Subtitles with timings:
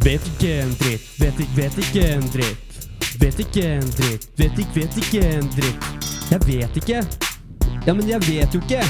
[0.00, 2.76] Vet ikke en dritt, vet ikke, vet ikke en dritt.
[3.20, 5.82] Vet ikke en dritt, vet ikke, vet ikke en dritt.
[6.30, 7.02] Jeg vet ikke.
[7.84, 8.80] Ja, men jeg vet jo ikke.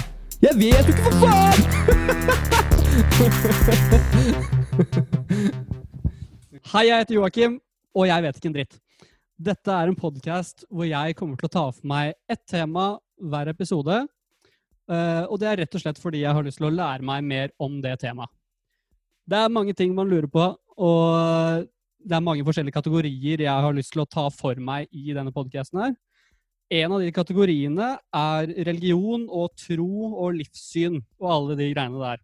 [0.45, 1.61] Jeg vet jo ikke, for faen!
[6.71, 7.59] Hei, jeg heter Joakim,
[7.91, 8.79] og jeg vet ikke en dritt.
[9.51, 13.51] Dette er en podkast hvor jeg kommer til å ta for meg ett tema hver
[13.51, 14.07] episode.
[14.87, 17.27] Eh, og det er rett og slett fordi jeg har lyst til å lære meg
[17.27, 18.31] mer om det temaet.
[19.27, 21.67] Det er mange ting man lurer på, og
[22.01, 25.33] det er mange forskjellige kategorier jeg har lyst til å ta for meg i denne
[25.35, 25.93] podkasten her.
[26.71, 32.23] En av de kategoriene er religion og tro og livssyn og alle de greiene der.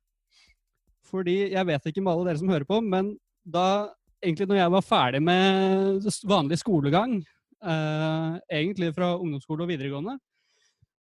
[1.07, 3.91] Fordi jeg vet ikke med alle dere som hører på, men da
[4.23, 7.19] egentlig når jeg var ferdig med vanlig skolegang,
[7.63, 10.17] eh, egentlig fra ungdomsskole og videregående,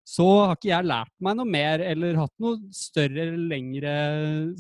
[0.06, 3.95] så har ikke jeg lært meg noe mer eller hatt noe større eller lengre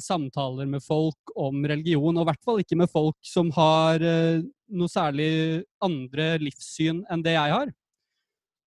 [0.02, 2.18] samtaler med folk om religion.
[2.18, 4.42] Og i hvert fall ikke med folk som har uh,
[4.74, 7.70] noe særlig andre livssyn enn det jeg har.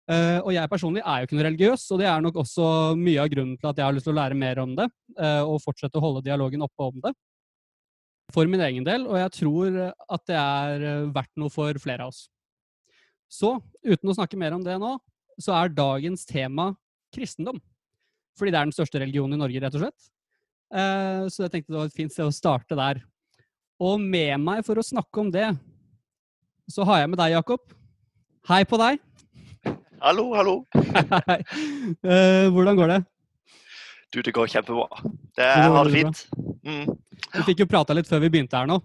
[0.09, 2.69] Uh, og jeg personlig er jo ikke noe religiøs, og det er nok også
[3.01, 5.43] mye av grunnen til at jeg har lyst til å lære mer om det, uh,
[5.49, 7.17] og fortsette å holde dialogen oppe om det.
[8.37, 12.13] For min egen del, og jeg tror at det er verdt noe for flere av
[12.13, 12.27] oss.
[13.33, 14.99] Så uten å snakke mer om det nå,
[15.41, 16.73] så er dagens tema
[17.15, 17.61] kristendom.
[18.39, 20.11] Fordi det er den største religionen i Norge, rett og slett.
[20.75, 23.03] Eh, så jeg tenkte det var et fint sted å starte der.
[23.83, 25.49] Og med meg for å snakke om det,
[26.69, 27.63] så har jeg med deg, Jakob.
[28.49, 29.01] Hei på deg.
[30.03, 30.59] Hallo, hallo.
[32.05, 32.99] Eh, hvordan går det?
[34.13, 34.87] Du, det går kjempebra.
[35.37, 36.21] Det, jeg har det fint.
[36.67, 36.91] Mm.
[37.33, 38.77] Vi fikk jo prata litt før vi begynte her nå.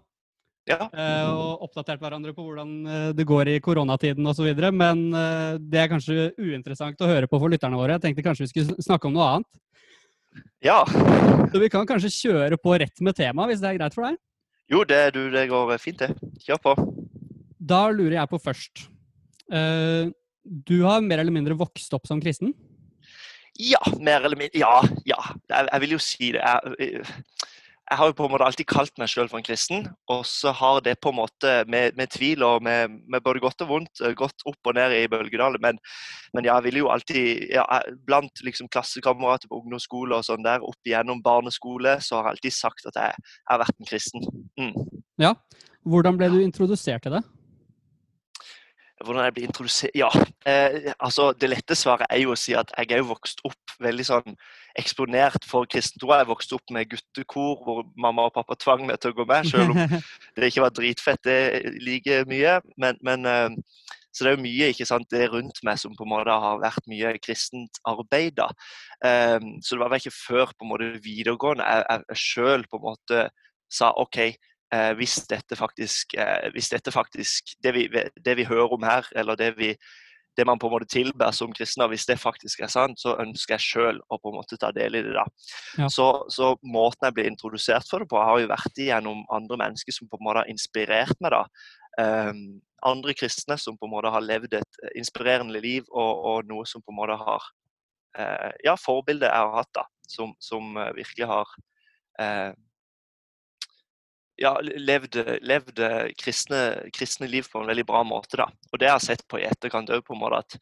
[0.70, 0.86] Ja.
[0.88, 4.48] Eh, og oppdatert hverandre på hvordan eh, det går i koronatiden osv.
[4.72, 7.98] Men eh, det er kanskje uinteressant å høre på for lytterne våre.
[7.98, 9.50] Jeg tenkte kanskje vi skulle snakke om noe annet.
[10.64, 10.80] Ja.
[11.52, 14.20] Så vi kan kanskje kjøre på rett med temaet, hvis det er greit for deg?
[14.72, 16.32] Jo, det, du, det går fint, det.
[16.46, 16.76] Kjør på.
[17.60, 18.86] Da lurer jeg på først.
[20.44, 22.56] Du har mer eller mindre vokst opp som kristen?
[23.60, 24.64] Ja, mer eller mindre.
[24.64, 25.20] Ja, ja.
[25.52, 26.42] Jeg, jeg vil jo si det.
[26.42, 27.52] Jeg, jeg
[28.00, 30.82] har jo på en måte alltid kalt meg selv for en kristen, og så har
[30.86, 34.16] det på en måte med, med tvil og med, med, både godt og vondt eh,
[34.18, 35.62] gått opp og ned i bølgedaler.
[35.64, 35.80] Men,
[36.36, 37.66] men jeg ville jo alltid ja,
[38.08, 42.58] Blant liksom klassekamerater på ungdomsskole og sånn der, opp igjennom barneskole, så har jeg alltid
[42.58, 44.28] sagt at jeg, jeg har vært en kristen.
[44.60, 44.74] Mm.
[45.22, 45.36] Ja.
[45.84, 47.24] Hvordan ble du introdusert til det?
[49.02, 50.10] Hvordan jeg blir introdusert Ja,
[50.48, 53.76] eh, altså det lette svaret er jo å si at jeg er jo vokst opp
[53.84, 54.38] veldig sånn
[54.80, 56.14] eksponert for kristen tro.
[56.16, 59.50] Jeg vokste opp med guttekor hvor mamma og pappa tvang meg til å gå med,
[59.50, 59.82] selv om
[60.38, 61.40] det ikke var dritfett det
[61.84, 62.60] like mye.
[62.78, 63.60] Men, men eh,
[64.14, 66.60] så det er jo mye ikke sant, det rundt meg som på en måte har
[66.62, 68.38] vært mye kristent arbeid.
[68.38, 68.50] da.
[69.06, 72.68] Eh, så det var vel ikke før på en måte videregående jeg, jeg, jeg sjøl
[72.70, 73.24] på en måte
[73.74, 74.20] sa OK,
[74.74, 79.08] eh, hvis dette faktisk, eh, hvis dette faktisk det vi, det vi, hører om her,
[79.16, 79.74] eller det, vi,
[80.38, 83.56] det man på en måte tilber som kristne, hvis det faktisk er sant, så ønsker
[83.56, 85.14] jeg sjøl å på en måte ta del i det.
[85.16, 85.26] da.
[85.84, 85.90] Ja.
[85.94, 89.96] Så, så, måten jeg blir introdusert for det på, har jo vært igjennom andre mennesker
[89.96, 91.38] som på en måte har inspirert meg.
[91.38, 91.46] da.
[91.94, 96.66] Um, andre kristne som på en måte har levd et inspirerende liv, og, og noe
[96.68, 97.46] som på en måte har
[98.18, 101.54] uh, Ja, forbildet jeg har hatt, da, som, som uh, virkelig har
[102.20, 102.52] uh,
[104.40, 105.82] ja, levd, levd
[106.20, 106.64] kristne,
[106.94, 108.40] kristne, liv på en veldig bra måte.
[108.40, 108.48] da.
[108.72, 110.58] Og det har sett på i etterkant òg, på en måte at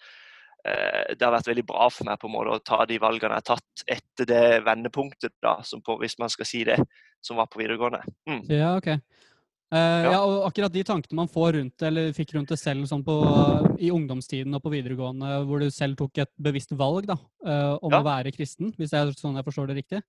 [0.65, 3.37] eh, det har vært veldig bra for meg på en måte å ta de valgene
[3.37, 6.79] jeg har tatt etter det vendepunktet, da, som på, hvis man skal si det,
[7.23, 8.03] som var på videregående.
[8.29, 8.43] Mm.
[8.51, 8.95] Ja, ok.
[9.71, 10.09] Uh, ja.
[10.11, 10.17] ja.
[10.27, 13.13] og akkurat de tankene man får rundt eller fikk rundt det selv sånn på,
[13.79, 17.15] i ungdomstiden og på videregående, hvor du selv tok et bevisst valg da,
[17.47, 18.01] uh, om ja.
[18.01, 20.01] å være kristen, hvis det er sånn jeg forstår det riktig.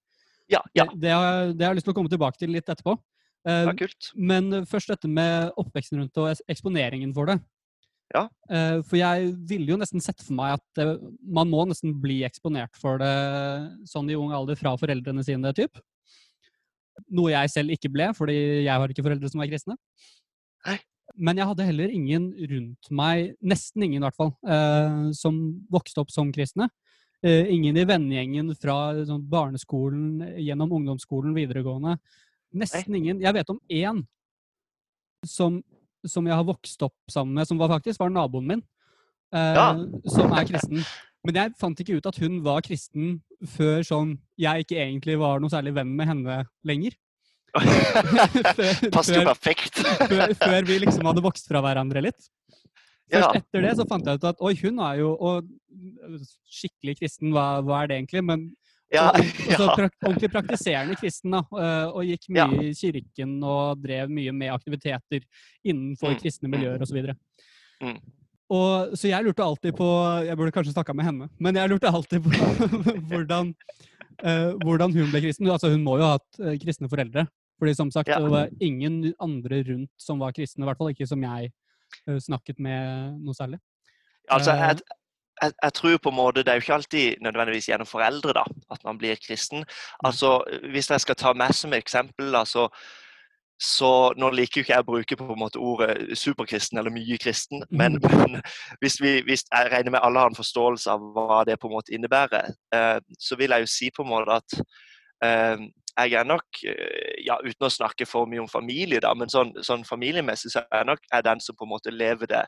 [0.50, 0.88] Ja, ja.
[0.90, 2.96] Det, det, har, det, har, jeg lyst til å komme tilbake til litt etterpå.
[3.44, 4.12] Ja, ehm, kult.
[4.14, 7.38] Men først dette med oppveksten rundt og eksponeringen for det.
[8.14, 8.28] Ja.
[8.50, 10.84] Ehm, for jeg ville jo nesten sett for meg at
[11.22, 13.12] man må nesten bli eksponert for det
[13.90, 15.52] sånn i ung alder fra foreldrene sine.
[15.52, 15.80] typ.
[17.10, 19.78] Noe jeg selv ikke ble, fordi jeg har ikke foreldre som er kristne.
[20.66, 20.78] Nei.
[21.16, 25.40] Men jeg hadde heller ingen rundt meg, nesten ingen i hvert fall, eh, som
[25.72, 26.70] vokste opp som kristne.
[27.22, 31.98] Eh, ingen i vennegjengen fra sånn, barneskolen, gjennom ungdomsskolen, videregående.
[32.52, 33.22] Nesten ingen.
[33.22, 34.02] Jeg vet om én
[35.26, 35.60] som,
[36.06, 38.62] som, jeg har vokst opp sammen med, som var faktisk var naboen min,
[39.34, 39.68] eh, ja.
[40.10, 40.82] som er kristen.
[41.22, 43.20] Men jeg fant ikke ut at hun var kristen
[43.54, 46.98] før sånn jeg ikke egentlig var noe særlig venn med henne lenger.
[48.94, 49.82] Passer jo perfekt.
[50.08, 52.30] før, før, vi liksom hadde vokst fra hverandre litt.
[53.12, 53.42] Først ja.
[53.42, 55.12] etter det så fant jeg ut at oi, hun er jo
[56.48, 58.24] skikkelig kristen, hva, hva, er det egentlig?
[58.24, 58.46] Men
[58.92, 59.68] Ja, Og, og så
[60.04, 61.40] ordentlig praktiserende kristen, da.
[61.56, 62.46] eh, Og gikk Ja.
[62.50, 65.22] mye i kirken og drev mye med aktiviteter
[65.64, 66.52] innenfor Mm, kristne mm.
[66.56, 67.14] miljøer osv.
[67.82, 67.96] Mm.
[68.52, 69.86] Og, så jeg lurte alltid på
[70.26, 72.30] Jeg burde kanskje snakka med henne, men jeg lurte alltid på
[73.08, 73.54] hvordan,
[74.22, 75.48] eh, hvordan hun ble kristen.
[75.48, 77.26] Altså, hun må jo ha hatt eh, kristne foreldre.
[77.62, 78.18] Fordi som sagt, Ja.
[78.18, 80.64] det var ingen andre rundt som var kristne.
[80.64, 81.52] I hvert fall ikke som jeg
[82.24, 83.58] snakket med noe særlig.
[84.32, 84.80] Altså, jeg,
[85.42, 88.44] jeg, jeg tror på en måte, Det er jo ikke alltid nødvendigvis gjennom foreldre da,
[88.70, 89.64] at man blir kristen.
[90.04, 92.68] Altså, Hvis jeg skal ta meg som eksempel, da, så,
[93.60, 97.18] så Nå liker jo ikke jeg å bruke på en måte ordet superkristen eller mye
[97.18, 98.40] kristen, men, men
[98.80, 101.76] hvis, vi, hvis jeg regner med alle har en forståelse av hva det på en
[101.76, 104.58] måte innebærer, eh, så vil jeg jo si på en måte at
[105.24, 109.30] eh, jeg er nok, eh, ja, uten å snakke for mye om familie, da, men
[109.30, 112.44] sånn, sånn familiemessig så er jeg nok er den som på en måte lever det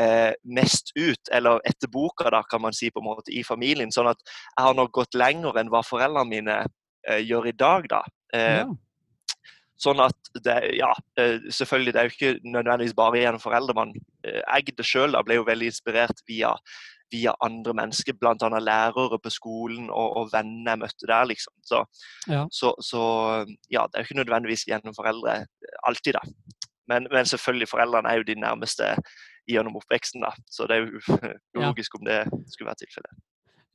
[0.00, 3.92] eh, mest ut, eller etter boka, da, kan man si, på en måte, i familien.
[3.94, 6.58] Sånn at jeg har nok gått lenger enn hva foreldrene mine
[7.08, 8.02] eh, gjør i dag, da.
[8.34, 8.66] Eh, Ja.
[9.76, 10.88] Sånn at det, ja,
[11.20, 13.74] eh, selvfølgelig, det er jo ikke nødvendigvis bare gjennom foreldre.
[13.76, 13.90] Man,
[14.24, 16.54] eh, jeg det sjøl ble jo veldig inspirert via,
[17.12, 18.48] via andre mennesker, bl.a.
[18.56, 21.52] lærere på skolen og, og venner jeg møtte der, liksom.
[21.68, 21.84] Så,
[22.32, 22.46] Ja.
[22.50, 23.02] så, så
[23.68, 26.24] ja, det er jo ikke nødvendigvis gjennom foreldre eh, alltid, da.
[26.88, 28.94] Men, men selvfølgelig, foreldrene er jo de nærmeste
[29.48, 30.32] gjennom oppveksten, da.
[30.50, 31.00] Så det er jo
[31.62, 32.22] logisk om det
[32.52, 33.22] skulle være tilfellet.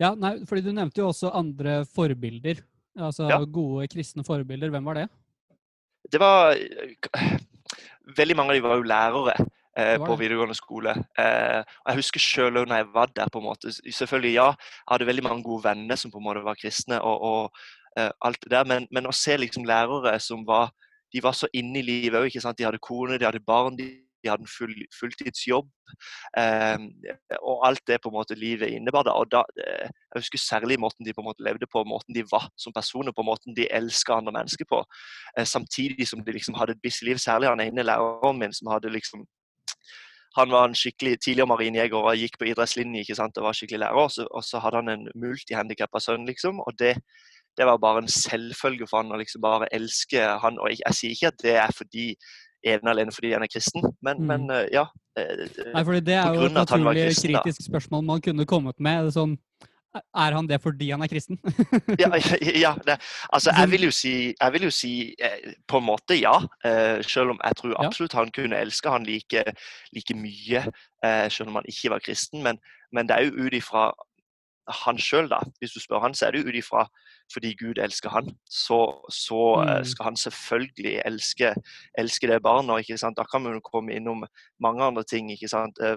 [0.02, 2.62] ja, nei, fordi du nevnte jo også andre forbilder.
[3.00, 3.40] Altså Ja.
[3.46, 4.70] gode kristne forbilder.
[4.70, 5.08] Hvem var det?
[6.12, 7.38] Det var eh,
[8.18, 9.36] Veldig mange av dem var jo lærere.
[9.78, 10.92] Eh, på videregående skole.
[11.18, 13.30] Eh, og Jeg husker sjøl når jeg var der.
[13.32, 16.44] på en måte, Selvfølgelig, ja, jeg hadde veldig mange gode venner som på en måte
[16.44, 17.00] var kristne.
[17.02, 17.52] og, og
[17.98, 20.72] eh, alt det der, men, men å se liksom lærere som var
[21.14, 22.56] de var så inne i livet òg.
[22.58, 23.88] De hadde kone, de hadde barn, de,
[24.24, 25.68] de hadde en full, fulltidsjobb.
[26.38, 26.78] Eh,
[27.42, 29.04] og alt det på en måte livet innebar.
[29.08, 32.16] da, og da, eh, Jeg husker særlig måten de på en måte levde på, måten
[32.16, 34.84] de var som personer på, måten de elska andre mennesker på.
[35.38, 37.18] Eh, samtidig som de liksom hadde et busy liv.
[37.18, 39.26] Særlig han ene læreren min som hadde liksom
[40.38, 43.82] han var en skikkelig tidligere marinjeger og gikk på idrettslinje ikke sant, og var skikkelig
[43.84, 44.00] lærer.
[44.00, 46.62] Og så, og så hadde han en multihandikappa sønn, liksom.
[46.64, 46.94] Og det,
[47.58, 50.60] det var bare en selvfølge for han å liksom bare elske han.
[50.60, 52.06] Og jeg, jeg sier ikke at det er fordi
[52.64, 54.28] ene alene fordi han er kristen, men, Mm.
[54.28, 54.86] men eh, ja.
[55.18, 59.10] eh, Nei, fordi det er jo et naturlig kristen, kritisk spørsmål man kunne kommet med.
[59.16, 59.38] Sånn,
[60.16, 61.36] er han det fordi han er kristen?
[62.00, 62.08] ja,
[62.56, 62.96] ja det,
[63.34, 66.38] altså Sånn- jeg vil jo si, jeg vil jo si eh, på en måte ja.
[66.64, 69.44] Eh, selv om jeg tror absolutt han kunne elske han like,
[69.92, 70.64] like mye,
[71.04, 72.40] eh, selv om han ikke var kristen.
[72.46, 72.62] Men,
[72.94, 73.90] men det er jo ut ifra
[74.68, 75.40] han sjøl, da.
[75.60, 76.86] Hvis du spør han, så er det jo ut ifra
[77.34, 78.28] fordi Gud elsker han.
[78.50, 78.78] Så,
[79.10, 79.86] så eh, Mm.
[79.86, 81.54] skal han selvfølgelig elske,
[81.98, 82.80] elske det barnet.
[82.84, 83.16] ikke sant?
[83.18, 84.26] Da kan man jo komme innom
[84.60, 85.32] mange andre ting.
[85.32, 85.80] ikke sant?
[85.82, 85.96] Eh,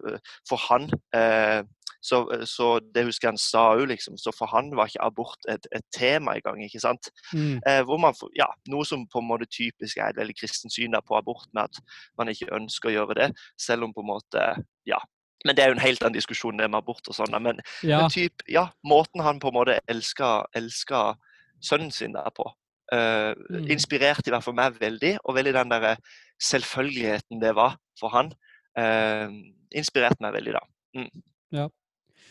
[0.48, 1.62] For han eh,
[2.04, 4.16] så, så det husker han sa òg, liksom.
[4.20, 6.62] Så for han var ikke abort et, et tema engang.
[6.64, 7.08] ikke sant?
[7.32, 7.58] Mm.
[7.66, 10.94] Eh, hvor man ja, Noe som på en måte typisk er et veldig kristent syn
[11.08, 11.80] på abort, med at
[12.18, 13.30] man ikke ønsker å gjøre det.
[13.58, 14.44] Selv om på en måte
[14.86, 14.98] ja,
[15.44, 17.34] Men det er jo en helt annen diskusjon, det med abort og sånn.
[17.42, 18.00] Men, Ja.
[18.00, 21.14] men typ, ja, måten han på en måte elska,
[21.60, 22.46] sønnen sin der på,
[22.92, 23.68] uh, Mm.
[23.70, 25.18] inspirerte i hvert fall meg veldig.
[25.24, 25.96] Og veldig den der
[26.40, 28.32] selvfølgeligheten det var for han,
[28.78, 29.28] uh,
[29.74, 30.60] inspirerte meg veldig, da.
[30.96, 31.22] Mm.
[31.52, 31.68] Ja.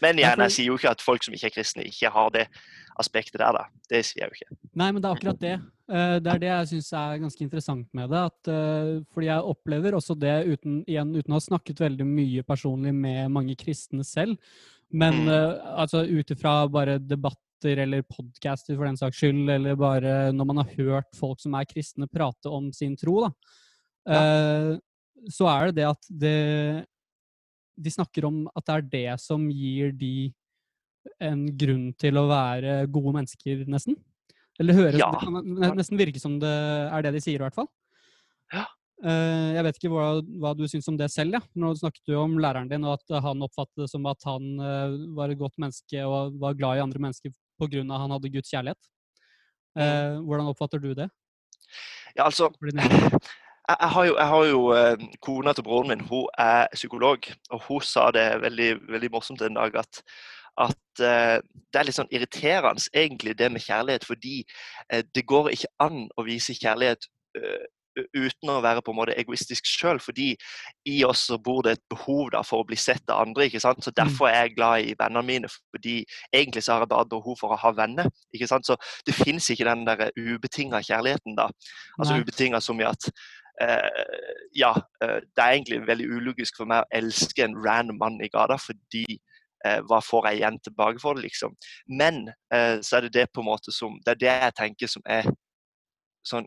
[0.03, 2.47] Men igjen, jeg sier jo ikke at folk som ikke er kristne, ikke har det
[3.01, 3.63] aspektet der, da.
[3.89, 4.57] Det sier jeg jo ikke.
[4.77, 5.53] Nei, men det er akkurat det.
[5.89, 8.21] Eh, Det er det jeg syns er ganske interessant med det.
[8.29, 12.43] At, eh, fordi jeg opplever også det uten, igjen, uten å ha snakket veldig mye
[12.45, 14.37] personlig med mange kristne selv.
[14.91, 15.29] Men Mm.
[15.33, 20.45] eh, altså ut ifra bare debatter eller podcaster for den saks skyld, eller bare når
[20.45, 23.31] man har hørt folk som er kristne prate om sin tro, da,
[24.13, 24.77] eh,
[25.31, 26.85] så er det det at det
[27.79, 30.33] De snakker om at det er det som gir de
[31.19, 33.97] en grunn til å være gode mennesker, nesten.
[34.61, 35.09] Eller høres, Ja.
[35.11, 37.67] Det kan nesten virke som det er det de sier, i hvert fall.
[38.53, 38.65] Ja.
[39.03, 41.33] Eh, Jeg vet ikke hva, hva du syns om det selv.
[41.33, 41.41] Ja.
[41.59, 44.95] Nå snakket du om læreren din, og at han oppfattet det som at han eh,
[45.17, 47.81] var et godt menneske og var glad i andre mennesker pga.
[47.83, 48.89] at han hadde Guds kjærlighet.
[49.75, 51.09] Eh, Hvordan oppfatter du det?
[52.15, 52.51] Ja, altså,
[53.69, 57.61] Jeg, har jo, jeg har jo eh, Kona til broren min hun er psykolog, og
[57.67, 60.01] hun sa det veldig, veldig morsomt en dag at,
[60.65, 61.37] at eh,
[61.71, 64.41] det er litt sånn irriterende egentlig det med kjærlighet, fordi
[64.91, 67.07] eh, det går ikke an å vise kjærlighet
[67.93, 70.31] uten å være på en måte egoistisk sjøl, fordi
[70.89, 73.47] i oss så bor det et behov da for å bli sett av andre.
[73.47, 73.83] ikke sant?
[73.85, 75.99] Så Derfor er jeg glad i vennene mine, fordi
[76.33, 78.09] egentlig så har jeg bare behov for å ha venner.
[78.33, 78.65] ikke sant?
[78.65, 78.77] Så
[79.07, 81.49] det fins ikke den der ubetinga kjærligheten, da.
[81.99, 83.11] Altså ubetinga som i at
[84.53, 88.29] Ja, eh, det er egentlig veldig ulogisk for meg å elske en random mann i
[88.33, 89.05] gata fordi
[89.65, 91.55] eh, hva får jeg igjen tilbake for det, liksom.
[91.87, 94.87] Men eh, så er det det på en måte som Det er det jeg tenker
[94.87, 95.29] som er
[96.25, 96.45] sånn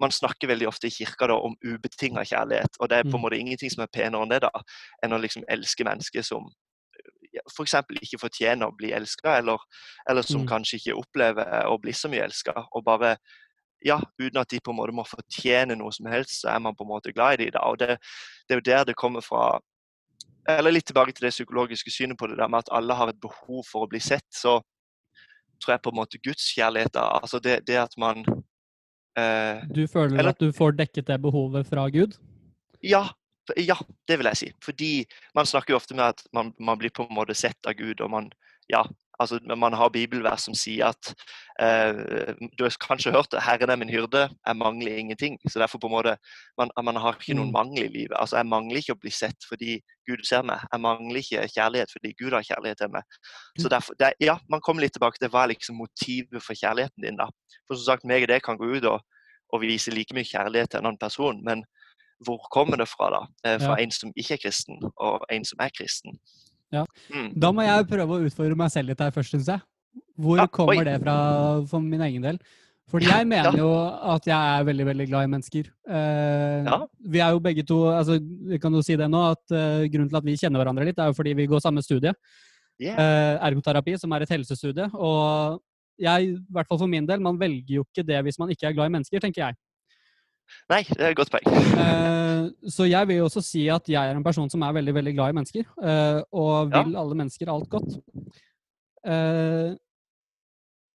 [0.00, 3.20] Man snakker veldig ofte i kirka da, om ubetinga kjærlighet, og det er på en
[3.20, 3.24] Mm.
[3.26, 4.50] måte ingenting som er penere enn det, da,
[5.02, 6.46] enn å liksom elske mennesker som
[7.50, 7.74] f.eks.
[8.02, 9.58] ikke fortjener å bli elska, eller,
[10.08, 10.46] eller som Mm.
[10.46, 12.54] kanskje ikke opplever å bli så mye elska.
[12.72, 13.16] Og bare
[13.84, 16.76] ja, uten at de på en måte må fortjene noe som helst, så er man
[16.76, 17.60] på en måte glad i dem.
[17.68, 17.98] Og det,
[18.48, 19.60] det er jo der det kommer fra
[20.48, 23.20] Eller litt tilbake til det psykologiske synet på det der med at alle har et
[23.20, 24.26] behov for å bli sett.
[24.28, 24.58] Så
[25.62, 28.24] tror jeg på en måte gudskjærlighet Altså det, det at man
[29.16, 32.18] eh, Du føler Eller- at du får dekket det behovet fra Gud?
[32.82, 33.06] Ja,
[33.56, 33.76] ja,
[34.08, 34.50] det vil jeg si.
[34.64, 37.72] Fordi man snakker jo ofte med at man, man blir på en måte sett av
[37.76, 38.30] Gud, og man
[38.68, 38.84] ja,
[39.20, 41.14] altså man har bibelvers som sier at
[41.60, 45.38] eh, Du har kanskje hørt det 'Herren er min hyrde, jeg mangler ingenting'.
[45.50, 46.16] Så derfor på en måte
[46.58, 47.52] Man, man har ikke noen Mm.
[47.52, 48.16] mangel i livet.
[48.18, 50.60] Altså Jeg mangler ikke å bli sett fordi Gud ser meg.
[50.72, 53.02] Jeg mangler ikke kjærlighet fordi Gud har kjærlighet til meg.
[53.58, 57.02] Så derfor, det, ja, Man kommer litt tilbake til hva er liksom motivet for kjærligheten
[57.02, 57.16] din.
[57.16, 57.26] da.
[57.68, 59.00] For som sagt, meg og det kan gå ut og,
[59.52, 61.44] og vise like mye kjærlighet til en annen person.
[61.44, 61.64] men
[62.24, 63.26] hvor kommer det fra, da?
[63.44, 63.82] Eh, Fra Ja.
[63.82, 66.18] en som ikke er kristen, og en som er kristen.
[66.74, 66.84] Ja.
[67.12, 67.30] Mm.
[67.40, 69.62] Da må jeg prøve å utfordre meg selv litt her først, syns jeg.
[70.18, 70.84] Hvor Ja, kommer oi.
[70.86, 71.16] det fra
[71.70, 72.38] for min egen del?
[72.90, 73.68] Fordi jeg mener jo
[74.12, 75.70] at jeg er veldig veldig glad i mennesker.
[75.88, 76.78] Eh, Ja.
[77.00, 80.10] Vi er jo begge to altså, Vi kan jo si det nå, at uh, grunnen
[80.10, 82.12] til at vi kjenner hverandre litt, er jo fordi vi går samme studie.
[82.80, 82.98] Yeah.
[82.98, 84.88] eh, ergoterapi, som er et helsestudie.
[84.94, 85.60] Og
[85.98, 88.66] jeg, i hvert fall for min del, man velger jo ikke det hvis man ikke
[88.68, 89.54] er glad i mennesker, tenker jeg.
[90.70, 91.46] Nei, det er et godt poeng.
[91.76, 94.94] Uh, så jeg vil jo også si at jeg er en person som er veldig
[94.96, 96.82] veldig glad i mennesker, uh, og Ja.
[96.82, 97.98] vil alle mennesker alt godt.
[99.04, 99.74] Uh,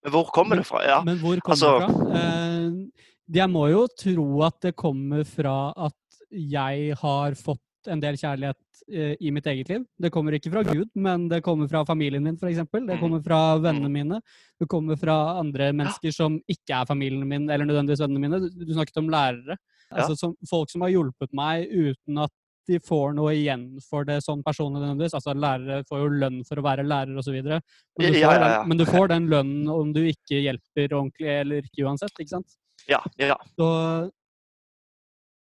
[0.02, 0.82] Men hvor kommer det fra?
[0.82, 1.00] Ja.
[1.04, 3.00] Men hvor kommer altså- det fra?
[3.30, 5.94] Jeg må jo tro at det kommer fra at
[6.32, 8.56] jeg har fått en del kjærlighet
[8.92, 9.84] eh, i mitt eget liv.
[9.98, 12.58] Det kommer ikke fra Gud, men det kommer fra familien min, f.eks.
[12.72, 13.00] Det Mm.
[13.00, 14.20] kommer fra vennene mine.
[14.60, 18.40] Det kommer fra andre mennesker som ikke er familien min, eller nødvendigvis vennene mine.
[18.50, 19.56] Du, du snakket om lærere.
[19.90, 22.30] Altså som, folk som har hjulpet meg uten at
[22.68, 25.14] de får noe igjen for det sånn personlig nødvendigvis.
[25.18, 27.40] Altså lærere får jo lønn for å være lærer osv.
[27.42, 27.60] Men,
[27.98, 28.62] du Ja, får ja, ja.
[28.68, 32.54] men du får den lønnen om du ikke hjelper ordentlig eller ikke uansett, ikke sant?
[32.88, 33.34] Ja, ja.
[33.58, 33.66] Så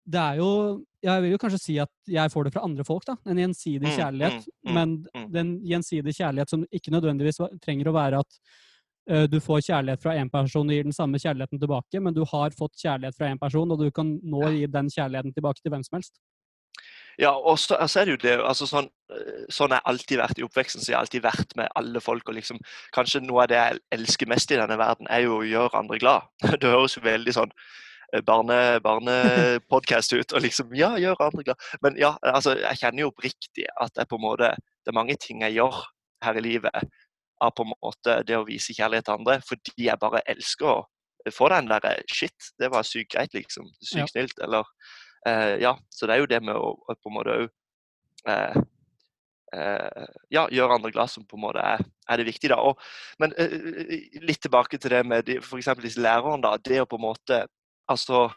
[0.05, 3.03] det er jo Jeg vil jo kanskje si at jeg får det fra andre folk,
[3.05, 3.17] da.
[3.27, 4.45] En gjensidig Mm, kjærlighet.
[4.63, 8.37] mm, mm, Men den gjensidige kjærlighet som ikke nødvendigvis trenger å være at
[9.11, 12.23] uh, du får kjærlighet fra én person og gir den samme kjærligheten tilbake, men du
[12.23, 15.71] har fått kjærlighet fra én person, og du kan nå gi den kjærligheten tilbake til
[15.75, 16.15] hvem som helst.
[17.19, 18.87] Ja, og så, altså er det jo det altså sånn,
[19.51, 20.81] sånn har jeg alltid vært i oppveksten.
[20.81, 22.29] så Jeg har alltid vært med alle folk.
[22.29, 22.57] og liksom,
[22.95, 25.99] Kanskje noe av det jeg elsker mest i denne verden, er jo å gjøre andre
[25.99, 26.21] glad.
[26.61, 27.51] Det høres jo veldig sånn
[28.21, 30.33] barne, barnepodkast ut.
[30.33, 31.57] og liksom, Ja, gjør andre glad.
[31.81, 34.51] Men ja, altså, jeg kjenner jo oppriktig at jeg på en måte,
[34.85, 35.79] det er mange ting jeg gjør
[36.23, 36.83] her i livet
[37.41, 41.31] av på en måte det å vise kjærlighet til andre, fordi jeg bare elsker å
[41.33, 43.65] få den derre Shit, det var sykt greit, liksom.
[43.81, 44.07] Sykt Ja.
[44.11, 44.39] snilt.
[44.43, 44.63] Eller
[45.27, 45.73] eh, Ja.
[45.89, 47.49] Så det er jo det med å, på en måte òg
[48.27, 48.61] eh,
[49.53, 52.49] eh, ja, gjøre andre glad som på en måte er, er det viktige.
[52.53, 52.59] da.
[52.61, 52.79] Og,
[53.19, 55.71] men eh, litt tilbake til det med de, f.eks.
[55.83, 56.41] disse lærerne.
[56.43, 57.43] da, Det å på en måte
[57.89, 58.29] altså,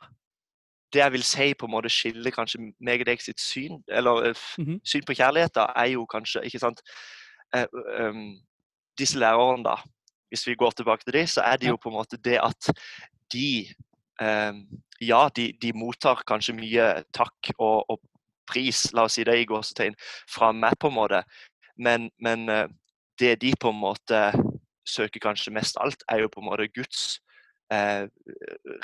[0.93, 4.33] Det jeg vil si på en måte skiller kanskje meg og deg sitt syn, eller
[4.33, 4.81] mm Mhm.
[4.85, 6.81] syn på kjærlighet, da, er jo kanskje ikke sant,
[7.55, 7.67] eh,
[8.01, 8.39] um,
[8.99, 9.75] Disse lærerne, da,
[10.31, 12.71] hvis vi går tilbake til det, så er det jo på en måte det at
[13.33, 13.67] de
[14.21, 14.53] eh,
[15.01, 18.01] Ja, de, de mottar kanskje mye takk og, og
[18.47, 19.95] pris, la oss si det i gåsetegn,
[20.31, 21.23] fra meg, på en måte.
[21.77, 22.49] Men, men
[23.19, 24.33] det de på en måte
[24.89, 27.21] søker kanskje mest alt, er jo på en måte Guds
[27.73, 28.07] eh,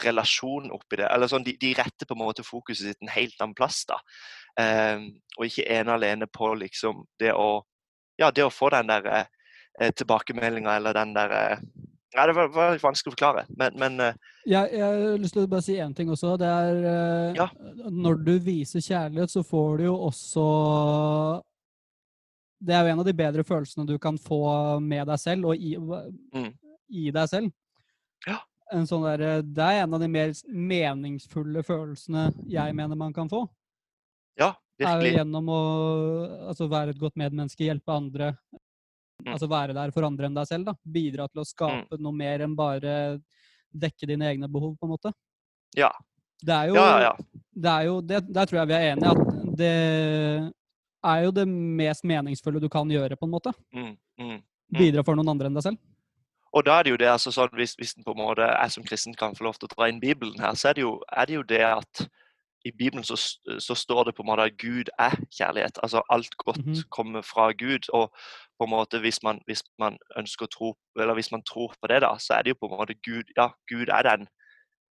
[0.05, 1.09] relasjon oppi det.
[1.11, 3.85] Eller sånn, de, de retter på en måte fokuset sitt en helt annen plass.
[3.89, 4.01] da.
[4.61, 5.05] Eh,
[5.39, 7.63] og ikke ene alene på liksom det å
[8.21, 11.65] ja, det å få den der eh, tilbakemeldinga eller den der eh,
[12.13, 15.47] Nei, det var, var vanskelig å forklare, men, men eh, Jeg, jeg har lyst til
[15.47, 16.35] å bare si én ting også.
[16.37, 17.47] Det er eh, Ja.
[17.89, 20.45] Når du viser kjærlighet, så får du jo også
[22.61, 24.43] Det er jo en av de bedre følelsene du kan få
[24.85, 26.53] med deg selv, og i, Mm.
[26.93, 27.49] i deg selv.
[28.29, 28.37] Ja.
[28.73, 33.29] En sånn der, det er en av de mer meningsfulle følelsene jeg mener man kan
[33.31, 33.45] få.
[34.39, 35.09] ja, virkelig.
[35.09, 35.63] er jo gjennom å
[36.51, 38.33] altså, være et godt medmenneske, hjelpe andre.
[39.23, 39.35] Mm.
[39.35, 40.71] Altså være der for andre enn deg selv.
[40.71, 40.75] da.
[40.83, 42.95] Bidra til å skape noe mer enn bare
[43.73, 45.13] dekke dine egne behov, på en måte.
[45.77, 45.93] Ja.
[46.43, 47.43] Det er jo, Ja, ja, ja.
[47.53, 49.13] Det er jo det, Der tror jeg vi er enige.
[49.13, 49.75] At det
[51.03, 53.53] er jo det mest meningsfulle du kan gjøre, på en måte.
[53.75, 54.31] Mm, mm.
[54.33, 54.79] Mm.
[54.79, 55.81] Bidra for noen andre enn deg selv.
[56.53, 58.85] Og da er det jo det, altså sånn, hvis, hvis på en måte jeg som
[58.85, 61.25] kristen kan få lov til å dra inn Bibelen her, så er det jo, er
[61.27, 62.03] det, jo det at
[62.65, 63.17] i Bibelen så,
[63.59, 65.79] så står det på en måte at Gud er kjærlighet.
[65.83, 66.83] Altså alt godt Mhm.
[66.91, 67.89] kommer fra Gud.
[67.93, 68.13] Og
[68.59, 71.89] på en måte hvis man, hvis man ønsker å tro, eller hvis man tror på
[71.91, 74.29] det, da, så er det jo på en måte Gud Ja, Gud er den eh,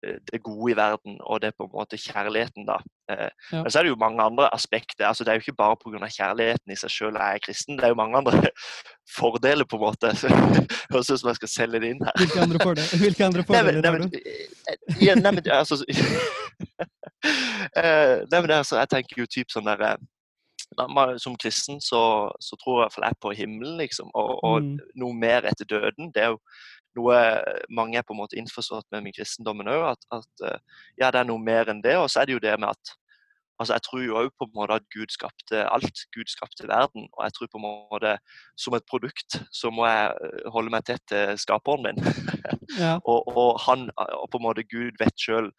[0.01, 2.77] det gode i verden, og det er på en måte kjærligheten, da.
[3.11, 3.61] Eh, Ja.
[3.61, 5.05] Men så er det jo mange andre aspekter.
[5.07, 6.07] altså Det er jo ikke bare pga.
[6.07, 8.31] kjærligheten i seg sjøl jeg er kristen, det er jo mange andre
[9.19, 10.07] fordeler, på en måte.
[10.93, 12.13] Høres ut som jeg skal selge det inn her.
[12.17, 15.83] Hvilke andre fordeler, hvilke andre Nei, men, fordeler nei, men, eh, ja, nei, men altså
[17.75, 19.95] eh, Nei, men det er, så, Jeg tenker jo typ sånn derre
[21.21, 22.01] Som kristen så,
[22.39, 24.11] så tror jeg iallfall jeg på himmelen, liksom.
[24.15, 24.77] Og, og Mm.
[24.95, 26.11] noe mer etter døden.
[26.15, 26.39] Det er jo
[26.97, 27.17] noe
[27.69, 29.93] mange er på en måte innforstått med med kristendommen òg.
[29.93, 30.59] At, at eh,
[30.99, 31.97] ja, det er noe mer enn det.
[31.99, 32.97] Og så er det jo det med at
[33.61, 35.99] altså Jeg tror jo òg på en måte at Gud skapte alt.
[36.15, 37.03] Gud skapte verden.
[37.13, 38.15] Og jeg tror på en måte
[38.57, 42.01] som et produkt så må jeg eh, holde meg tett til skaperen min.
[42.79, 42.93] Ja.
[43.03, 45.49] og, og han, og på en måte Gud vet sjøl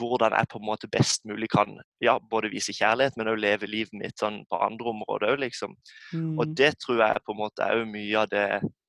[0.00, 3.68] hvordan jeg på en måte best mulig kan ja, både vise kjærlighet, men òg leve
[3.68, 5.74] livet mitt sånn på andre områder òg, liksom.
[6.16, 6.54] Og Mm.
[6.56, 8.46] det tror jeg på en måte er jo mye av det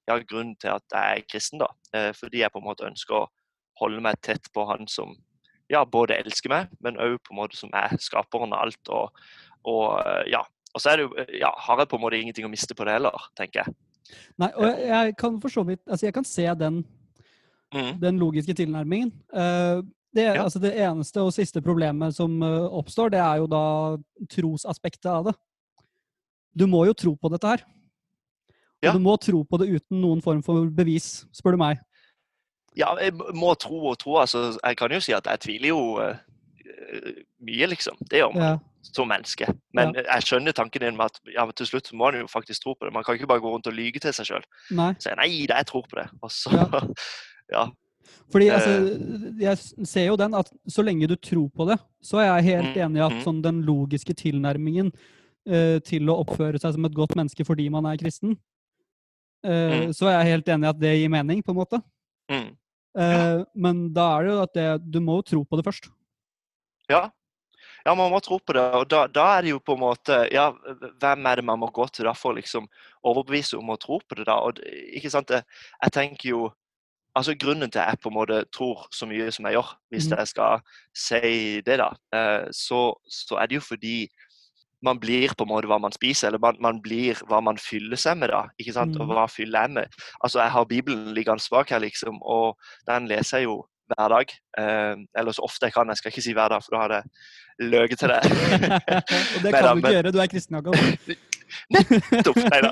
[0.10, 1.68] ja, grunnen til at jeg er kristen, da.
[1.94, 3.28] Eh, fordi jeg på en måte ønsker å
[3.82, 5.14] holde meg tett på han som
[5.72, 8.90] ja, både elsker meg, men òg på en måte som er skaperen av alt.
[8.92, 9.22] Og,
[9.64, 10.42] og eh, ja.
[10.72, 12.76] Og så er det jo, eh, ja, har jeg på en måte ingenting å miste
[12.76, 13.76] på det heller, tenker jeg.
[14.42, 16.82] Nei, og jeg, jeg kan for så vidt Altså, jeg kan se den,
[17.72, 18.02] Mm.
[18.02, 19.14] den logiske tilnærmingen.
[20.12, 20.44] Det, Ja.
[20.44, 23.96] altså det eneste og siste problemet som oppstår, det er jo da
[24.28, 25.34] trosaspektet av det.
[26.52, 27.64] Du må jo tro på dette her.
[28.90, 31.80] Og du må tro på det uten noen form for bevis, spør du meg.
[32.76, 34.16] Ja, jeg må tro og tro.
[34.18, 36.16] altså Jeg kan jo si at jeg tviler jo eh,
[37.44, 37.98] mye, liksom.
[38.10, 38.58] Det gjør man Ja.
[38.82, 39.46] som menneske.
[39.74, 42.64] Men jeg skjønner tanken din med at ja, men til slutt må man jo faktisk
[42.64, 42.94] tro på det.
[42.94, 44.44] Man kan ikke bare gå rundt og lyge til seg sjøl.
[45.00, 46.08] Si nei, det, jeg tror på det.
[46.24, 46.82] Og så Ja.
[47.58, 47.66] ja.
[48.32, 48.54] Fordi Eh.
[48.56, 48.72] altså,
[49.40, 52.76] jeg ser jo den at så lenge du tror på det, så er jeg helt
[52.76, 53.24] Mm, enig i at mm.
[53.24, 54.92] sånn den logiske tilnærmingen
[55.50, 58.38] uh, til å oppføre seg som et godt menneske fordi man er kristen,
[59.46, 59.94] eh, Mm.
[59.94, 61.82] så er jeg helt enig i at det gir mening, på en måte.
[62.32, 62.58] Mm.
[62.98, 65.90] Eh, Men da er det jo at det, du må jo tro på det først.
[66.90, 67.10] Ja.
[67.86, 68.64] ja, man må tro på det.
[68.76, 70.52] Og da, da er det jo på en måte Ja,
[71.00, 72.68] hvem er det man må gå til da for å liksom
[73.04, 74.42] overbevise om å tro på det, da?
[74.44, 74.60] Og
[74.92, 75.44] ikke sant, Jeg,
[75.84, 76.50] jeg tenker jo
[77.16, 80.06] Altså Grunnen til at jeg på en måte tror så mye som jeg gjør, hvis
[80.08, 80.14] mm.
[80.18, 80.62] jeg skal
[80.96, 84.08] si det, da, eh, så, så er det jo fordi
[84.84, 87.98] man blir på en måte hva man spiser, eller man, man blir hva man fyller
[87.98, 88.30] seg med.
[88.30, 89.14] da, ikke sant, Og Mhm.
[89.16, 89.86] hva fyller jeg med?
[90.24, 94.26] Altså, Jeg har Bibelen liggende bak her, liksom, og den leser jeg jo hver dag.
[94.58, 95.88] Eh, eller så ofte jeg kan.
[95.88, 98.22] Jeg skal ikke si hver dag, for da hadde jeg løyet til deg.
[99.36, 100.76] og det Neida, kan du ikke men- gjøre, du er kristen, Jakob.
[101.74, 102.38] Nettopp!
[102.38, 102.72] Nei da.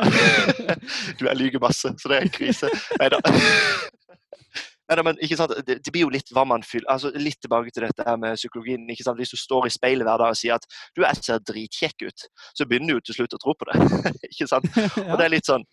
[1.20, 2.70] Du, jeg lyver masse, så det er en krise.
[3.00, 3.20] Nei da.
[4.90, 8.06] Neida, men det, det blir jo litt hva man fyller altså Litt tilbake til dette
[8.08, 8.88] her med psykologien.
[8.90, 10.66] Hvis du står i speilet hver dag og sier at
[10.98, 12.26] du jeg ser dritkjekk ut,
[12.58, 13.78] så begynner du til slutt å tro på det.
[14.32, 14.66] ikke sant?
[15.10, 15.66] Og det er litt sånn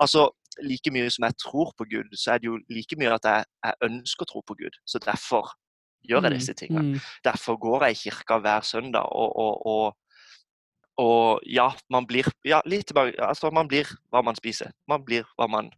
[0.00, 0.28] altså
[0.66, 3.46] Like mye som jeg tror på Gud, så er det jo like mye at jeg,
[3.64, 4.74] jeg ønsker å tro på Gud.
[4.84, 5.54] Så derfor
[6.04, 6.82] gjør jeg Mm, disse tingene.
[6.82, 7.00] mm.
[7.24, 9.06] Derfor går jeg i kirka hver søndag.
[9.14, 9.96] Og, og, og,
[11.00, 14.74] og ja, man blir ja, litt tilbake, altså man blir hva man spiser.
[14.90, 15.70] Man blir hva man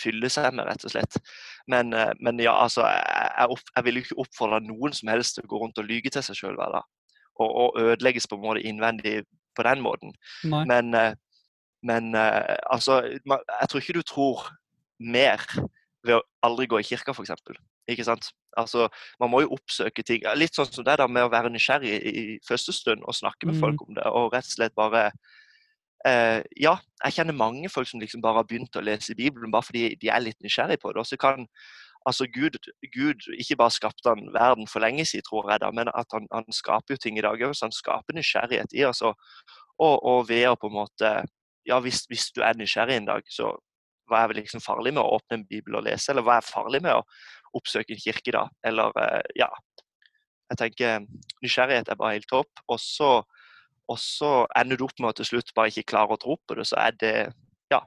[0.00, 1.18] fyller seg med, rett og slett.
[1.70, 5.10] Men, eh, men ja, altså, jeg, jeg, opp, jeg vil jo ikke oppfordre noen som
[5.12, 6.88] helst til å gå rundt og lyge til seg sjøl hver dag.
[7.42, 9.20] Og, og ødelegges på en måte innvendig
[9.54, 10.14] på den måten.
[10.50, 10.64] Nei.
[10.70, 11.14] Men, eh,
[11.84, 14.44] men eh, altså Jeg tror ikke du tror
[15.02, 15.42] mer
[16.04, 17.32] ved å aldri gå i kirka, f.eks.
[17.90, 18.30] Ikke sant?
[18.56, 18.86] Altså,
[19.20, 20.22] man må jo oppsøke ting.
[20.38, 23.56] Litt sånn som det der med å være nysgjerrig i, første stund og snakke med
[23.56, 23.60] Mm.
[23.60, 24.04] folk om det.
[24.06, 25.10] Og rett og slett bare
[26.04, 29.94] Ja, jeg kjenner mange folk som liksom bare har begynt å lese Bibelen bare fordi
[30.00, 31.00] de er litt nysgjerrig på det.
[31.00, 31.46] Og så kan
[32.04, 32.58] altså Gud,
[32.92, 36.26] Gud ikke bare skapte han verden for lenge siden, tror jeg, da, men at han,
[36.32, 37.54] han skaper jo ting i dag òg.
[37.62, 39.00] Han skaper nysgjerrighet i oss.
[39.04, 39.16] Og,
[39.80, 41.14] og ved å på en måte
[41.64, 43.54] Ja, hvis, hvis du er nysgjerrig en dag, så
[44.10, 46.44] hva er vel liksom farlig med å åpne en bibel og lese, eller hva er
[46.44, 47.04] farlig med å
[47.56, 48.42] oppsøke en kirke da?
[48.68, 49.48] Eller eh, ja.
[50.52, 51.06] Jeg tenker
[51.40, 52.60] nysgjerrighet er bare helt topp.
[52.68, 53.08] Og så,
[53.90, 56.56] og så ender du opp med å til slutt bare ikke klare å tro på
[56.58, 57.16] det, så er det
[57.72, 57.82] Ja.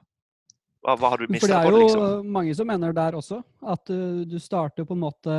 [0.84, 1.62] Hva, hva har du For det liksom?
[1.64, 3.40] For det er jo mange som mener der også,
[3.74, 5.38] at uh, du starter på en måte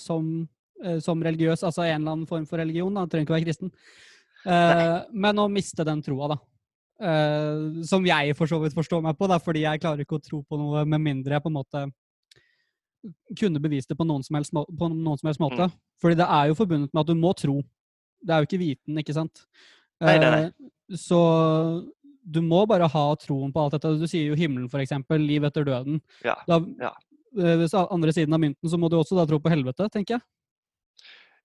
[0.00, 0.48] som,
[0.84, 3.48] uh, som religiøs, altså en eller annen form for religion, da, du trenger ikke være
[3.50, 3.72] kristen.
[4.46, 6.40] Uh, men å miste den troa, da.
[7.86, 10.40] Som jeg for så vidt forstår meg på, da, fordi jeg klarer ikke å tro
[10.42, 11.84] på noe med mindre jeg på en måte
[13.38, 15.68] kunne bevist det på noen som helst, på noen som helst måte.
[16.02, 17.60] Fordi det er jo forbundet med at du må tro.
[18.18, 19.44] Det er jo ikke viten, ikke sant?
[20.00, 20.42] Nei, nei, nei.
[20.46, 21.18] Eh, Så
[22.28, 23.94] du må bare ha troen på alt dette.
[23.98, 25.18] Du sier jo himmelen, eksempel.
[25.26, 26.00] Liv etter døden.
[26.24, 26.92] Ja, Da, ja.
[27.38, 30.18] eh, Hvis andre siden av mynten, så må du også da tro på helvete, tenker
[30.18, 30.22] jeg.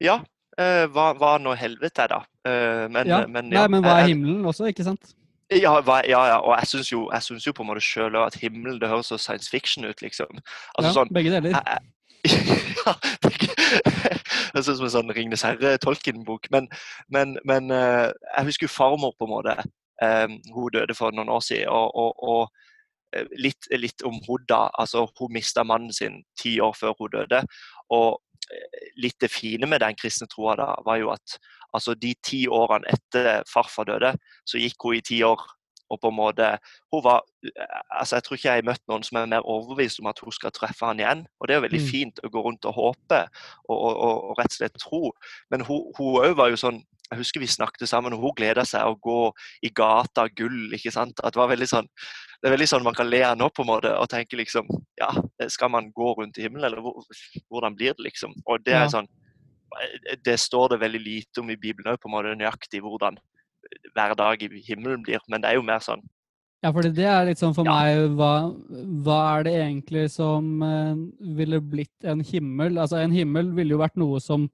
[0.04, 0.20] Ja,
[0.58, 2.22] eh, hva, hva nå helvete er, da.
[2.90, 3.26] Men, Ja.
[3.28, 5.14] men, Nei, men hva er himmelen også, ikke sant?
[5.52, 7.10] Ja, hva, ja, ja, og jeg syns jo,
[7.46, 10.28] jo på en måte sjøl at himmelen det høres så science fiction ut, liksom.
[10.78, 11.52] Altså ja, sånn begge deler.
[11.54, 11.93] jeg,
[12.86, 16.50] ja, det er ut som en sånn Ringenes herre-Tolkien-bok.
[16.54, 16.70] Men,
[17.12, 19.56] men, men eh, jeg husker jo farmor, på en måte.
[20.04, 21.72] Eh, hun døde for noen år siden.
[21.74, 24.68] Og, og, og eh, litt, litt om hun da.
[24.80, 27.44] Altså, hun mista mannen sin ti år før hun døde.
[27.96, 28.22] Og
[29.00, 31.38] litt det fine med den kristne troa da, var jo at
[31.74, 34.14] altså, de ti årene etter farfar døde,
[34.46, 35.42] så gikk hun i ti år.
[35.92, 36.48] Og på en måte,
[36.94, 37.22] hun var,
[37.92, 40.32] altså Jeg tror ikke jeg har møtt noen som er mer overbevist om at hun
[40.32, 41.26] skal treffe han igjen.
[41.40, 41.90] Og det er jo veldig Mm.
[41.92, 43.20] fint å gå rundt og håpe
[43.70, 45.12] og, og, og, rett og slett tro.
[45.52, 48.88] Men hun òg var jo sånn Jeg husker vi snakket sammen, og hun gleda seg
[48.88, 50.72] å gå i gata gull.
[50.74, 51.20] ikke sant?
[51.22, 51.88] At det var veldig sånn
[52.42, 54.68] det er veldig sånn man kan le av nå på en måte og tenke liksom
[55.00, 55.12] Ja,
[55.48, 56.82] skal man gå rundt i himmelen, eller
[57.50, 58.34] hvordan blir det, liksom?
[58.46, 59.08] Og det er sånn
[60.26, 63.18] Det står det veldig lite om i Bibelen òg, på en måte nøyaktig hvordan
[63.94, 65.24] hver dag i himmelen blir.
[65.30, 66.04] Men det er jo mer sånn
[66.64, 67.74] Ja, for det er litt sånn for Ja.
[67.76, 68.34] meg hva,
[69.04, 70.94] hva er det egentlig som eh,
[71.36, 72.78] ville blitt en himmel?
[72.80, 74.50] Altså, en himmel ville jo vært noe som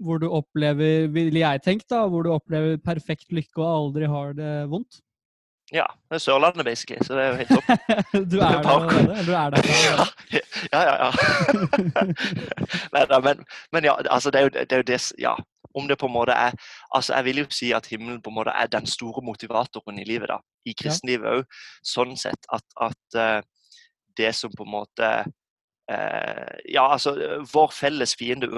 [0.00, 4.32] hvor du opplever, ville jeg tenkt da, hvor du opplever perfekt lykke og aldri har
[4.32, 5.02] det vondt.
[5.72, 6.98] Ja, det er Sørlandet, basically.
[7.04, 7.64] Så det er jo helt topp.
[8.32, 9.26] du er der allerede?
[9.26, 10.40] Du er der ja, allerede?
[10.72, 10.94] ja, ja.
[11.04, 11.10] ja.
[12.94, 15.34] Neida, men, men ja, altså det er, jo, det er jo det Ja.
[15.74, 16.52] Om det på en måte er
[16.94, 20.04] altså Jeg vil jo si at himmelen på en måte er den store motivatoren i
[20.04, 20.28] livet.
[20.28, 21.44] da, I kristenlivet òg.
[21.86, 23.40] Sånn sett at, at eh,
[24.18, 25.10] det som på en måte
[25.90, 27.14] eh, Ja, altså
[27.52, 28.48] Vår felles fiende,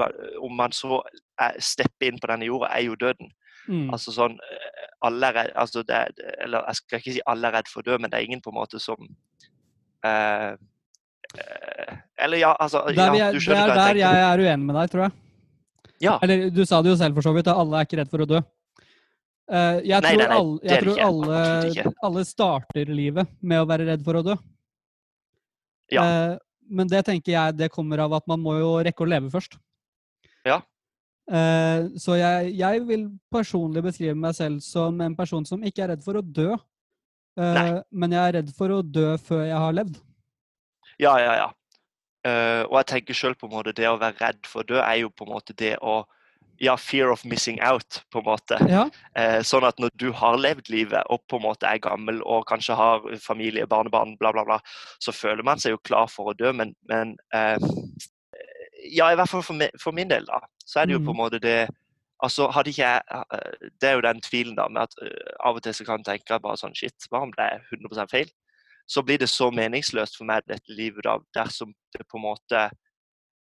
[0.40, 1.02] om man så
[1.40, 3.30] er, stepper inn på denne jorda, er jo døden.
[3.68, 3.90] Mm.
[3.94, 7.48] Altså sånn eh, alle er redd, altså det, er- Eller jeg skal ikke si alle
[7.48, 8.98] er redd for å dø, men det er ingen på en måte som
[10.06, 10.52] eh,
[11.38, 14.02] eh, Eller ja, altså ja, er, du skjønner er hva jeg tenker.
[14.02, 15.12] jeg er uenig med deg, tror jeg.
[16.02, 16.16] Ja.
[16.24, 18.24] Eller du sa det jo selv for så vidt, at alle er ikke redd for
[18.24, 18.40] å dø.
[19.52, 23.68] Uh, jeg Nei, tror, nei, nei, alle, jeg tror alle, alle starter livet med å
[23.68, 24.36] være redd for å dø.
[25.92, 26.04] Ja.
[26.06, 26.34] Uh,
[26.72, 29.58] men det tenker jeg det kommer av at man må jo rekke å leve først.
[30.48, 30.62] Ja.
[31.30, 35.92] Uh, så jeg, jeg vil personlig beskrive meg selv som en person som ikke er
[35.94, 36.52] redd for å dø.
[37.38, 40.00] Uh, men jeg er redd for å dø før jeg har levd.
[41.00, 41.50] Ja, ja, ja.
[42.24, 44.76] Eh, og jeg tenker selv på en måte det å være redd for å dø
[44.82, 46.02] er jo på en måte det å
[46.62, 48.58] Ja, fear of missing out, på en måte.
[48.70, 48.84] Ja,
[49.18, 52.46] Uh, sånn at når du har levd livet og på en måte er gammel og
[52.46, 54.56] kanskje har familie, barnebarn, bla, bla, bla,
[55.02, 57.58] så føler man seg jo klar for å dø, men, men uh,
[58.88, 61.12] Ja, i hvert fall for, mi- for min del, da, så er det jo på
[61.16, 61.68] en måte det
[62.22, 63.02] Altså, hadde ikke jeg
[63.82, 64.94] Det er jo den tvilen, da, med at
[65.42, 68.12] av og til så kan jeg tenke bare sånn Shit, hva om det er 100%
[68.14, 68.30] feil?
[68.92, 72.64] Så blir det så meningsløst for meg, dette livet, da, dersom det på en måte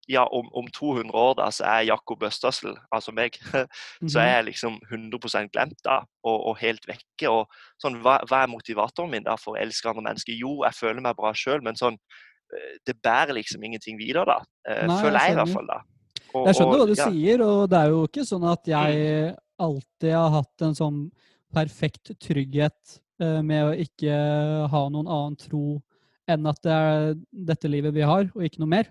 [0.10, 3.36] Ja, om, om 200 år da, så er Jakob Østersel, altså meg,
[4.12, 7.30] så er jeg liksom 100 glemt da, og, og helt vekke.
[7.30, 7.46] og
[7.80, 10.34] sånn, hva, hva er motivatoren min da for å elske andre mennesker?
[10.36, 12.00] Jo, jeg føler meg bra sjøl, men sånn,
[12.52, 14.40] eh, det bærer liksom ingenting videre, da.
[14.68, 15.80] Eh, Nei, føler jeg i hvert fall, da.
[16.34, 17.14] Og- Jeg skjønner og, hva du ja, Mm.
[17.14, 21.00] sier, og det er jo ikke sånn at jeg alltid har hatt en sånn
[21.54, 24.16] perfekt trygghet med å ikke
[24.72, 25.80] ha noen annen tro
[26.32, 27.14] enn at det er
[27.52, 28.90] dette livet vi har, og ikke noe mer.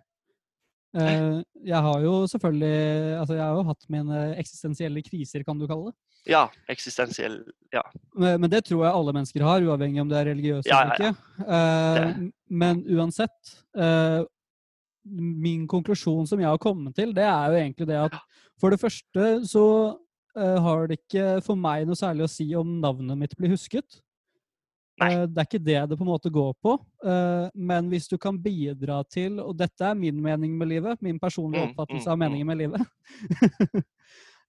[0.90, 5.68] Eh, jeg har jo selvfølgelig altså Jeg har jo hatt mine eksistensielle kriser, kan du
[5.70, 5.96] kalle det.
[6.32, 7.38] Ja, eksistensiell
[7.72, 7.84] Ja.
[8.18, 10.98] Men, men det tror jeg alle mennesker har, uavhengig om det er religiøse Ja, eller
[10.98, 11.46] ja, ikke.
[11.46, 14.26] Eh, men uansett eh,
[15.06, 18.18] Min konklusjon som jeg har kommet til, det er jo egentlig det at
[18.60, 19.66] for det første så
[20.36, 24.02] eh, har det ikke for meg noe særlig å si om navnet mitt blir husket.
[25.00, 26.74] Eh, det er ikke det det på en måte går på.
[27.08, 31.18] eh, men hvis du kan bidra til, og dette er min mening med livet, min
[31.18, 32.86] personlige Mm, oppfattelse mm, av meningen med livet,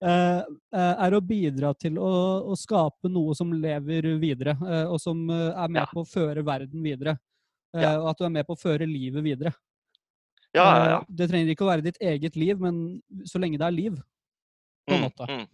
[0.02, 2.12] eh, er å bidra til å,
[2.52, 4.58] å skape noe som lever videre,
[4.90, 5.86] og som er med Ja.
[5.94, 7.18] på å føre verden videre.
[7.74, 7.94] Ja.
[8.02, 9.54] Og at du er med på å føre livet videre.
[10.54, 11.04] Ja, ja, ja.
[11.08, 14.02] Det trenger ikke å være ditt eget liv, men så lenge det er liv.
[14.90, 15.30] på en Mm, måte.
[15.30, 15.48] mm.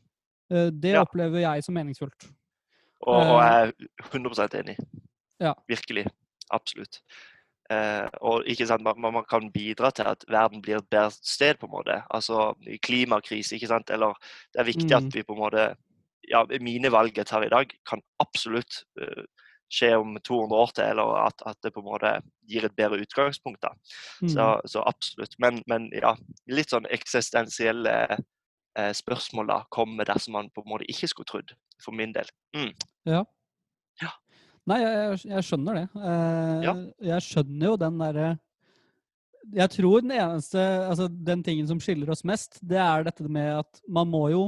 [0.81, 2.29] Det opplever jeg som meningsfullt.
[3.05, 3.71] Og, og jeg er
[4.12, 4.77] 100 enig.
[5.39, 5.53] Ja.
[5.69, 6.07] Virkelig.
[6.51, 7.01] Absolutt.
[7.69, 11.60] Eh, og ikke sant, man, man kan bidra til at verden blir et bedre sted,
[11.60, 11.97] på en måte.
[12.10, 13.89] Altså klimakrise, ikke sant.
[13.93, 14.15] Eller
[14.53, 14.97] det er viktig Mm.
[15.07, 15.75] at vi på en måte
[16.27, 19.23] Ja, mine valg jeg tar i dag, kan absolutt eh,
[19.71, 22.10] skje om 200 år til, eller at, at det på en måte
[22.49, 23.62] gir et bedre utgangspunkt.
[23.62, 23.69] da.
[24.21, 24.29] Mm.
[24.29, 25.36] Så, så absolutt.
[25.39, 26.15] Men, men ja,
[26.51, 28.17] litt sånn eksistensielle
[28.77, 32.29] eh, spørsmål da kommer dersom man på en måte ikke skulle trodd, for min del.
[32.55, 32.71] Mm.
[34.67, 35.83] Nei, jeg, jeg- jeg skjønner det.
[35.95, 36.73] Eh, Ja.
[37.13, 38.39] Jeg skjønner jo den derre
[39.55, 43.59] jeg tror den eneste Altså, den tingen som skiller oss mest, det er dette med
[43.61, 44.41] at man må jo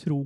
[0.00, 0.22] tro.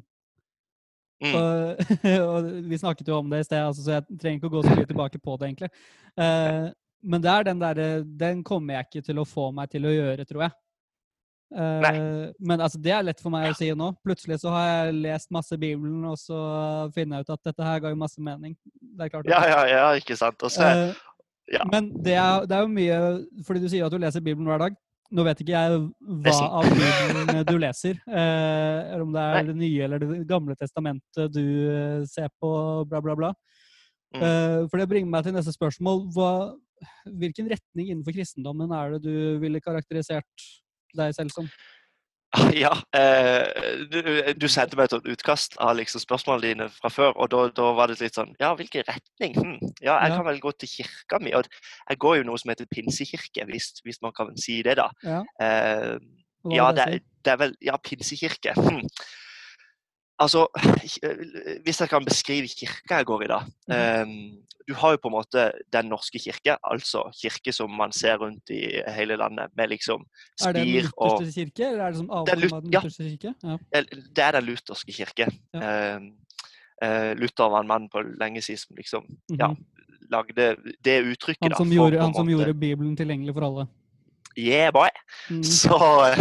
[1.21, 1.35] Mm.
[1.35, 1.79] Og,
[2.31, 4.63] og vi snakket jo om det i sted, altså, så jeg trenger ikke å gå
[4.69, 5.71] så mye tilbake på det, egentlig.
[6.17, 6.69] Eh,
[7.03, 9.91] men det er den derre Den kommer jeg ikke til å få meg til å
[9.97, 10.53] gjøre, tror jeg.
[11.49, 13.91] Eh, men altså, det er lett for meg å si nå.
[14.05, 16.41] Plutselig så har jeg lest masse Bibelen, og så
[16.97, 18.57] finner jeg ut at dette her ga jo masse mening.
[18.75, 19.31] Det er klart.
[19.31, 20.43] Ja, ja, ja, ikke sant.
[20.45, 21.65] Og så, Eh, ja.
[21.73, 22.97] Men det er, det er jo mye
[23.47, 24.75] Fordi du sier at du leser Bibelen hver dag.
[25.09, 25.79] Nå vet ikke jeg
[26.27, 27.97] hva av Bibelen du leser.
[28.05, 29.47] Uh, eller om det er Nei.
[29.49, 31.47] det nye eller det gamle testamentet du
[32.05, 32.51] ser på,
[32.91, 33.33] bla, bla, bla.
[34.13, 34.69] Mm.
[34.69, 36.05] For det bringer meg til neste spørsmål.
[36.13, 36.31] Hva,
[37.09, 40.49] hvilken retning innenfor kristendommen er det du ville karakterisert
[41.01, 41.49] deg selv som?
[42.53, 43.47] Ja, eh,
[43.89, 44.03] du,
[44.37, 47.89] du sendte meg et utkast av liksom spørsmålene dine fra før, og da, da var
[47.89, 49.33] det litt sånn Ja, hvilken retning?
[49.39, 49.55] Hm.
[49.81, 50.17] Ja, jeg Ja.
[50.19, 51.33] kan vel gå til kirka mi.
[51.39, 51.49] Og
[51.89, 54.91] jeg går jo noe som heter pinsekirke, hvis, hvis man kan si det, da.
[55.07, 55.97] Ja, Eh,
[56.53, 58.53] ja, det, det er vel Ja, pinsekirke.
[58.61, 58.85] Hm.
[60.19, 60.47] Altså,
[61.65, 63.39] hvis jeg kan beskrive kirka jeg går i, da.
[63.69, 63.75] Mhm.
[63.79, 68.19] Eh, du har jo på en måte Den norske kirke, altså kirke som man ser
[68.21, 70.05] rundt i hele landet, med liksom
[70.45, 73.35] Er det den lutherske kirke, eller er det som avkom av den lutherske kirke?
[73.43, 73.57] Ja.
[73.73, 73.83] Ja,
[74.17, 75.31] Det er den lutherske kirke.
[75.55, 76.01] Eh,
[76.85, 79.07] eh, Luther var en mann på lenge siden som liksom
[79.39, 79.65] ja, Mhm.
[80.11, 81.43] lagde det uttrykket.
[81.43, 83.67] Han da, for gjorde, han som gjorde Bibelen tilgjengelig for alle.
[84.39, 84.89] Yeah, boy!
[85.31, 85.43] Mm.
[85.43, 85.75] Så
[86.07, 86.19] eh,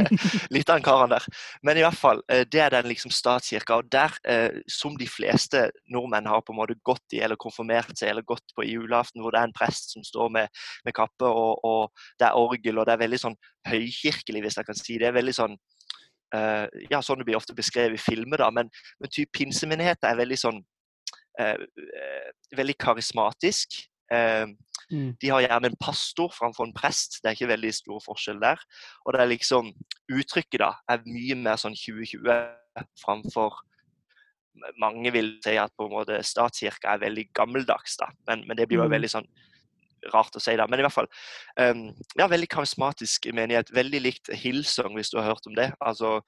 [0.54, 1.24] Litt av en kar, han der.
[1.64, 3.78] Men i hvert fall, eh, det er den liksom statskirka.
[3.80, 7.94] Og der, eh, som de fleste nordmenn har på en måte gått i, eller konfirmert
[7.96, 10.96] seg, eller gått på i julaften, hvor det er en prest som står med, med
[10.96, 13.38] kappe, og, og det er orgel, og det er veldig sånn
[13.70, 15.06] høykirkelig, hvis jeg kan si det.
[15.06, 15.58] Det er veldig sånn
[16.34, 18.48] Uh, Ja, sånn det blir ofte beskrevet i filmer, da.
[18.50, 20.56] Men, men typ pinsemenigheter er veldig sånn
[21.38, 23.84] uh, uh, Veldig karismatisk.
[24.90, 25.14] Mm.
[25.20, 27.20] de har gjerne en pastor framfor en prest.
[27.22, 28.60] Det er ikke veldig stor forskjell der.
[29.04, 29.72] Og det er liksom
[30.12, 32.28] Uttrykket da er mye mer sånn 2020
[33.00, 33.62] framfor
[34.78, 38.06] Mange vil si at på en måte statskirka er veldig gammeldags, da.
[38.28, 38.92] Men, men det blir jo Mm.
[38.92, 39.26] veldig sånn
[40.12, 40.66] rart å si, da.
[40.70, 41.08] Men i hvert fall.
[41.58, 43.72] Um, ja, veldig karismatisk menighet.
[43.74, 45.72] Veldig likt Hillsong, hvis du har hørt om det.
[45.80, 46.20] Altså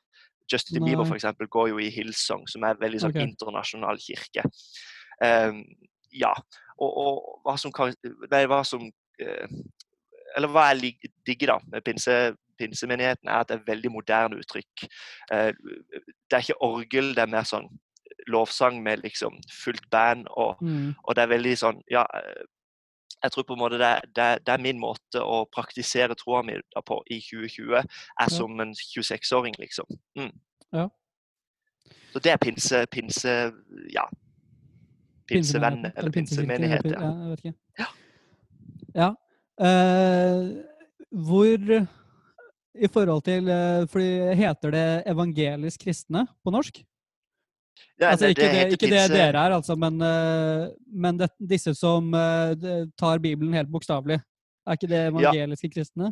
[0.51, 3.27] Justin Bieber for eksempel, går jo i Hillsong, som er veldig sånn okay.
[3.31, 4.47] internasjonal kirke.
[5.23, 5.63] Um,
[6.17, 6.33] ja.
[6.77, 7.73] Og, og hva som,
[8.31, 8.83] nei, hva som
[9.23, 9.49] eh,
[10.37, 14.85] Eller hva jeg digger da med pinse, pinsemenigheten, er at det er veldig moderne uttrykk.
[15.33, 17.71] Eh, det er ikke orgel, det er mer sånn
[18.33, 20.95] lovsang med liksom fullt band, og, Mm.
[21.05, 22.45] og det er veldig sånn Ja, eh,
[23.23, 26.59] jeg tror på en måte det, det, det er min måte å praktisere troa mi
[26.87, 27.81] på i 2020,
[28.21, 29.87] er som en 26-åring, liksom.
[30.19, 30.33] Mm.
[30.73, 30.89] Ja.
[32.13, 33.53] Så det er pinse, pinse
[33.93, 34.05] ja.
[35.29, 36.91] Pinsevenn, eller pinsemenighet.
[36.91, 37.01] Ja.
[37.03, 37.55] Ja, jeg vet ikke.
[37.79, 37.87] Ja.
[38.97, 39.09] Ja.
[39.57, 40.43] Uh,
[41.27, 41.87] hvor
[42.77, 46.83] I forhold til for fordi Heter det evangelisk kristne på norsk?
[48.01, 52.13] Ja, altså ikke det, ikke det dere er, altså, men, eh, men det, disse som
[52.15, 54.21] eh, tar Bibelen helt bokstavelig.
[54.67, 56.11] Er ikke det evangeliske kristne?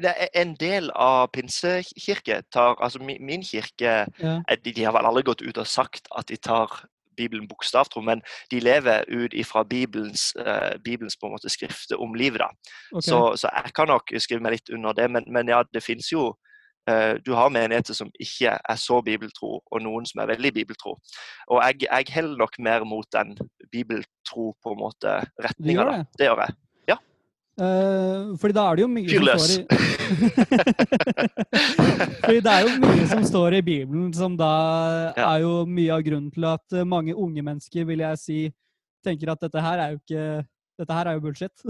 [0.00, 4.40] Det er en del av pinsekirke tar Altså min, min kirke Ja.
[4.48, 6.72] eh, de, de har vel aldri gått ut og sagt at de tar
[7.16, 12.14] Bibelen bokstavtro, men de lever ut ifra Bibelens, uh, Bibelens på en måte skrifter om
[12.14, 12.42] livet.
[12.42, 12.48] da.
[12.92, 13.08] Okay.
[13.10, 16.10] Så, så jeg kan nok skrive meg litt under det, men, men ja, det finnes
[16.12, 16.32] jo
[16.90, 20.98] uh, Du har menigheter som ikke er så bibeltro, og noen som er veldig bibeltro.
[21.48, 23.36] Og jeg, jeg heller nok mer mot den
[23.72, 25.88] bibeltro på en måte retninga.
[25.90, 26.04] det?
[26.18, 26.58] Det gjør jeg.
[27.54, 29.62] Eh, fordi da er det jo mye Fyr som står i
[32.24, 34.48] Fordi det er jo mye som står i Bibelen som da
[35.16, 35.28] Ja.
[35.36, 38.52] er jo mye av grunnen til at eh, mange unge mennesker, vil jeg si,
[39.06, 41.54] tenker at dette her er jo ikke Dette her er jo bullshit.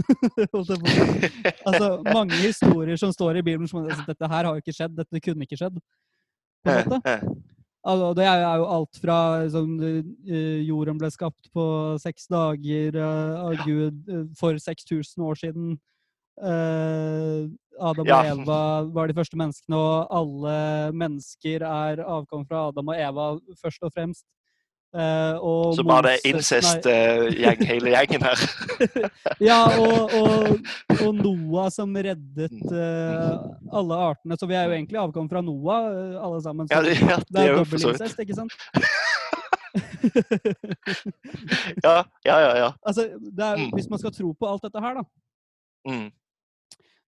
[1.69, 4.97] Altså, mange historier som står i Bibelen som altså, Dette her har jo ikke skjedd.
[4.97, 5.77] Dette kunne ikke skjedd.
[6.65, 7.21] På en måte.
[7.85, 7.93] Eh, eh.
[7.93, 13.53] Altså, det er jo alt fra liksom, eh, jorden ble skapt på seks dager av
[13.53, 15.79] av Gud eh, for 6000 år siden.
[16.43, 17.49] Eh,
[17.81, 18.21] Adam Ja.
[18.21, 23.39] og Eva var de første menneskene, og alle mennesker er avkom fra Adam og Eva
[23.63, 24.25] først og fremst.
[24.95, 25.37] Eh,
[25.75, 28.43] Så bare det er incest-gjeng, hele gjengen her.
[29.49, 30.69] ja, og, og,
[31.01, 33.43] og Noah som reddet uh,
[33.75, 34.39] alle artene.
[34.39, 36.69] Så vi er jo egentlig avkommet fra Noah, eh, alle sammen.
[36.71, 38.55] Så Ja, det, ja, det det er er dobbelincest, ikke sant?
[41.83, 42.51] Ja, ja, ja.
[42.61, 42.69] ja.
[42.87, 43.71] altså, er, Mm.
[43.75, 45.03] Hvis man skal tro på alt dette her, da.
[45.89, 46.13] Mm.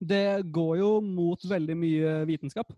[0.03, 2.73] Det går jo mot veldig mye vitenskap.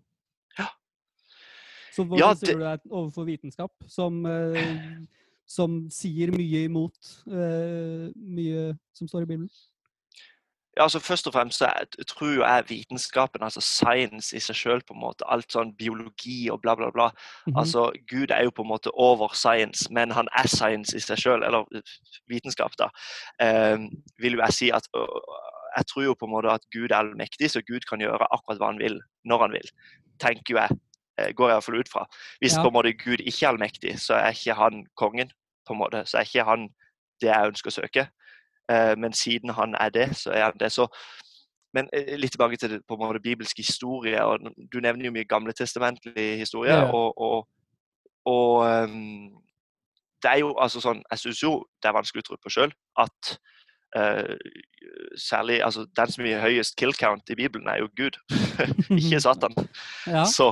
[1.94, 5.00] Så hva Ja, sier du deg overfor vitenskap som, eh,
[5.48, 9.52] som sier mye imot eh, mye som står i Bibelen?
[10.78, 14.56] ja, altså Først og fremst så jeg, tror jo jeg vitenskapen, altså science i seg
[14.56, 17.08] sjøl, på en måte, alt sånn biologi og bla, bla, bla.
[17.48, 17.56] Mhm.
[17.58, 21.18] Altså, Gud er jo på en måte over science, men han er science i seg
[21.18, 21.96] sjøl, eller øh,
[22.30, 22.92] vitenskap, da.
[23.42, 23.88] Eh,
[24.22, 24.86] vil jo jeg si at
[25.78, 28.58] Jeg tror jo på en måte at Gud er allmektig, så Gud kan gjøre akkurat
[28.58, 29.68] hva han vil, når han vil.
[30.18, 30.78] Tenker jo jeg.
[31.18, 32.06] Eh, Går jeg iallfall ut fra.
[32.40, 32.62] Hvis Ja.
[32.62, 35.30] på en måte Gud ikke er allmektig, så er ikke han kongen,
[35.66, 36.06] på en måte.
[36.06, 36.68] Så er ikke han
[37.20, 38.08] det jeg ønsker å søke.
[38.70, 40.72] Eh, men siden han er det, så er han det.
[40.72, 40.86] Så,
[41.74, 44.24] men eh, litt tilbake til på en måte bibelsk historie.
[44.24, 44.38] og
[44.72, 46.72] Du nevner jo mye gamle testamentlig historie.
[46.72, 46.90] Ja.
[46.92, 47.48] Og, og,
[48.24, 49.42] og um,
[50.22, 51.52] det er jo altså sånn Jeg syns jo
[51.82, 53.38] det er vanskelig å tro på sjøl at
[53.96, 54.34] eh,
[55.18, 58.18] særlig altså Den som gir høyest kill count i Bibelen, er jo Gud,
[58.98, 59.54] ikke Satan.
[60.06, 60.24] Ja.
[60.28, 60.50] Så,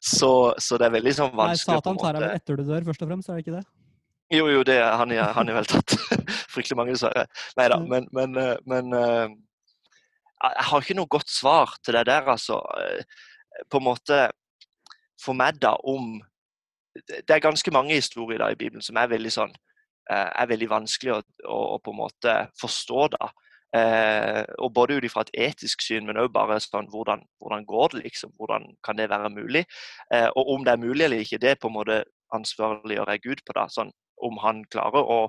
[0.00, 2.88] så, så det er veldig sånn vanskelig Nei, Satan tar deg vel etter du dør,
[2.90, 3.66] først og fremst, er det ikke det?
[4.30, 5.96] jo, jo, det, han, er, han er vel tatt
[6.52, 7.26] fryktelig mange, dessverre.
[7.58, 9.38] Nei da, men, men, eh, men eh,
[10.40, 12.60] Jeg har ikke noe godt svar til det der, altså.
[13.68, 14.20] På en måte
[15.20, 16.20] For meg, da, om
[16.94, 19.52] Det er ganske mange historier da i Bibelen som er veldig sånn
[20.10, 23.30] er veldig vanskelig å, å, å på en måte forstå, da.
[23.76, 27.92] Eh, og både ut ifra et etisk syn, men òg bare sånn hvordan, hvordan går
[27.94, 28.32] det, liksom?
[28.38, 29.62] Hvordan kan det være mulig?
[30.10, 32.00] Eh, og om det er mulig eller ikke, det på en måte
[32.34, 33.54] ansvarliggjør jeg Gud på.
[33.54, 35.20] da, sånn Om han klarer å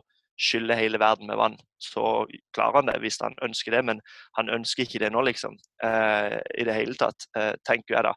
[0.41, 3.83] skylle hele verden med vann, så klarer han det hvis han ønsker det.
[3.85, 4.01] Men
[4.39, 5.57] han ønsker ikke det nå, liksom.
[5.85, 8.15] Eh, I det hele tatt, eh, tenker jeg da.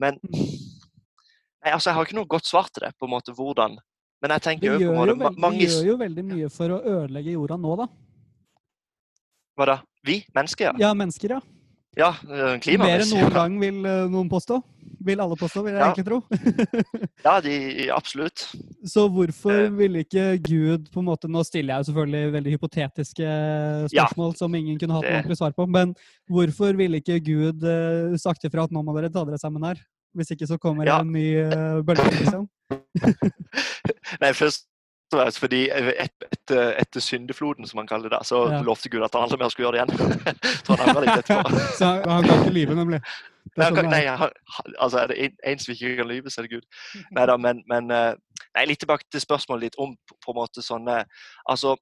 [0.00, 3.76] Men nei, altså, jeg har ikke noe godt svar til det, på en måte hvordan.
[4.22, 6.24] Men jeg Vi tenker jo på en gjør jo, veldig, mange vi gjør jo veldig
[6.30, 7.86] mye for å ødelegge jorda nå, da.
[9.56, 9.76] Hva da?
[10.06, 10.20] Vi?
[10.36, 10.72] Mennesker, ja?
[10.80, 11.40] Ja, mennesker, ja.
[11.96, 12.10] Ja,
[12.60, 14.58] klima, Mer enn noen gang, vil eh, noen påstå.
[15.06, 15.86] Vil alle påstå, vil jeg Ja.
[15.88, 16.18] egentlig tro.
[17.26, 17.54] Ja, de,
[17.90, 18.42] absolutt.
[18.84, 19.70] Så hvorfor Eh.
[19.72, 23.30] ville ikke Gud på en måte, Nå stiller jeg jo selvfølgelig veldig hypotetiske
[23.88, 25.66] spørsmål som ingen kunne hatt det- noe svar på.
[25.68, 25.94] Men
[26.28, 29.80] hvorfor ville ikke Gud eh, sagt ifra at nå må dere ta dere sammen her?
[30.16, 31.00] Hvis ikke så kommer Ja.
[31.04, 32.48] en ny uh, bølge, liksom.
[34.22, 34.66] Nei, først
[35.12, 38.62] og fremst fordi et- etter, etter syndefloden, som han kaller det, så Ja.
[38.62, 40.34] lovte Gud at han aldri mer skulle gjøre det igjen.
[40.64, 41.50] Tror han angrer litt etterpå.
[41.78, 43.00] Så han, han kan ikke lyve, nemlig.
[43.46, 44.30] Det Nei, sånn nei, han,
[44.82, 46.64] altså er det en som ikke kan lyve, så er det Gud.
[47.14, 48.14] Neida, men, men eh,
[48.56, 51.04] nei, litt tilbake til spørsmålet ditt om på en måte sånne
[51.48, 51.76] altså,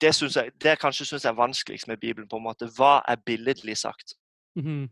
[0.00, 3.00] det, synes jeg, det jeg kanskje syns er vanskeligst med Bibelen, på en måte, hva
[3.08, 4.14] er billedlig sagt?
[4.56, 4.84] Mhm.
[4.84, 4.88] Eh,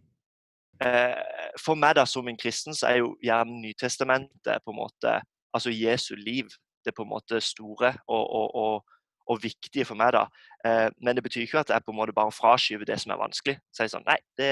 [1.60, 5.12] for meg da, som en kristen, så er jo gjerne Nytestamentet på en måte,
[5.54, 6.48] altså Jesu liv,
[6.84, 8.84] det på en måte store og, og, og,
[9.26, 10.12] og viktige for meg.
[10.12, 10.26] da.
[10.66, 13.20] Eh, men det betyr ikke at jeg på en måte bare fraskyver det som er
[13.20, 13.58] vanskelig.
[13.72, 14.50] Så er sånn, nei, det,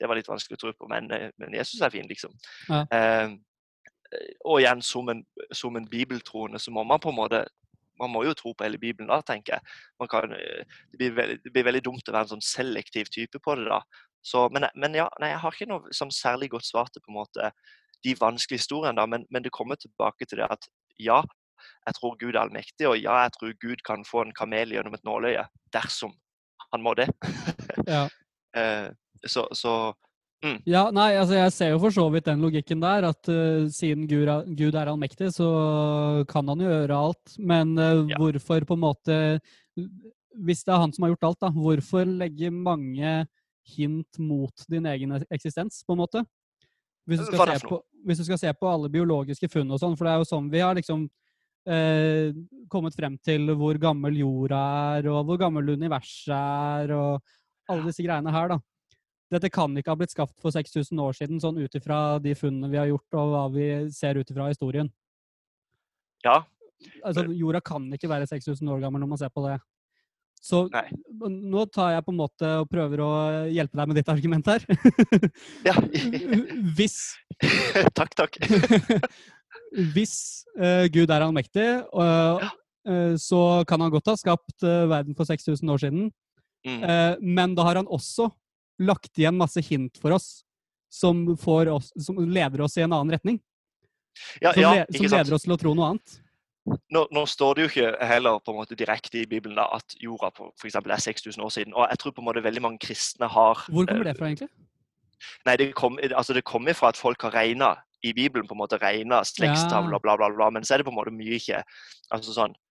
[0.00, 2.34] det var litt vanskelig å tro på, men, eh, men Jesus er fin, liksom.
[2.68, 2.84] Ja.
[2.92, 3.36] Eh,
[4.48, 7.42] og igjen, som en, som en bibeltroende, så må man på en måte
[8.00, 9.76] man må jo tro på hele Bibelen da, tenker jeg.
[10.00, 13.10] Man kan, eh, det, blir veldig, det blir veldig dumt å være en sånn selektiv
[13.14, 13.82] type på det da.
[14.24, 17.12] Så, men, men ja, nei, jeg har ikke noe som særlig godt svar til på
[17.12, 17.50] en måte
[18.06, 20.68] de vanskelige historiene, da, men, men det kommer tilbake til det at
[21.02, 21.22] ja,
[21.86, 24.94] jeg tror Gud er allmektig, og ja, jeg tror Gud kan få en kamel gjennom
[24.94, 26.14] et nåløye dersom
[26.72, 27.08] han må det.
[27.88, 28.06] Ja.
[29.32, 29.72] så, så,
[30.42, 33.66] så Ja, nei, altså jeg ser jo for så vidt den logikken der, at uh,
[33.74, 35.48] siden Gud er, Gud er allmektig, så
[36.30, 37.34] kan han jo gjøre alt.
[37.38, 38.16] Men uh, Ja.
[38.20, 39.18] hvorfor på en måte
[40.38, 43.26] Hvis det er han som har gjort alt, da, hvorfor legge mange
[43.66, 46.22] hint mot din egen eksistens, på en måte?
[47.08, 49.96] Hvis du skal, se på, hvis du skal se på alle biologiske funn og sånn,
[49.96, 51.06] for det er jo sånn vi har liksom
[51.68, 52.36] eh,
[52.68, 54.60] kommet frem til hvor gammel jorda
[54.98, 58.60] er, og hvor gammel universet er, og alle disse greiene her, da.
[59.32, 62.70] Dette kan ikke ha blitt skapt for 6000 år siden, sånn ut ifra de funnene
[62.72, 64.90] vi har gjort, og hva vi ser ut ifra historien.
[66.24, 66.44] ja.
[67.02, 69.56] Altså, jorda kan ikke være 6000 år gammel når man ser på det.
[70.38, 70.84] Så Nei.
[71.26, 73.08] nå tar jeg på en måte og prøver å
[73.50, 74.62] hjelpe deg med ditt argument her.
[75.66, 75.74] ja.
[76.78, 77.00] Hvis
[77.98, 78.38] takk, takk.
[79.96, 82.52] Hvis uh, Gud er allmektig, uh, Ja.
[82.86, 86.08] uh, så kan han godt ha skapt eh, verden for 6000 år siden.
[86.66, 86.82] Mm.
[87.22, 88.30] Men da har han også
[88.78, 90.42] lagt igjen masse hint for oss
[90.88, 93.40] som, får oss, som leder oss i en annen retning.
[94.40, 96.14] Ja, Som, ja, som leder oss til å tro noe annet.
[96.92, 99.94] nå, nå står det jo ikke heller på en måte direkte i Bibelen da, at
[100.02, 101.76] jorda på, for eksempel, er 6000 år siden.
[101.76, 104.32] Og jeg tror på en måte veldig mange kristne har Hvor kommer eh, det fra,
[104.32, 104.50] egentlig?
[105.46, 107.74] Nei, det kommer altså kom fra at folk har regna
[108.06, 110.50] i Bibelen, på en måte regna slektstavler, bla, bla, bla.
[110.54, 111.62] Men så er det på en måte mye ikke
[112.14, 112.67] altså sånn eh,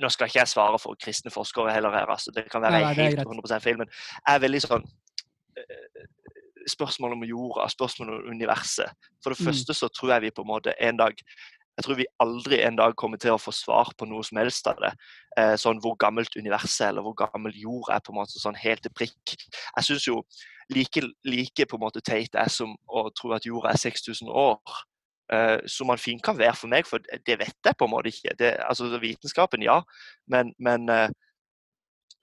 [0.00, 2.30] Nå skal ikke jeg svare for kristne forskere heller her, altså.
[2.34, 3.78] Det kan være er helt 100% feil.
[3.78, 3.88] Men
[4.26, 4.84] jeg er veldig sånn
[5.56, 6.06] eh,
[6.68, 8.90] Spørsmål om jorda, spørsmål om universet.
[9.24, 9.46] For det Mm.
[9.48, 11.14] første så tror jeg vi på en måte en dag
[11.78, 14.66] Jeg tror vi aldri en dag kommer til å få svar på noe som helst
[14.66, 14.92] av det.
[15.38, 18.82] Eh, sånn Hvor gammelt universet eller hvor gammel jord er, på en måte sånn helt
[18.82, 19.36] til prikk.
[19.76, 20.22] Jeg syns jo
[20.68, 24.60] like, like på en måte teit er som å tro at jorda er 6000 år.
[25.32, 28.10] Eh, som man fint kan være for meg, for det vet jeg på en måte
[28.10, 28.34] ikke.
[28.38, 29.78] Det, altså Vitenskapen, ja,
[30.26, 31.10] men, men eh,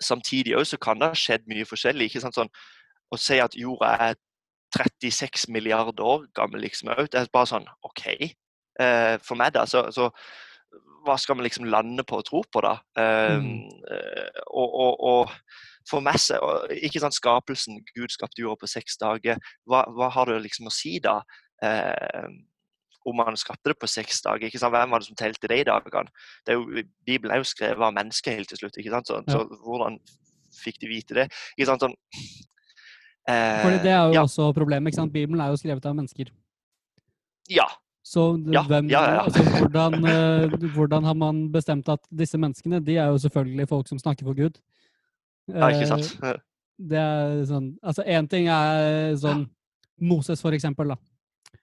[0.03, 2.09] samtidig også, så kan det ha skjedd mye forskjellig.
[2.09, 2.51] ikke sant, sånn
[3.07, 4.17] Å si at jorda er
[4.75, 8.03] 36 milliarder år gammel, liksom, det er bare sånn OK.
[8.11, 10.09] Eh, for meg, da, så, så,
[11.07, 12.75] hva skal man liksom lande på og tro på, da?
[12.99, 13.69] Mm.
[14.51, 15.31] og, og, og,
[15.87, 16.19] for meg
[16.83, 19.39] Ikke sant, skapelsen, Gud skapte jorda på seks dager.
[19.63, 21.21] Hva, hva, har det liksom å si, da?
[21.63, 22.27] Eh,
[23.07, 24.47] om han skapte det på seks dager.
[24.47, 24.75] ikke sant?
[24.75, 26.11] Hvem var det som telte de dagene?
[26.45, 28.77] Det er jo, Bibelen er jo skrevet av mennesker helt til slutt.
[28.77, 29.09] ikke sant?
[29.09, 29.37] Så, ja.
[29.37, 29.99] så hvordan
[30.57, 31.27] fikk de vite det?
[31.55, 31.85] Ikke sant?
[31.85, 31.95] Sånn,
[33.29, 34.25] eh, Fordi Det er jo ja.
[34.27, 34.91] også problemet.
[34.91, 35.15] ikke sant?
[35.15, 36.33] Bibelen er jo skrevet av mennesker.
[37.47, 37.67] Ja,
[38.07, 42.79] så ja, hvem, ja, ja, altså, hvordan, uh, hvordan, har man bestemt at disse menneskene
[42.79, 44.59] de er jo selvfølgelig folk som snakker for Gud?
[45.47, 46.13] Ja, ikke sant?
[46.23, 46.37] Uh,
[46.77, 49.47] det er sånn Altså, én ting er sånn
[49.99, 50.93] Moses, for eksempel.
[50.93, 50.97] da.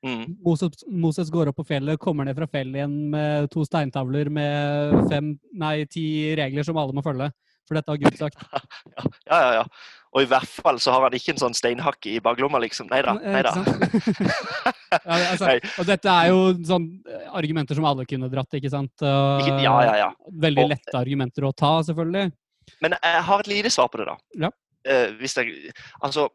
[0.04, 0.36] Mm.
[0.44, 5.08] Moses, Moses, går opp på fjellet, kommer ned fra fjellet igjen med to steintavler med
[5.08, 6.06] fem, nei, ti
[6.36, 7.30] regler som alle må følge.
[7.64, 8.42] For dette har Gud sagt.
[9.24, 9.62] Ja, ja, ja.
[10.14, 12.86] Og i hvert fall så har han ikke en sånn steinhakke i baklomma, liksom.
[12.92, 13.14] Nei da.
[13.18, 13.54] Nei da.
[14.92, 15.48] ja, altså,
[15.80, 18.92] og dette er jo sånn eh, argumenter som alle kunne dratt, ikke sant?
[19.00, 20.10] Og, ja, ja, ja.
[20.44, 22.28] Veldig lette argumenter å ta, selvfølgelig.
[22.84, 24.46] Men jeg har et lite svar på det, da.
[24.46, 24.52] Ja.
[24.84, 25.72] Uh, hvis jeg,
[26.04, 26.28] altså,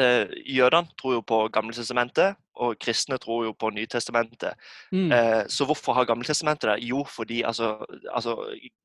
[0.00, 4.58] uh, Jødene tror jo på Gamletestamentet, og kristne tror jo på Nytestamentet.
[4.92, 5.12] Mm.
[5.12, 6.88] Eh, så hvorfor har Gamletestamentet det?
[6.88, 8.36] Jo, fordi altså, altså,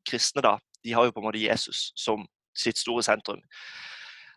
[0.09, 2.23] kristne da, de har jo på en måte Jesus som
[2.55, 3.41] sitt store sentrum.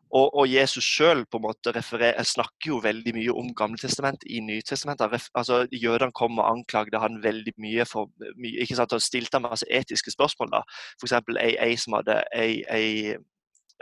[0.08, 5.28] Og, og Jesus sjøl snakker jo veldig mye om Gamletestamentet i Nytestamentet.
[5.34, 9.42] Altså, Jødene kom og anklagde han veldig mye for mye, ikke sant, og stilte ham
[9.42, 10.50] masse etiske spørsmål.
[10.52, 10.62] da.
[11.02, 11.12] F.eks.
[11.40, 13.16] ei, ei som hadde ei, ei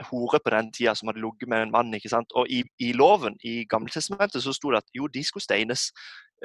[0.05, 1.93] hore på den tida som hadde ligget med en mann.
[1.93, 2.31] ikke sant?
[2.35, 5.89] Og i, i loven i Gammeltestamentet så sto det at jo, de skulle steines.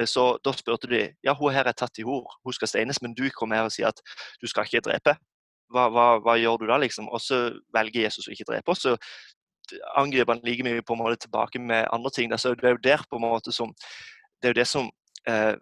[0.01, 3.03] Eh, så da spurte de ja, hun her er tatt i hor, hun skal steines,
[3.03, 4.01] men du kommer her og sier at
[4.41, 5.17] du skal ikke drepe.
[5.73, 7.09] Hva, hva, hva, gjør du da, liksom?
[7.09, 8.73] Og så velger Jesus å ikke drepe.
[8.73, 8.97] Og så
[9.97, 12.33] angriper han like mye på en måte tilbake med andre ting.
[12.37, 13.73] Så det er jo der på en måte som
[14.43, 14.89] det er jo det som
[15.29, 15.55] eh,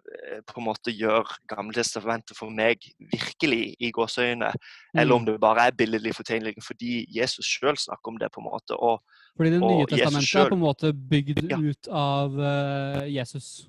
[0.47, 5.01] på en måte gjør Gamletestamentet for meg virkelig i gåseøyne, mm.
[5.01, 5.31] eller om mm.
[5.31, 8.31] det bare er billedlig fortegnelig fordi Jesus sjøl snakker om det.
[8.33, 8.77] på en måte.
[8.77, 9.01] Og,
[9.37, 11.59] fordi Det nye testamentet selv, er på en måte bygd ja.
[11.59, 13.67] ut av uh, Jesus?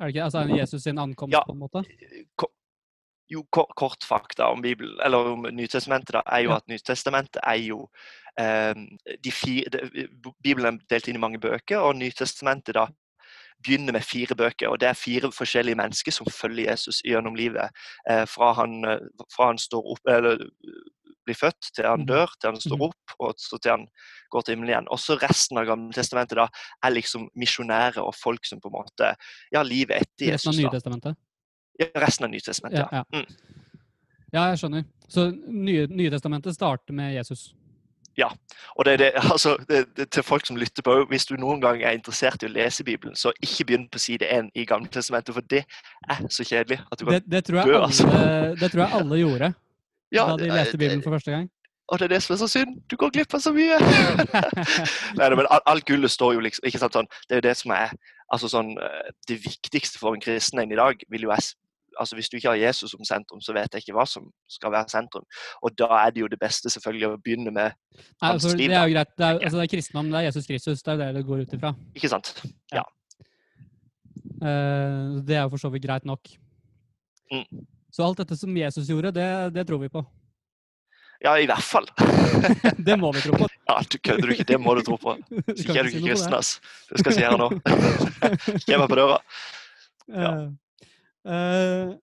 [0.00, 0.24] Er det ikke?
[0.24, 1.84] Altså Jesus sin ankomst, ja, på en måte?
[3.28, 6.60] jo, kort, fakta om Bibelen, eller om Nytestamentet da, er jo ja.
[6.60, 7.80] at Nytestamentet er jo
[8.38, 8.84] um,
[9.24, 10.06] de fire, de,
[10.44, 12.86] Bibelen er delt inn i mange bøker, og Nytestamentet da
[13.64, 14.68] begynner med fire bøker.
[14.68, 17.72] og Det er fire forskjellige mennesker som følger Jesus gjennom livet.
[18.10, 18.82] Eh, fra, han,
[19.32, 20.44] fra, han, står opp, eller
[21.26, 22.06] blir født, til han mm.
[22.06, 22.86] dør, til han står mm.
[22.88, 23.86] opp, og til han
[24.30, 24.88] går til himmelen igjen.
[24.94, 26.48] Også resten av Gammeltestamentet da,
[26.84, 29.12] er liksom misjonærer og folk som på en måte
[29.54, 30.52] Ja, livet etter Jesus.
[30.52, 31.22] Resten av Nytestamentet?
[31.80, 33.02] Ja, resten av Nytestamentet, ja.
[33.02, 33.84] Ja, mm.
[34.32, 34.90] ja jeg skjønner.
[35.08, 37.48] Så Nye, nye starter med Jesus?
[38.16, 38.28] Ja.
[38.76, 41.60] Og det er det, altså, det, det, til folk som lytter på, hvis du noen
[41.60, 45.34] gang er interessert i å lese Bibelen, så ikke begynn på side 1 i Gamletestamentet,
[45.34, 45.64] for det
[46.08, 47.82] er så kjedelig at du kan det, tror dø.
[47.82, 48.08] Altså.
[48.60, 49.52] det tror jeg alle gjorde
[50.14, 51.48] ja, da de leste Bibelen for første gang.
[51.88, 52.78] Og det er det som er så synd.
[52.90, 53.78] Du går glipp av så mye!
[55.18, 57.74] Nei, men Alt gullet står jo liksom ikke sant sånn, Det er jo det som
[57.76, 57.92] er
[58.34, 61.52] altså sånn, eh, Det viktigste for en kristen enn i dag, vil jo jeg
[61.98, 64.72] altså Hvis du ikke har Jesus som sentrum, så vet jeg ikke hva som skal
[64.74, 65.24] være sentrum.
[65.62, 67.72] Og da er det jo det beste selvfølgelig å begynne med
[68.22, 68.70] hans altså, liv.
[68.70, 69.14] Det er jo greit.
[69.16, 70.84] Det er, altså, det er kristendom, det er Jesus Kristus.
[70.84, 71.72] Det er det det går ut ifra.
[71.96, 72.34] Ikke sant.
[72.74, 72.84] Ja.
[74.36, 76.36] Uh, det er jo for så vidt greit nok.
[77.32, 77.66] Mm.
[77.92, 80.04] Så alt dette som Jesus gjorde, det, det tror vi på.
[81.24, 81.86] Ja, i hvert fall.
[82.86, 83.48] det må vi tro på.
[83.68, 84.44] Ja, du kødder ikke.
[84.44, 85.16] Det må du tro på.
[85.48, 86.58] Hvis ikke er du ikke kristen, ass.
[86.90, 87.48] Det skal jeg si her nå.
[88.68, 89.18] Kommer på døra.
[90.12, 90.32] Ja.
[91.26, 91.96] Uh,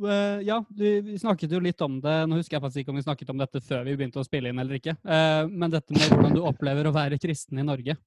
[0.00, 2.14] Uh, ja, vi, vi, snakket jo litt om det.
[2.26, 4.50] Nå husker jeg faktisk ikke om vi snakket om dette før vi begynte å spille
[4.50, 4.96] inn eller ikke.
[5.04, 7.98] Uh, men dette med hvordan du opplever å være kristen i Norge.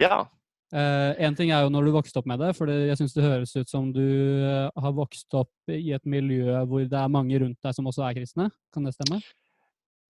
[0.00, 0.24] Ja.
[0.68, 3.54] En ting er jo når du vokste opp med det, for jeg syns det høres
[3.56, 4.04] ut som du
[4.44, 8.18] har vokst opp i et miljø hvor det er mange rundt deg som også er
[8.18, 8.50] kristne.
[8.76, 9.16] Kan det stemme?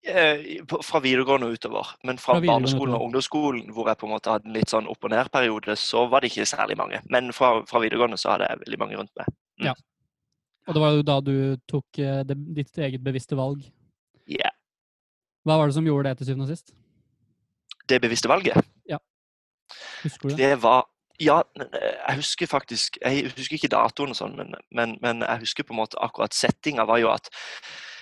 [0.07, 1.91] Fra videregående og utover.
[2.07, 4.89] Men fra, fra barneskolen og ungdomsskolen, hvor jeg på en måte hadde en litt sånn
[4.89, 7.03] opp- og ned-periode, så var det ikke særlig mange.
[7.11, 9.33] Men fra, fra, videregående så hadde jeg veldig mange rundt meg.
[9.59, 9.71] Mm.
[9.71, 9.75] Ja.
[10.69, 11.35] Og det var jo da du
[11.69, 13.65] tok eh, det, ditt eget bevisste valg.
[14.29, 14.39] Ja.
[14.39, 14.55] Yeah.
[15.49, 16.75] Hva var det som gjorde det til syvende og sist?
[17.89, 18.69] Det bevisste valget?
[18.89, 18.99] Ja.
[20.03, 20.39] Husker du det?
[20.39, 20.87] Det var
[21.19, 25.67] Ja, jeg husker faktisk Jeg husker ikke datoen, og sånn, men, men, men, jeg husker
[25.67, 27.98] på en måte akkurat settinga var jo at eh,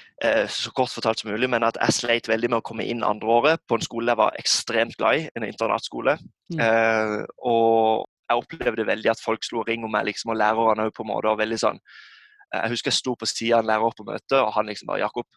[0.48, 3.28] så kort fortalt som mulig, men at jeg sleit veldig med å komme inn andre
[3.28, 6.16] året på en skole jeg var ekstremt glad i, en internatskole.
[6.54, 6.62] Mm.
[6.64, 11.04] Eh, og jeg opplevde veldig at folk slo ring om meg, liksom, og lærerne på
[11.04, 13.96] en måte og veldig sånn eh, Jeg husker jeg sto på sida av en lærer
[13.98, 15.28] på møtet, og han liksom bare 'Jakob,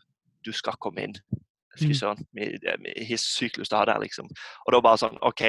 [0.46, 1.20] du skal komme inn.'
[1.80, 1.96] Fy mm.
[1.96, 4.28] søren, jeg har sykt lyst til å ha deg, liksom.
[4.66, 5.44] Og da bare sånn OK,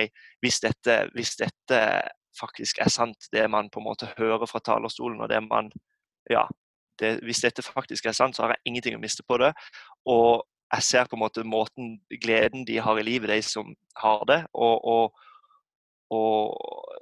[0.44, 1.78] hvis dette, hvis dette
[2.38, 5.72] faktisk er sant, det man på en måte hører fra talerstolen, og det man
[6.30, 6.44] ja,
[7.00, 9.52] det, hvis dette faktisk er sant, så har jeg ingenting å miste på det.
[10.08, 14.22] Og jeg ser på en måte måten, gleden de har i livet, de som har
[14.30, 14.40] det.
[14.54, 15.26] Og, og,
[16.14, 16.96] og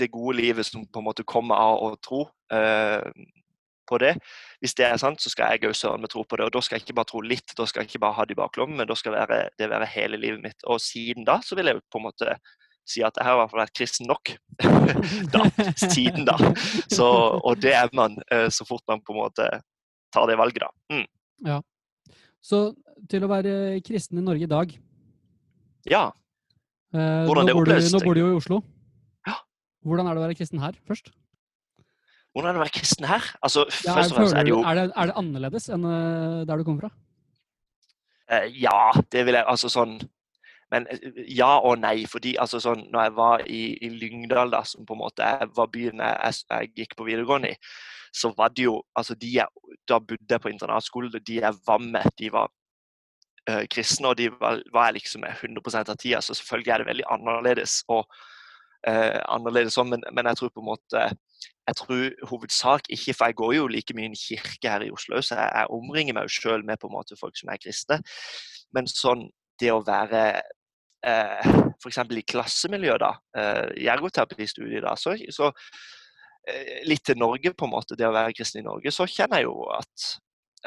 [0.00, 2.24] det gode livet som på en måte kommer av å tro
[2.54, 3.04] eh,
[3.88, 4.14] på det.
[4.62, 6.48] Hvis det er sant, så skal jeg òg søren meg tro på det.
[6.48, 8.36] Og da skal jeg ikke bare tro litt, da skal jeg ikke bare ha det
[8.36, 10.64] i baklommen, men da skal det være hele livet mitt.
[10.64, 12.36] Og siden da så vil jeg på en måte
[12.88, 14.32] si at jeg har i hvert fall vært kristen nok.
[15.34, 15.44] da,
[15.78, 16.36] siden da.
[16.90, 17.06] Så,
[17.38, 19.48] og det er man eh, så fort man på en måte
[20.12, 20.70] tar det valget, da.
[20.92, 21.06] Mm.
[21.48, 21.60] Ja.
[22.42, 22.64] Så
[23.10, 24.72] til å være kristen i Norge i dag
[25.88, 26.08] Ja.
[26.92, 27.90] Eh, Hvordan det oppleves.
[27.94, 28.60] Nå bor du jo i Oslo.
[29.28, 29.38] Ja.
[29.86, 31.12] Hvordan er det å være kristen her, først?
[32.32, 33.30] Hvordan er det å være kristen her?
[33.44, 36.42] Altså, ja, først og fremst er det jo er det, er det annerledes enn eh,
[36.48, 36.92] der du kommer fra?
[38.56, 39.98] Ja, det vil jeg Altså sånn
[40.72, 42.06] men eh, ja og nei.
[42.08, 45.70] fordi altså sånn, når jeg var i, i Lyngdal, da, som på en måte var
[45.72, 47.60] byen jeg, jeg, gikk på videregående i,
[48.12, 49.48] så var det jo altså de jeg,
[49.88, 51.10] Da bodde jeg på internatskole.
[51.12, 52.50] De jeg var med, de var
[53.50, 56.20] uh, kristne, og de var, var jeg liksom med 100 av tida.
[56.20, 57.80] Så selvfølgelig er det veldig annerledes.
[57.88, 58.04] og
[58.88, 61.04] uh, annerledes sånn, men, men, jeg tror på en måte
[61.62, 64.90] jeg tror hovedsak ikke, for jeg går jo like mye i en kirke her i
[64.90, 67.60] Oslo, så jeg, jeg omringer meg jo sjøl med på en måte folk som er
[67.62, 68.00] kristne.
[68.74, 69.28] Men sånn
[69.62, 70.42] det å være
[71.06, 71.98] eh, f.eks.
[71.98, 75.50] i klassemiljøet, da, eh, ergoterapistudiet, da, så, så
[76.48, 79.42] eh, litt til Norge, på en måte, det å være kristen i Norge, så kjenner
[79.42, 80.08] jeg jo at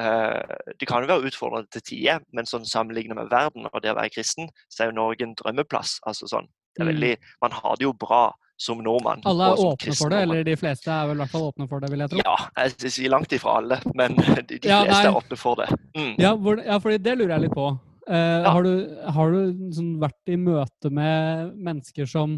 [0.01, 3.93] eh, det kan jo være utfordrende til tider, men sånn sammenlignet med verden og det
[3.93, 5.99] å være kristen, så er jo Norge en drømmeplass.
[6.09, 6.93] altså sånn, det er mm.
[6.93, 7.13] veldig,
[7.45, 8.25] Man har det jo bra
[8.57, 9.21] som nordmann.
[9.27, 11.83] Alle er åpne for det, eller de fleste er vel i hvert fall åpne for
[11.83, 12.21] det, vil jeg tro?
[12.23, 14.15] Ja, jeg sier langt ifra alle, men
[14.47, 15.67] de, de ja, fleste er åpne for det.
[15.97, 16.13] Mm.
[16.21, 17.67] Ja, hvor, ja, fordi det lurer jeg litt på.
[18.09, 18.49] Uh, ja.
[18.53, 18.73] Har du,
[19.15, 22.35] har du sånn, vært i møte med mennesker som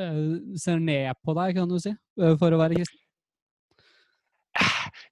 [0.00, 3.00] uh, ser ned på deg, kan du si, uh, for å være kristen?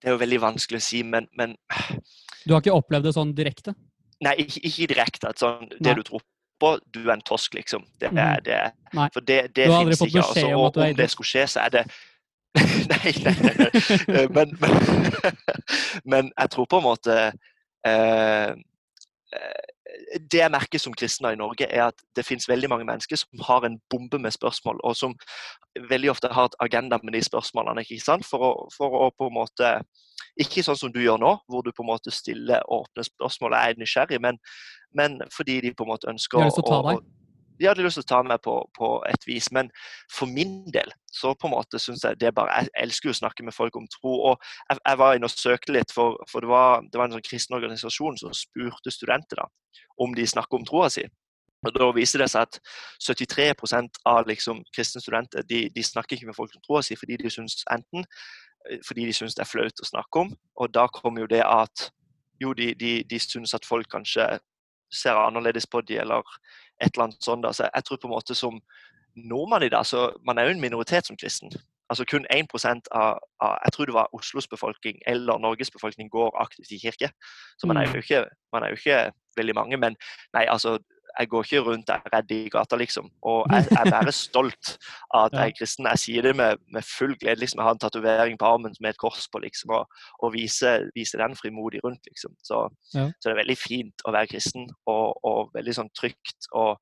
[0.03, 1.55] Det er jo veldig vanskelig å si, men, men
[2.43, 3.75] Du har ikke opplevd det sånn direkte?
[4.23, 5.31] Nei, ikke, ikke direkte.
[5.31, 6.25] At sånn, det du tror
[6.63, 7.87] på, du er en tosk, liksom.
[8.03, 8.59] Det, er det,
[9.15, 10.23] for det, det fins ikke.
[10.23, 11.85] Altså, og om det skulle skje, så er det
[12.93, 14.27] nei, nei, nei.
[14.35, 14.77] Men, men,
[16.13, 17.17] men, jeg tror på en måte
[17.87, 18.55] eh, Eh,
[20.31, 23.45] det jeg merker som kristen i Norge, er at det finnes veldig mange mennesker som
[23.47, 25.15] har en bombe med spørsmål, og som
[25.91, 27.85] veldig ofte har et agenda med de spørsmålene.
[27.85, 28.27] ikke sant?
[28.29, 29.77] For å, for å på en måte
[30.41, 33.59] Ikke sånn som du gjør nå, hvor du på en måte stiller åpne spørsmål og
[33.59, 34.39] er nysgjerrig, men,
[34.97, 36.95] men fordi de på en måte ønsker å,
[37.63, 39.49] de hadde lyst til å ta meg på, på, et vis.
[39.55, 39.71] Men
[40.11, 43.21] for min del så på en måte synes jeg det bare Jeg elsker jo å
[43.21, 44.15] snakke med folk om tro.
[44.33, 47.17] og Jeg, jeg var inne og søkte litt, for, for det, var, det, var, en
[47.17, 49.49] sånn kristen organisasjon som spurte studenter da,
[50.03, 51.07] om de snakker om troa si.
[51.63, 52.59] Og Da viser det seg at
[53.07, 53.53] 73
[54.11, 57.31] av liksom, kristne studenter de, de, snakker ikke med folk om troa si fordi de
[57.31, 58.07] syns enten
[58.87, 60.29] fordi de syns det er flaut å snakke om,
[60.63, 61.89] og da kommer jo det at
[62.43, 64.27] jo, de, de, de syns at folk kanskje
[64.93, 66.27] ser annerledes på de, eller
[66.83, 67.47] et eller annet sånt.
[67.47, 68.61] Altså, jeg tror på en måte som
[69.17, 71.53] nordmann i dag, så man er jo en minoritet som kristen.
[71.93, 72.49] Altså Kun 1
[72.91, 77.11] av, av jeg tror det var Oslos befolkning eller Norges befolkning går aktivt i kirke.
[77.59, 77.99] Så man er jo mm.
[77.99, 79.77] ikke, man er jo ikke veldig mange.
[79.77, 79.97] Men
[80.33, 80.79] nei, altså,
[81.19, 83.11] jeg går ikke rundt der redd i gata, liksom.
[83.29, 84.73] Og jeg, jeg er bare stolt
[85.13, 85.89] av at jeg er kristen.
[85.91, 87.41] Jeg sier det med, med full glede.
[87.41, 90.75] liksom, Jeg har en tatovering på armen med et kors på, liksom, og, og vise,
[90.97, 92.35] vise, den frimodig rundt, liksom.
[92.43, 93.09] Så, ja.
[93.19, 96.51] så, det er veldig fint å være kristen, og, og, veldig sånn trygt.
[96.59, 96.79] Og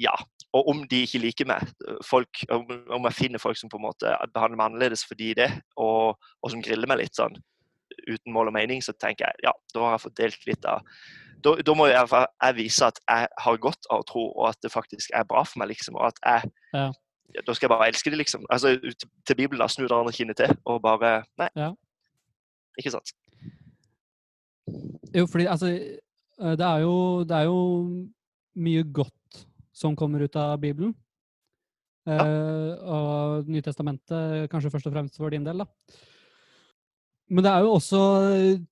[0.00, 0.14] ja,
[0.56, 1.68] og om de ikke liker meg,
[2.06, 2.66] folk, om,
[2.96, 6.52] om jeg finner folk som på en måte behandler meg annerledes fordi det, og, og
[6.52, 7.36] som griller meg litt sånn
[8.08, 10.86] uten mål og mening, så tenker jeg ja, da har jeg fått delt litt av
[11.44, 14.72] da, da, må jeg, jeg, vise at jeg har godt av tro, og at det
[14.72, 15.72] faktisk er bra for meg.
[15.74, 16.90] liksom, og at jeg, ja.
[17.46, 18.46] Da skal jeg bare elske det, liksom.
[18.50, 18.74] Altså,
[19.26, 21.48] Til Bibelen, da, snu det andre kinnet til, og bare Nei.
[21.56, 21.70] Ja.
[22.78, 23.12] Ikke sant?
[25.14, 27.60] Jo, fordi altså eh, det er, jo, det er jo
[28.54, 30.94] mye godt som kommer ut av Bibelen.
[32.06, 32.18] Ja.
[32.18, 35.68] Eh, og Nytestamentet kanskje først og fremst for din del, da.
[37.30, 38.00] Men det er jo også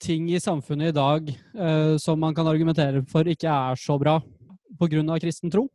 [0.02, 4.16] ting i samfunnet i dag eh, som man kan argumentere for ikke er så bra
[4.78, 5.18] pga.
[5.22, 5.68] kristen tro,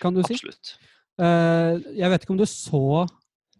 [0.00, 0.34] kan du si?
[0.34, 0.74] Absolutt.
[1.22, 3.06] Eh, jeg vet ikke om du så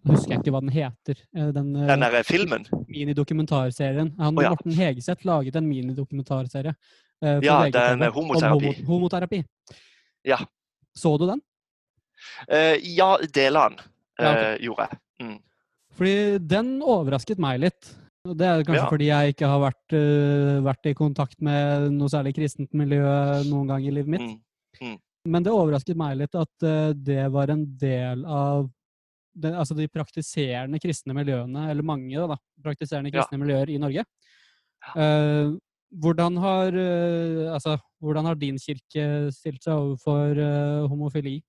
[0.05, 1.17] Husker jeg ikke hva den heter.
[1.35, 2.67] eh, Den, eh, Den der filmen.
[2.93, 4.11] minidokumentarserien.
[4.19, 4.51] Han oh, ja.
[4.51, 6.75] Morten Hegeseth laget en minidokumentarserie.
[7.23, 8.67] eh, Ja, den med om homoterapi.
[8.67, 9.45] homo- homoterapi.
[10.27, 10.37] Ja.
[10.95, 11.41] Så du den?
[12.53, 13.79] Uh, ja, deler han,
[14.21, 14.43] Ja, ok.
[14.43, 14.99] eh, gjorde jeg.
[15.23, 15.39] Mm.
[15.97, 17.95] Fordi den overrasket meg litt.
[18.25, 18.89] Det er kanskje Ja.
[18.89, 23.05] fordi jeg ikke har vært, uh, vært i kontakt med noe særlig kristent miljø
[23.51, 24.41] noen gang i livet mitt.
[24.81, 24.99] Mm.
[25.27, 28.71] Men det overrasket meg litt at uh, det var en del av
[29.37, 33.21] det, altså de praktiserende kristne miljøene, eller mange da, praktiserende Ja.
[33.21, 34.07] kristne miljøer i Norge.
[34.97, 35.59] Uh,
[35.93, 36.73] hvordan, har,
[37.53, 41.43] altså, hvordan har din kirke stilt seg overfor homofili?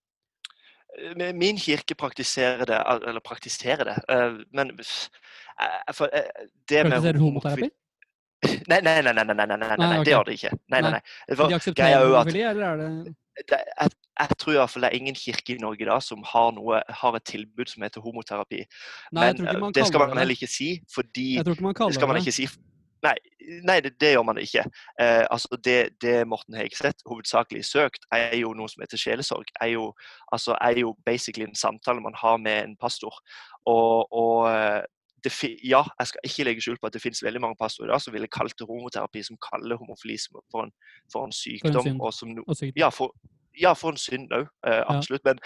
[0.95, 6.07] Eh, Min kirke praktiserer det, eller praktiserer det, eh, men eh, for,
[6.69, 7.69] det med Praktiserer homoterapi?
[8.69, 10.49] Nei, nei, nei, nei, nei, nei, nei, nei, Nei, det gjør det ikke.
[10.69, 10.99] Nei, nei, Nei.
[11.31, 13.89] For, De aksepterer er homofili, eller er det jeg,
[14.19, 16.79] jeg tror i hvert fall det er ingen kirke i Norge da som har, noe,
[17.01, 18.61] har et tilbud som heter homoterapi.
[19.15, 22.11] Nei, Men det skal man heller ikke si, fordi Jeg tror ikke man det skal
[22.11, 22.47] man ikke si.
[23.03, 23.13] Nei,
[23.67, 24.63] nei det, det gjør man ikke.
[25.01, 29.51] Eh, altså det, det Morten Hegseth hovedsakelig søkt, er jo noe som heter sjelesorg.
[29.61, 29.91] Er jo,
[30.31, 33.13] altså, er jo basically en samtale man har med en pastor.
[33.65, 34.81] Og, og eh,
[35.25, 35.33] det,
[35.63, 38.01] ja, jeg skal ikke legge skjul på at det finnes veldig mange pastorer i dag
[38.01, 40.75] som ville kalt det homoterapi, som kaller homofilisme for en,
[41.13, 42.01] for en sykdom.
[42.01, 42.77] og som Og sykt.
[42.77, 43.15] ja, for,
[43.61, 44.47] ja, for en synd òg.
[44.67, 45.25] Eh, absolutt.
[45.25, 45.41] Men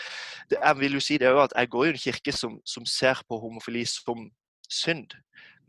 [0.50, 2.86] det, jeg vil jo si det òg at jeg går i en kirke som, som
[2.86, 4.30] ser på homofili som
[4.70, 5.16] synd.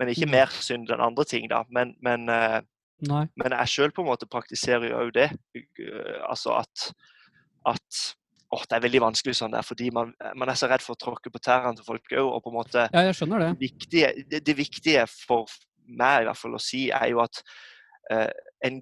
[0.01, 0.33] Men ikke Mm.
[0.33, 1.63] mer synd enn andre ting, da.
[1.69, 2.61] Men, men, eh,
[3.37, 5.29] men jeg sjøl på en måte praktiserer jo òg det.
[5.55, 6.87] Eh, Altså at,
[7.69, 8.01] at
[8.53, 11.03] åh, Det er veldig vanskelig sånn der, fordi man, man er så redd for å
[11.05, 12.33] tråkke på tærne til folk òg.
[12.33, 13.51] Og på en måte Ja, jeg skjønner det.
[13.61, 15.47] viktige, det, det viktige for
[15.87, 17.43] meg i hvert fall å si, er jo at
[18.11, 18.31] eh,
[18.65, 18.81] en,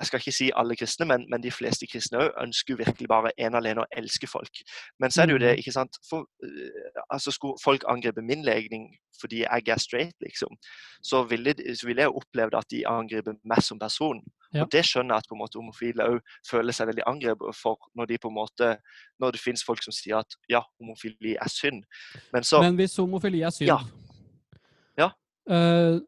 [0.00, 3.30] Jeg skal ikke si alle kristne, men, men de fleste kristne òg ønsker virkelig bare
[3.38, 4.62] en alene å elske folk.
[5.00, 5.58] Men så er det jo det, Mm.
[5.58, 8.88] ikke sant for, eh, altså Skulle folk angripe min legning
[9.20, 10.48] fordi jeg er straight, liksom,
[11.04, 14.22] så ville, så ville jeg opplevd at de angriper meg som person.
[14.54, 14.62] Ja.
[14.62, 17.76] Og det skjønner jeg at på en måte homofile òg føler seg veldig angrepet for,
[17.94, 18.70] når de på en måte
[19.20, 21.84] når det finnes folk som sier at ja, homofili er synd.
[22.32, 23.78] Men så Men hvis homofili er synd Ja.
[24.98, 25.10] Ja.
[25.50, 26.00] Eh,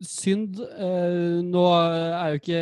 [0.00, 2.60] synd eh, Nå er jo ikke,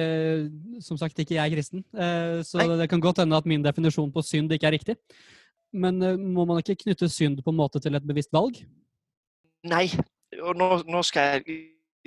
[0.84, 2.78] som sagt, ikke jeg kristen, eh, så Nei.
[2.82, 4.98] det kan godt hende at min definisjon på synd ikke er riktig.
[5.72, 8.58] Men eh, må man ikke knytte synd på en måte til et bevisst valg?
[9.68, 9.86] Nei,
[10.42, 11.58] og nå, nå skal jeg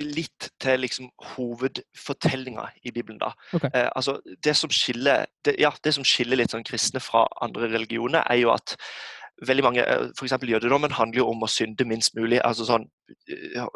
[0.02, 3.20] litt til liksom hovedfortellinga i Bibelen.
[3.20, 3.32] da.
[3.52, 3.70] Okay.
[3.74, 7.70] Eh, altså, det som skiller det, ja, det som skiller litt sånn kristne fra andre
[7.72, 8.76] religioner, er jo at
[9.46, 12.40] veldig mange, eh, eksempel jødedommen handler jo om å synde minst mulig.
[12.44, 12.84] altså sånn,
[13.28, 13.66] eh,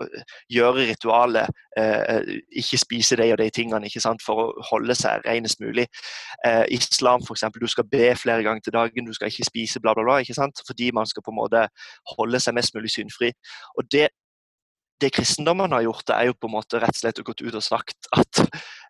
[0.52, 2.20] Gjøre ritualet, eh,
[2.57, 5.86] ikke spise de og de tingene ikke sant, for å holde seg renest mulig.
[6.70, 10.04] Islam eksempel, du skal be flere ganger til dagen, du skal ikke spise bla, bla,
[10.04, 10.18] bla.
[10.20, 11.68] ikke sant, Fordi man skal på en måte
[12.16, 13.32] holde seg mest mulig syndfri.
[13.78, 14.09] Og det,
[15.01, 17.55] det kristendommen har gjort, det er jo på en måte rett og slett gått ut
[17.55, 18.40] og sagt at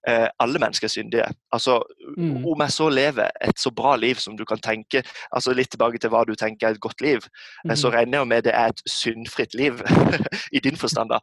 [0.06, 1.28] eh, alle mennesker er syndige.
[1.52, 1.80] Altså,
[2.16, 2.46] Mm.
[2.46, 5.02] Om jeg så lever et så bra liv som du kan tenke,
[5.34, 7.26] altså litt tilbake til hva du tenker er et godt liv,
[7.66, 7.74] mm.
[7.76, 9.82] så regner jeg med det er et syndfritt liv,
[10.56, 11.10] i din forstand.
[11.10, 11.18] da,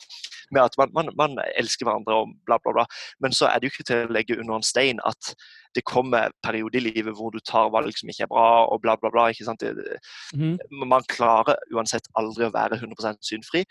[0.51, 2.85] Med at man, man, man elsker hverandre og bla, bla, bla.
[3.19, 5.33] Men så er det jo ikke til å legge under en stein at
[5.73, 8.97] det kommer perioder i livet hvor du tar valg som ikke er bra, og bla,
[9.01, 9.29] bla, bla.
[9.31, 9.63] ikke sant?
[9.63, 9.97] Det,
[10.35, 10.59] mm.
[10.85, 13.63] man klarer uansett aldri å være 100% syndfri.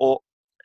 [0.00, 0.22] Og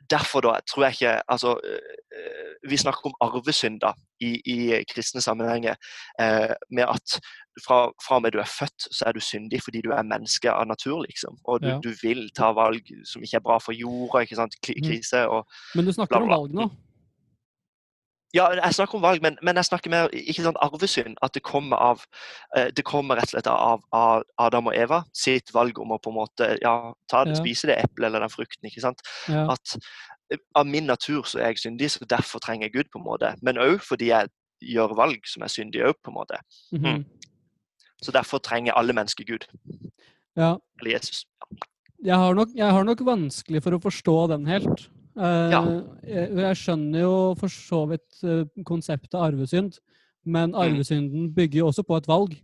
[0.09, 5.75] derfor da, tror jeg ikke altså, øh, Vi snakker om arvesynder i, i kristne sammenhenger.
[6.21, 7.19] Eh, med at
[7.65, 7.77] fra,
[8.07, 10.65] fra og med du er født, så er du syndig fordi du er menneske av
[10.67, 11.01] natur.
[11.05, 11.37] liksom.
[11.45, 11.79] Og du, Ja.
[11.83, 14.19] du vil ta valg som ikke er bra for jorda.
[14.25, 15.45] ikke sant, krise og Krise og
[15.75, 16.69] Men du snakker Bla, om valg nå.
[18.37, 21.17] Ja, jeg snakker om valg, men, men jeg snakker mer ikke sånn arvesynd.
[21.25, 22.03] At det kommer av
[22.55, 25.99] eh, Det kommer rett og slett av, av Adam og Eva sitt valg om å
[26.03, 26.75] på en måte ja,
[27.11, 27.35] ta Ja.
[27.39, 28.69] spise det eplet eller den frukten.
[28.69, 29.01] ikke sant?
[29.31, 29.47] Ja.
[29.55, 29.77] At
[30.31, 32.91] eh, av min natur så er jeg syndig, så derfor trenger jeg Gud.
[32.93, 33.33] på en måte.
[33.41, 34.29] Men òg fordi jeg
[34.61, 36.39] gjør valg som er syndige òg, på en måte.
[36.73, 37.05] Mhm.
[38.01, 39.47] Så derfor trenger alle mennesker Gud.
[40.37, 40.55] ja.
[40.81, 41.25] Eller Jesus.
[42.05, 44.83] Jeg har, nok, jeg har nok vanskelig for å forstå den helt.
[45.17, 45.61] Eh, Ja.
[46.05, 49.79] jeg, jeg skjønner jo for så vidt eh, konseptet arvesynd,
[50.25, 50.55] men Mm.
[50.61, 52.35] arvesynden bygger jo også på et valg.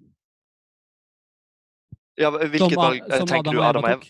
[2.18, 3.62] Ja, Hvilket valg eh, tenker Adam du?
[3.62, 4.04] Adam og Eva.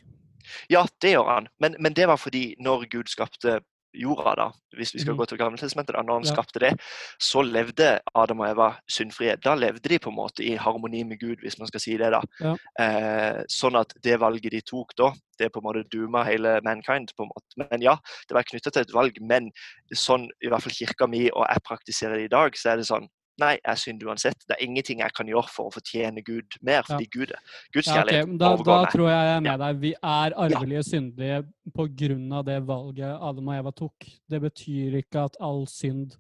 [0.70, 1.48] Ja, det gjør han.
[1.60, 3.62] Men, men det var fordi når Gud skapte
[3.94, 5.18] jorda, da, hvis vi skal Mhm.
[5.20, 6.32] gå til Gammeltestamentet, da, han Ja.
[6.34, 6.80] skapte det,
[7.20, 9.36] så levde Adam og Eva syndfrie.
[9.44, 12.12] Da levde de på en måte i harmoni med Gud, hvis man skal si det.
[12.12, 12.22] da.
[12.42, 12.56] Ja.
[12.80, 17.12] Eh, sånn at det valget de tok da, det på en måte duma hele mankind.
[17.18, 17.70] på en måte.
[17.72, 17.96] Men ja,
[18.28, 19.14] det var knytta til et valg.
[19.22, 19.52] Men
[19.94, 22.86] sånn i hvert fall kirka mi, og jeg praktiserer det i dag, så er det
[22.86, 23.08] sånn
[23.42, 24.44] Nei, jeg synder uansett.
[24.46, 27.40] Det er ingenting jeg kan gjøre for å fortjene Gud mer, fordi Gud er
[27.74, 29.56] Guds Ja, ok, kjærlighet da, da tror jeg jeg er med Ja.
[29.64, 29.80] deg.
[29.82, 31.40] Vi er arvelige syndige
[31.74, 34.06] på grunn av det valget Adam og Eva tok.
[34.30, 36.14] Det betyr ikke at all synd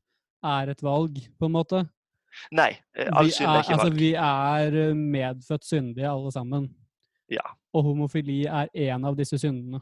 [0.43, 1.84] er et valg, på en måte.
[2.51, 3.99] Nei, eh, all Vi synd er, er ikke altså, valg.
[4.01, 6.66] vi er eh, medfødt syndige, alle sammen.
[7.30, 7.45] Ja.
[7.76, 9.80] Og homofili er en av disse syndene.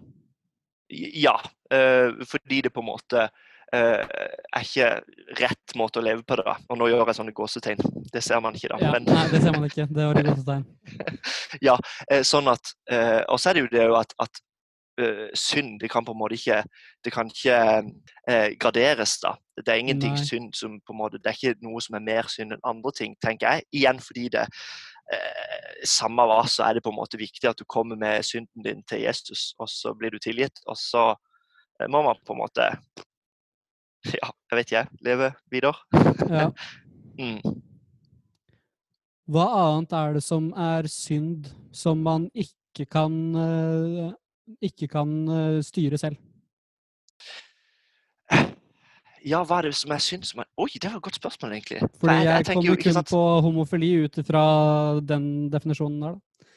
[0.92, 1.38] Ja,
[1.72, 3.30] eh, fordi det på en måte
[3.78, 4.88] er ikke
[5.40, 6.44] rett måte å leve på det.
[6.48, 6.58] da.
[6.70, 7.84] Og nå gjør jeg sånne gåsetegn.
[8.12, 8.80] Det ser man ikke, da.
[8.84, 9.88] Ja, Men nei, det ser man ikke.
[9.88, 10.66] Det var det gåsetegn.
[11.68, 11.76] Ja,
[12.10, 14.42] eh, sånn at eh, Og så er det jo det at, at
[15.02, 16.62] eh, synd det kan på en måte ikke
[17.06, 17.58] det kan ikke
[18.28, 19.18] eh, graderes.
[19.24, 19.36] da.
[19.58, 20.26] Det er ingenting Nei.
[20.28, 22.92] synd som på en måte, Det er ikke noe som er mer synd enn andre
[22.98, 23.68] ting, tenker jeg.
[23.82, 24.48] Igjen fordi det
[25.14, 28.66] eh, Samme hva, så er det på en måte viktig at du kommer med synden
[28.66, 30.62] din til Jesus, og så blir du tilgitt.
[30.68, 32.68] Og så eh, må man på en måte
[34.18, 34.86] Ja, jeg vet ikke.
[35.06, 35.76] Leve videre.
[36.30, 36.50] Ja.
[37.22, 37.42] Mm.
[39.30, 44.14] Hva annet er det som er synd som man ikke kan eh,
[44.64, 46.16] ikke kan eh, styre selv?
[49.22, 51.52] Ja, hva er det som er synd som er Oi, det var et godt spørsmål,
[51.60, 51.82] egentlig.
[51.84, 54.44] For Fordi jeg, jeg kommer jo, kun sant- på homofili ut ifra
[55.06, 56.16] den definisjonen der.
[56.16, 56.48] da.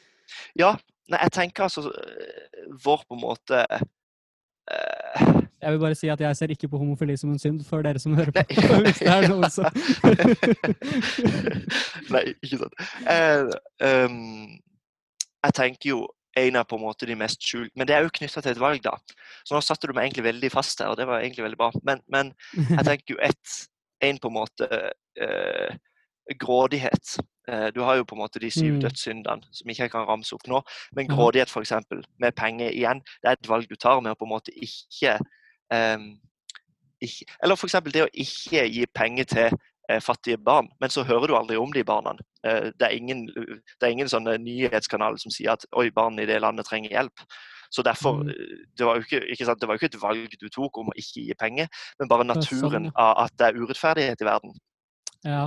[0.63, 0.71] Ja,
[1.13, 3.61] nei, jeg tenker altså øh, Vår på en måte
[4.71, 7.81] øh, Jeg vil bare si at jeg ser ikke på homofili som en synd for
[7.85, 8.43] dere som hører på.
[8.45, 8.81] Nei.
[8.85, 9.65] Hvis det er noe som
[12.13, 12.83] Nei, ikke sant.
[13.09, 13.49] Eh,
[14.05, 14.59] um,
[15.45, 16.03] jeg tenker jo
[16.37, 18.61] en av på en måte de mest skjult Men det er jo knytta til et
[18.61, 18.93] valg, da.
[19.47, 21.71] Så nå satte du meg egentlig veldig fast her, og det var egentlig veldig bra.
[21.87, 23.55] Men, men jeg tenker jo ett
[24.03, 24.67] En på en måte
[25.17, 25.77] eh,
[26.41, 27.15] grådighet.
[27.47, 28.81] Eh, du har jo på en måte de syv Mm.
[28.83, 30.59] dødssyndene, som ikke jeg kan ramse opp nå.
[30.97, 31.71] Men grådighet, f.eks.,
[32.19, 35.15] med penger igjen, det er et valg du tar med å på en måte ikke,
[35.15, 35.25] ehm,
[35.71, 37.75] ikke Eller f.eks.
[37.93, 39.49] det å ikke gi penger til
[39.89, 42.15] eh, fattige barn, men så hører du aldri om de barna.
[42.45, 46.25] Eh, det, er ingen, det er ingen sånne nyhetskanal som sier at oi, barn i
[46.25, 47.25] det landet trenger hjelp.
[47.73, 48.29] Så derfor, Mm.
[48.29, 50.89] eh, det var, jo ikke, ikke sant, det var ikke et valg du tok om
[50.89, 51.67] å ikke gi penger,
[51.99, 54.55] men bare naturen av at det er urettferdighet i verden.
[55.25, 55.41] Ja.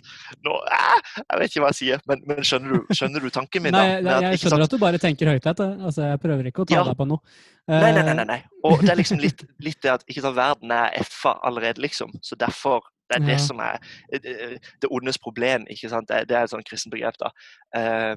[0.46, 3.64] Nå, eh, jeg vet ikke hva jeg sier, men, men skjønner, du, skjønner du tanken
[3.66, 3.74] min?
[3.76, 4.16] Nei, da?
[4.22, 5.46] jeg, jeg skjønner at du bare tenker høyt.
[5.50, 6.86] Altså, jeg prøver ikke å ta Ja.
[6.88, 7.22] deg på noe.
[7.70, 8.40] Nei, nei, nei, Eh, nei, nei.
[8.68, 12.12] Og det er liksom litt, litt det at ikke sant, verden er F-a allerede, liksom.
[12.22, 13.76] Så derfor Det er det som er
[14.16, 15.66] eh, det ondes problem.
[15.68, 16.08] ikke sant?
[16.08, 17.18] Det, det er et sånt kristent begrep.
[17.20, 17.30] da.
[17.76, 18.16] Eh,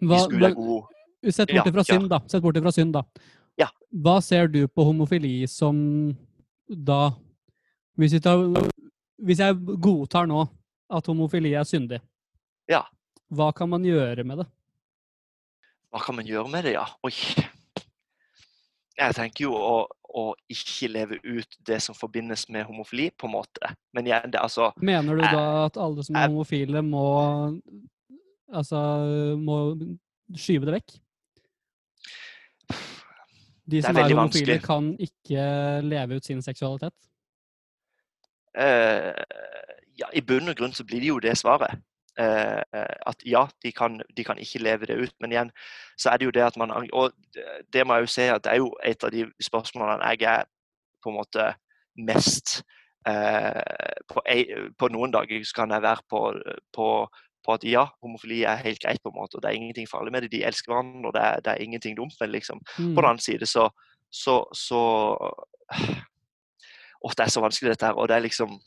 [0.00, 1.94] hva, Gud er god Sett bort ifra ja.
[1.94, 2.18] synd, da.
[2.26, 3.02] Sett bort ifra synd, da.
[3.60, 3.68] Ja.
[3.92, 6.16] Hva ser du på homofili som
[6.66, 7.12] da
[8.00, 8.40] Hvis, vi tar,
[9.22, 10.42] hvis jeg godtar nå
[10.92, 12.00] at homofili er syndig,
[12.68, 12.82] Ja.
[13.32, 14.46] hva kan man gjøre med det?
[15.92, 16.86] Hva kan man gjøre med det, ja?
[17.04, 17.12] Oi.
[18.98, 23.32] Jeg tenker jo å, å ikke leve ut det som forbindes med homofili, på en
[23.38, 23.70] måte.
[23.96, 27.06] Men jeg, det altså Mener du jeg, da at alle som er jeg, homofile, må
[28.52, 28.76] Altså
[29.40, 29.56] må
[30.36, 30.90] skyve det vekk?
[33.64, 34.62] De Det er som er, homofile, vanskelig.
[34.66, 35.44] kan ikke
[35.86, 36.92] leve ut sin seksualitet?
[38.58, 39.12] Eh,
[40.00, 41.76] Ja, i bunn og grunn så blir det jo det svaret.
[42.18, 45.12] Eh, eh, at ja, de kan, de kan ikke leve det ut.
[45.20, 45.50] Men igjen
[46.00, 47.12] så er det jo det at man Og
[47.72, 50.44] det- må jeg jo si at det er jo et av de spørsmålene jeg er
[51.04, 51.54] på en måte
[51.98, 52.62] mest
[53.06, 53.62] eh,
[54.08, 54.20] på,
[54.78, 56.20] på noen dager så kan jeg være på,
[56.72, 57.08] på,
[57.44, 59.36] på at ja, homofili er helt greit, på en måte.
[59.36, 60.30] og Det er ingenting farlig med det.
[60.32, 62.14] De elsker hverandre, og det er, det er ingenting dumt.
[62.20, 62.94] Men liksom, Mm.
[62.94, 63.68] på den annen side så
[64.10, 64.80] så, så
[67.04, 67.98] Åh, det er så vanskelig, dette her.
[67.98, 68.60] Og det er liksom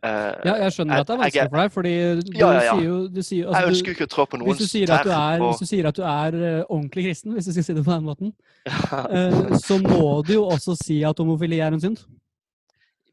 [0.00, 1.90] Uh, Ja, jeg skjønner jeg- at det er jeg vanskelig for deg, fordi
[2.24, 2.72] du Ja, ja, ja.
[2.72, 5.40] sier jo du sier, Jeg altså, ønsker jo ikke å trå på hvis, du er,
[5.42, 7.84] og- hvis du sier at du er eh, ordentlig kristen, hvis du skal si det
[7.84, 8.32] på den måten,
[8.96, 11.98] uh, så må du jo også si at homofili er en synd.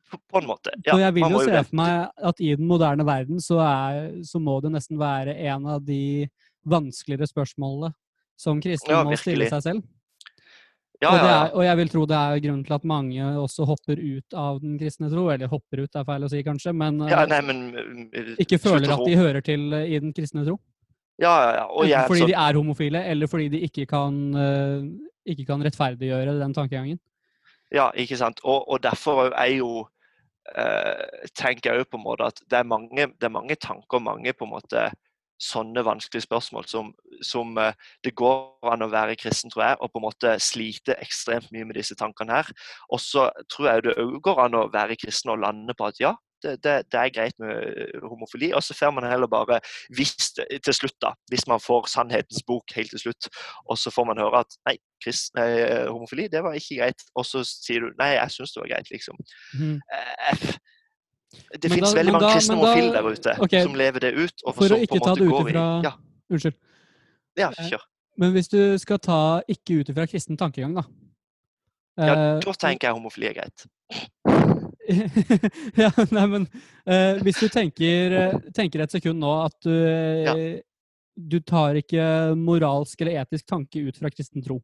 [0.10, 0.72] på, på en måte.
[0.86, 4.24] Ja, og jeg vil jo se for meg at i den moderne verden så, er,
[4.24, 6.30] så må det nesten være en av de
[6.66, 7.92] vanskeligere spørsmålene
[8.40, 9.84] som kristne må stille seg selv.
[10.98, 13.68] Ja, og, det er, og jeg vil tro det er grunnen til at mange også
[13.70, 15.28] hopper ut av den kristne tro.
[15.30, 18.58] Eller hopper ut, er feil å si kanskje, men eh, ja nei, men uh, ikke
[18.64, 20.58] føler at de hører til eh, i den kristne tro.
[21.22, 21.36] Ja.
[21.68, 24.90] Og Enten jeg, fordi så, de er homofile, eller fordi de ikke kan, eh,
[25.34, 27.00] ikke kan rettferdiggjøre den tankegangen.
[27.74, 28.42] ja, ikke sant.
[28.44, 29.86] Og, og derfor er jo
[30.56, 34.02] eh, tenker jeg jo på en måte at det er mange, det er mange tanker,
[34.02, 34.90] mange på en måte
[35.42, 36.92] sånne vanskelige spørsmål som,
[37.26, 37.74] som eh,
[38.06, 41.68] det går an å være kristen, tror jeg, og på en måte slite ekstremt mye
[41.68, 42.54] med disse tankene her.
[42.94, 46.02] Og så tror jeg det òg går an å være kristen og lande på at
[46.02, 48.52] ja, det, det, det er greit med eh, homofili.
[48.58, 49.60] Og så får man heller bare,
[49.96, 53.30] hvis til slutt da, hvis man får sannhetens bok helt til slutt,
[53.66, 57.26] og så får man høre at nei, kristen, nei homofili det var ikke greit, og
[57.28, 59.22] så sier du nei, jeg syns det var greit, liksom.
[59.58, 59.78] Mm.
[59.98, 60.50] Eh,
[61.62, 63.64] Det da- veldig mange da- kristne homofile der ute okay.
[63.64, 64.44] som lever det ut.
[64.46, 65.94] Og for å ikke ta det ut ifra- Ja,
[66.30, 66.56] Unnskyld.
[67.38, 67.84] ja, Eh, kjør.
[68.18, 70.84] Men hvis du skal ta ikke ut ifra kristen tankegang, da.
[71.98, 73.66] Ja, Eh, da tenker jeg homofili er greit.
[74.88, 76.46] ja, nei, men
[76.88, 78.16] uh, hvis du tenker,
[78.56, 80.34] tenker et sekund nå at du, ja.
[81.18, 84.62] du tar ikke moralsk eller etisk tanke ut fra kristen tro.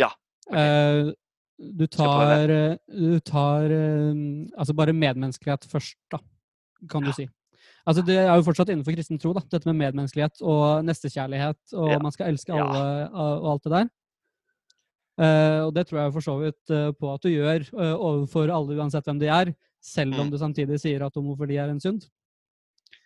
[0.00, 0.10] Ja,
[0.48, 0.56] ok.
[0.56, 1.12] Eh,
[1.60, 4.14] du tar, eh, du tar eh,
[4.56, 6.18] altså bare medmenneskelighet først, da,
[6.88, 7.26] kan du si.
[7.86, 11.90] Altså Det er jo fortsatt innenfor kristen tro, da, dette med medmenneskelighet og nestekjærlighet, og
[11.90, 11.98] Ja.
[12.00, 13.88] man skal elske alle og og alt det der.
[15.20, 18.48] Uh, og det tror jeg for så vidt uh, på at du gjør uh, overfor
[18.48, 19.50] alle, uansett hvem de er,
[19.82, 20.30] selv om Mm.
[20.32, 22.06] du samtidig sier at homofili er en synd.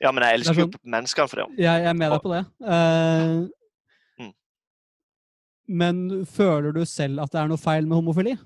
[0.00, 1.46] Ja, men jeg elsker jo sånn- menneskene for det.
[1.58, 2.44] Jeg, jeg er med deg på det.
[5.68, 5.74] Eh.
[5.80, 8.36] Men føler du selv at det er noe feil med homofili?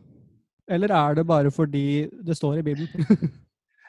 [0.69, 2.89] Eller er det bare fordi det står i Bibelen?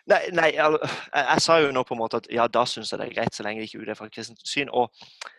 [0.09, 0.77] Nei, nei jeg,
[1.13, 3.35] jeg, sa jo nå på en måte at ja, da syns jeg det er greit,
[3.35, 4.71] så lenge det ikke er fra kristent syn.
[4.73, 4.89] Og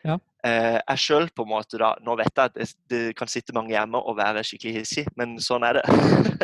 [0.07, 0.15] Ja.
[0.47, 3.55] eh, jeg sjøl på en måte da Nå vet jeg at det, det kan sitte
[3.57, 5.83] mange hjemme og være skikkelig hissig, men sånn er det.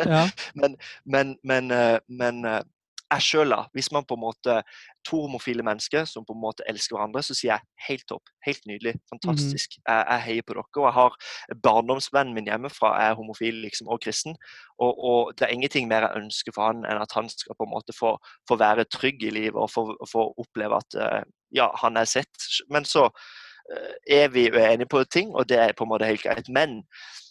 [0.03, 0.25] ja.
[0.55, 0.75] men
[1.15, 1.71] men, men,
[2.07, 2.61] men eh,
[3.07, 3.61] jeg sjøl, da.
[3.75, 4.61] Hvis man på en måte
[5.07, 8.27] To homofile mennesker som på en måte elsker hverandre, så sier jeg helt topp.
[8.43, 8.91] Helt nydelig.
[9.07, 9.77] Fantastisk.
[9.79, 10.65] jeg, jeg heier på dere.
[10.81, 14.35] Og jeg har barndomsvennen min hjemmefra er homofil liksom, og kristen.
[14.83, 17.69] Og, og det er ingenting mer jeg ønsker for han enn at han skal på
[17.69, 18.17] en måte få,
[18.49, 21.23] få være trygg i livet og få, få oppleve at eh,
[21.55, 22.49] ja, han er sett.
[22.73, 26.25] Men så eh, er vi uenige på ting, og det er på en måte helt
[26.27, 26.51] greit.
[26.51, 26.81] Men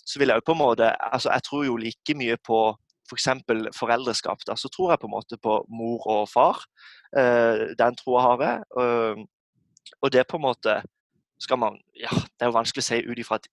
[0.06, 2.60] så vil jeg jo på en måte altså Jeg tror jo like mye på
[3.06, 3.28] f.eks.
[3.46, 4.44] For foreldreskap.
[4.46, 6.64] Da, så tror jeg på en måte på mor og far.
[7.16, 9.26] Eh, den troa har jeg.
[10.02, 10.80] Og det på en måte
[11.40, 13.48] skal man Ja, det er jo vanskelig å si ut ifra at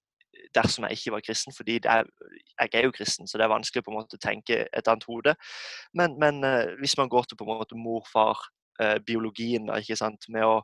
[0.56, 2.08] dersom jeg ikke var kristen, fordi er,
[2.60, 5.08] jeg er jo kristen, så det er vanskelig på en måte å tenke et annet
[5.10, 5.34] hode.
[5.98, 8.40] Men, men eh, hvis man går til på en måte mor, far,
[8.82, 10.60] eh, biologien, da, ikke sant, med å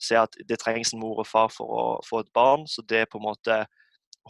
[0.00, 3.06] se at det trengs en mor og far for å få et barn, så det
[3.12, 3.60] på en måte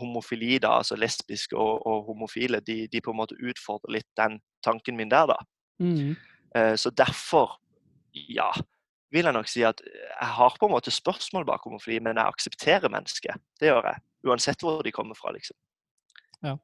[0.00, 4.40] homofili, da, altså lesbiske og, og homofile, de, de på en måte utfordrer litt den
[4.64, 5.36] tanken min der, da.
[5.82, 6.14] Mm.
[6.56, 7.58] Uh, Så derfor,
[8.14, 8.50] ja,
[9.14, 12.26] vil jeg nok si at jeg har på en måte spørsmål bak homofili, men jeg
[12.26, 13.38] aksepterer mennesket.
[13.60, 14.02] Det gjør jeg.
[14.26, 15.56] Uansett hvor de kommer fra, liksom.
[16.42, 16.56] Ja.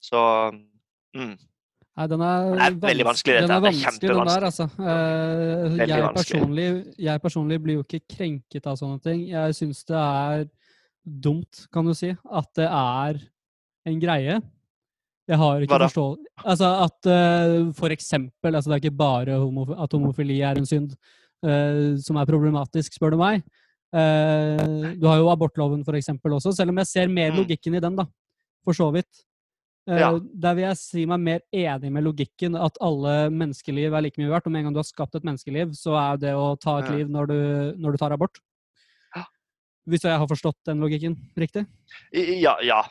[0.00, 0.20] Så
[1.16, 1.36] mm.
[1.96, 3.46] Nei, den er, den er veldig vanskelig, dette.
[3.48, 4.66] Den er Det vanskelig, den der, altså.
[4.76, 6.66] Uh, jeg, personlig,
[6.98, 9.22] jeg personlig blir jo ikke krenket av sånne ting.
[9.30, 10.44] Jeg syns det er
[11.06, 13.20] dumt, kan du si, at det er
[13.86, 14.40] en greie.
[15.26, 19.64] Jeg har ikke forståelse Altså at uh, for eksempel altså Det er ikke bare homo
[19.74, 20.92] at homofili er en synd
[21.42, 23.42] uh, som er problematisk, spør du meg.
[23.90, 27.40] Uh, du har jo abortloven for eksempel også, selv om jeg ser mer Mm.
[27.42, 28.06] logikken i den, da.
[28.66, 29.24] For så vidt.
[29.86, 30.10] Ja.
[30.18, 34.32] Der vil jeg si meg mer enig med logikken at alle menneskeliv er like mye
[34.32, 34.46] verdt.
[34.46, 36.90] Og med en gang du har skapt et menneskeliv, så er det å ta et
[36.90, 37.36] liv når du,
[37.78, 38.40] når du tar abort.
[39.86, 39.90] Ja.
[39.92, 41.66] Hvis jeg har forstått den logikken riktig?
[42.12, 42.82] Ja, ja.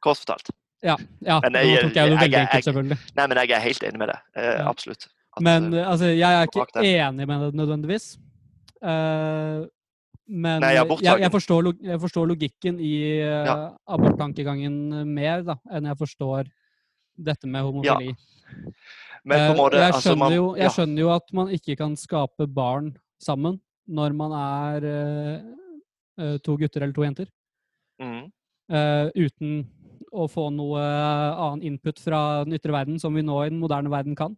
[0.00, 0.48] Kort fortalt.
[0.80, 0.96] Ja.
[1.20, 2.98] ja Men nå jeg- tok jeg det veldig enkelt, selvfølgelig.
[3.16, 4.18] Nei, men jeg er helt enig med det.
[4.36, 4.68] Eh, Ja.
[4.68, 5.08] Absolutt.
[5.36, 8.18] At, Men eh, altså, jeg er ikke enig med det nødvendigvis.
[8.82, 9.68] Uh,
[10.26, 10.86] men Nei, jeg,
[11.20, 13.56] jeg, forstår, jeg forstår logikken i uh, Ja.
[13.86, 16.48] aborttankegangen mer da, enn jeg forstår
[17.18, 18.14] dette med homofili.
[19.24, 20.70] men på en måte jeg, altså, skjønner man, jo, jeg ja.
[20.70, 24.86] skjønner jo at man ikke kan skape barn sammen når man er
[26.16, 27.28] to gutter eller to jenter.
[28.00, 28.30] Mm.
[28.72, 29.60] eh, uten
[30.10, 33.92] å få noe annen input fra den ytre verden, som vi nå i den moderne
[33.92, 34.34] verden kan.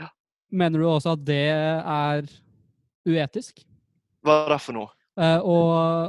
[0.00, 0.10] Ja.
[0.50, 2.26] Mener du også at det er
[3.06, 3.62] uetisk?
[4.26, 4.90] Hva er det for noe?
[5.16, 5.58] Eh, å,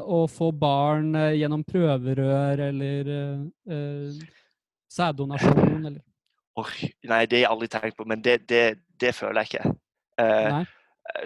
[0.03, 4.25] å få barn eh, gjennom prøverør eller eh, eh,
[4.91, 6.01] sæddonasjon eller
[6.57, 9.75] Oi, nei, det har jeg aldri tenkt på, men det, det, det føler jeg ikke.
[10.23, 10.55] Eh,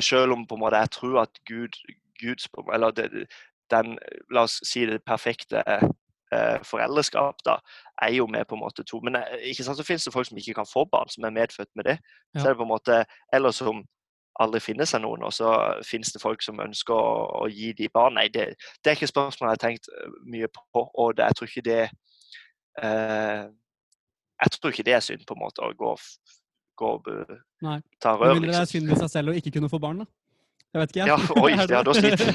[0.03, 1.77] selv om på en måte jeg tror at Gud,
[2.21, 3.25] Guds eller det,
[3.71, 3.97] den,
[4.31, 5.63] la oss si det perfekte
[6.31, 7.57] eh, foreldreskap da,
[8.01, 8.99] er jo med på en måte to.
[9.03, 11.35] Men eh, ikke sant, så finnes det folk som ikke kan få barn, som er
[11.35, 11.97] medfødt med det.
[12.35, 12.39] Ja.
[12.39, 13.03] Så er det på en måte,
[13.33, 13.83] Eller som
[14.39, 15.51] aldri finner seg noen, og så
[15.85, 18.15] finnes det folk som ønsker å, å gi de barn.
[18.17, 21.27] Nei, det, det er ikke et spørsmål jeg har tenkt eh, mye på, og det,
[21.27, 21.81] jeg tror ikke det
[22.83, 23.49] eh,
[24.41, 25.91] Jeg tror ikke det er synd på en måte å gå,
[26.79, 26.91] gå
[27.61, 27.77] Nei.
[28.01, 28.71] ta Med rør, mindre det er liksom.
[28.73, 30.09] synd i seg selv å ikke kunne få barn, da.
[30.71, 31.07] Jeg vet ikke, jeg.
[31.11, 32.29] Ja, oi, ja, da sliter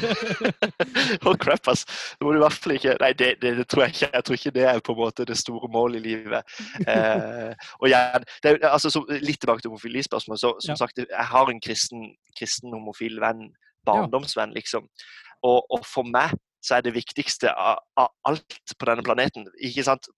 [1.29, 1.87] Å, crap, ass.
[2.19, 4.11] Det må du i hvert fall ikke Nei, det, det, det tror jeg ikke.
[4.13, 6.57] Jeg tror ikke det er på en måte det store målet i livet.
[6.87, 10.41] Eh, og igjen, det, altså, så, litt tilbake til homofilispørsmålet.
[10.43, 10.77] Så, som Ja.
[10.79, 13.49] sagt, jeg har en kristen, kristen homofil venn,
[13.89, 14.87] barndomsvenn, liksom.
[15.47, 19.85] Og, og for meg så er det viktigste av, av alt på denne planeten ikke
[19.87, 20.09] sant?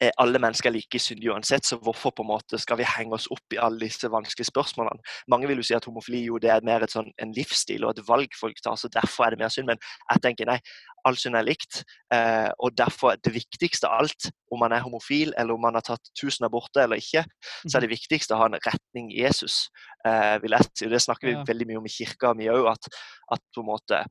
[0.00, 3.16] Eh, alle mennesker er like syndige uansett, så hvorfor på en måte skal vi henge
[3.16, 5.02] oss opp i alle disse vanskelige spørsmålene?
[5.32, 7.96] Mange vil jo si at homofili jo det er mer et sånn, en livsstil og
[7.96, 9.70] et valg folk tar, så derfor er det mer synd.
[9.70, 9.80] Men
[10.12, 10.58] jeg tenker nei,
[11.06, 11.82] all synd er likt.
[12.14, 15.76] Eh, og derfor er det viktigste av alt, om man er homofil eller om man
[15.78, 17.24] har tatt tusen aborter eller ikke,
[17.66, 19.66] så er det viktigste å ha en retning Jesus.
[20.06, 20.90] Eh, vil jeg si.
[20.90, 22.90] Det snakker vi veldig mye om i kirka mi òg, at,
[23.34, 24.04] at på en måte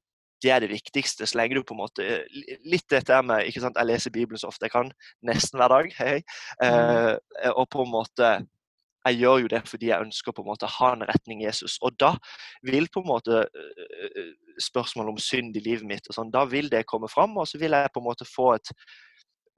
[0.43, 1.25] det er det viktigste.
[1.25, 2.05] Så lenge du på en måte
[2.67, 4.91] Litt dette med ikke sant, Jeg leser Bibelen så ofte jeg kan,
[5.25, 5.89] nesten hver dag.
[5.97, 6.21] hei,
[6.63, 7.15] eh,
[7.55, 8.31] Og på en måte
[9.07, 11.77] Jeg gjør jo det fordi jeg ønsker på en måte å ha en retning Jesus.
[11.81, 12.17] Og da
[12.63, 16.67] vil på en måte spørsmålet spørsmål om synd i livet mitt og sånn, da vil
[16.69, 18.71] det komme fram, og så vil jeg på en måte få et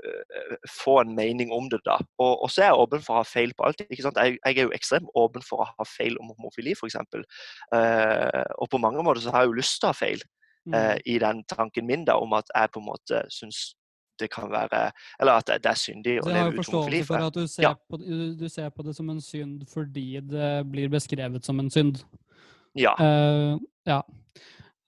[0.06, 1.98] eh, få en mening om det da.
[2.20, 3.82] Og, og så er jeg åpen for å ha feil på alt.
[3.88, 4.20] ikke sant?
[4.22, 7.00] Jeg, jeg er jo ekstremt åpen for å ha feil om homofili, f.eks.
[7.74, 10.39] Uh, og på mange måter så har jeg jo lyst til å ha feil Mm.
[10.74, 13.76] Eh, i den tanken min da, om at jeg på en måte syns
[14.20, 14.92] det kan være
[15.22, 17.04] Eller at det, er syndig å leve ut homofili.
[17.08, 17.74] for at du ser, Ja.
[17.74, 22.04] på, du, ser på det som en synd fordi det blir beskrevet som en synd.
[22.76, 22.96] ja.
[23.00, 24.02] Uh, ja.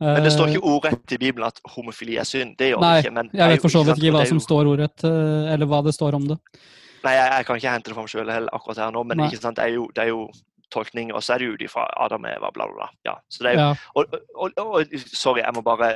[0.02, 2.56] Men det står Eh, ikke ordrett i Bibelen at homofili er synd.
[2.58, 3.14] Det gjør Nei, det ikke.
[3.14, 5.94] Men Jeg vet for så vidt ikke hva som står ordrett, eh, eller hva det
[5.94, 6.38] står om det.
[7.04, 9.76] Nei, jeg, jeg kan ikke hente det fram sjøl akkurat her nå, men det er
[9.76, 10.26] jo, det er jo
[10.74, 12.90] tolkning, og så er det jo de fra Adam og Eva, bla, bla, bla.
[13.06, 13.76] Ja, så det er jo, Ja.
[13.96, 14.06] og,
[14.36, 15.94] og, og, sorry, jeg må bare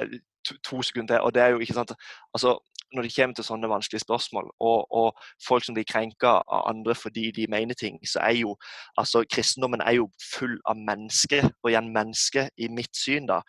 [0.48, 1.22] to, to sekunder til.
[1.22, 1.92] og det er jo ikke sant,
[2.34, 2.60] altså
[2.96, 5.18] Når det kommer til sånne vanskelige spørsmål, og, og
[5.48, 8.56] folk som blir krenka av andre fordi de mener ting, så er jo
[8.98, 10.06] altså kristendommen er jo
[10.36, 13.42] full av mennesker, og igjen mennesker i mitt syn, da,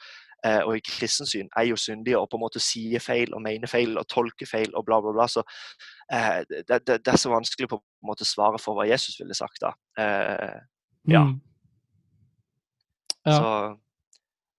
[0.46, 3.42] eh, og i kristens syn, er jo syndige og på en måte sier feil og
[3.44, 5.28] mener feil og tolker feil og bla, bla, bla.
[5.28, 5.44] Så
[6.12, 9.36] eh, det, det, det er så vanskelig på en måte svare for hva Jesus ville
[9.36, 9.74] sagt da.
[10.00, 10.58] Eh,
[11.08, 11.24] Ja.
[11.24, 11.40] Mm.
[13.26, 13.32] Ja.
[13.32, 13.76] Så,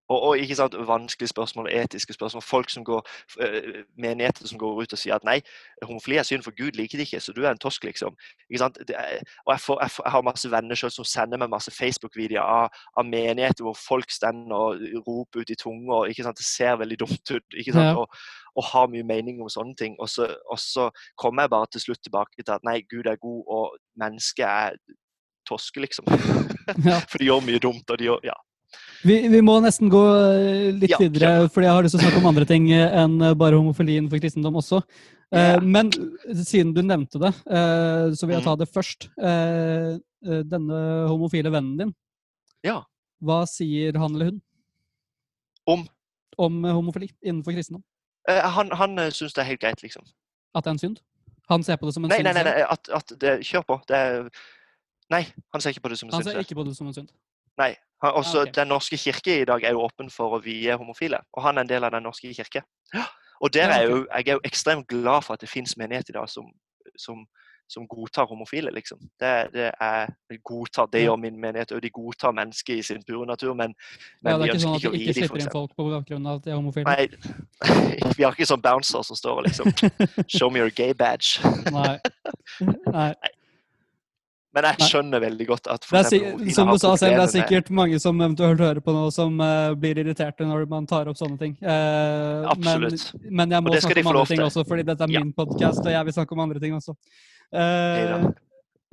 [0.09, 2.41] og, og ikke sant, vanskelige spørsmål, etiske spørsmål.
[2.41, 3.07] Folk som går,
[3.43, 5.41] eh, Menigheter som går ut og sier at nei,
[5.83, 8.15] homofili er synd, for Gud liker det ikke, så du er en tosk, liksom.
[8.49, 8.79] Ikke sant?
[8.87, 11.51] Det er, og jeg, får, jeg, får, jeg har masse venner selv som sender meg
[11.51, 15.59] masse Facebook-videoer av, av menigheter hvor folk stender og roper ut i
[16.23, 16.37] sant?
[16.37, 17.57] det ser veldig dumt ut.
[17.59, 17.91] ikke sant?
[17.91, 17.95] Ja.
[17.95, 18.07] Og,
[18.55, 19.99] og har mye mening om sånne ting.
[19.99, 20.87] Og så, og så
[21.17, 24.79] kommer jeg bare til slutt tilbake til at nei, Gud er god, og mennesket er
[25.47, 26.05] toske, liksom.
[26.85, 26.99] Ja.
[27.07, 28.35] For de gjør mye dumt, og de gjør Ja.
[29.07, 32.05] Vi, vi må nesten gå eh, litt Ja, videre, fordi jeg har lyst til å
[32.07, 34.81] snakke om andre ting eh, enn eh, bare homofili innenfor kristendom også.
[35.31, 35.59] Ja.
[35.63, 35.91] Men
[36.39, 37.33] siden du nevnte det,
[38.15, 38.59] så vil jeg ta Mhm.
[38.61, 39.07] det først.
[40.47, 40.77] Denne
[41.11, 41.91] homofile vennen din,
[42.63, 42.77] Ja.
[43.23, 44.41] hva sier han eller hun
[45.67, 45.87] Om
[46.37, 47.83] om homofili innenfor kristendom?
[48.29, 50.03] Han, han syns det er helt greit, liksom.
[50.55, 50.99] At det er en synd?
[51.49, 53.63] Han ser på det som en Nei, synd nei, nei, nei at, at det, kjør
[53.67, 53.77] på.
[53.87, 54.29] Det er,
[55.13, 56.33] nei, han ser ikke på det som en Han synd.
[56.33, 57.11] ser ikke på det som en synd.
[57.57, 57.73] Nei.
[58.03, 58.55] Han, også, ok.
[58.55, 61.65] Den norske kirke i dag er jo åpen for å vie homofile, og han er
[61.65, 62.61] en del av Den norske kirke.
[63.41, 66.13] Og der er jo, jeg er jo ekstremt glad for at det finnes menighet i
[66.15, 66.47] dag som,
[66.97, 67.19] som,
[67.69, 68.97] som godtar homofile, liksom.
[69.21, 73.03] Det, det er de godtar, det gjør min menighet, og de godtar mennesket i sin
[73.05, 73.75] pure natur, men,
[74.25, 75.53] men Ja, det de er ønsker sånn ikke å ikke dem, for eksempel.
[76.89, 79.69] Nei, vi har ikke sånn bouncer som står og liksom
[80.39, 81.37] Show me your gay badge.
[81.69, 81.99] Nei.
[82.97, 83.11] Nei.
[84.57, 87.67] Men jeg skjønner veldig godt at for eksempel som du sa selv, det er sikkert
[87.77, 91.37] mange som eventuelt hører på nå, som uh, blir irriterte når man tar opp sånne
[91.41, 91.53] ting.
[91.61, 93.11] Uh, Absolutt.
[93.21, 95.21] Men, men jeg må snakke om andre ting også, fordi dette er Ja.
[95.21, 96.97] min podkast, og jeg vil snakke om andre ting også.
[97.53, 98.31] Uh,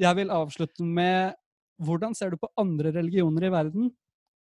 [0.04, 1.32] jeg vil avslutte med
[1.82, 3.88] hvordan ser du på andre religioner i verden?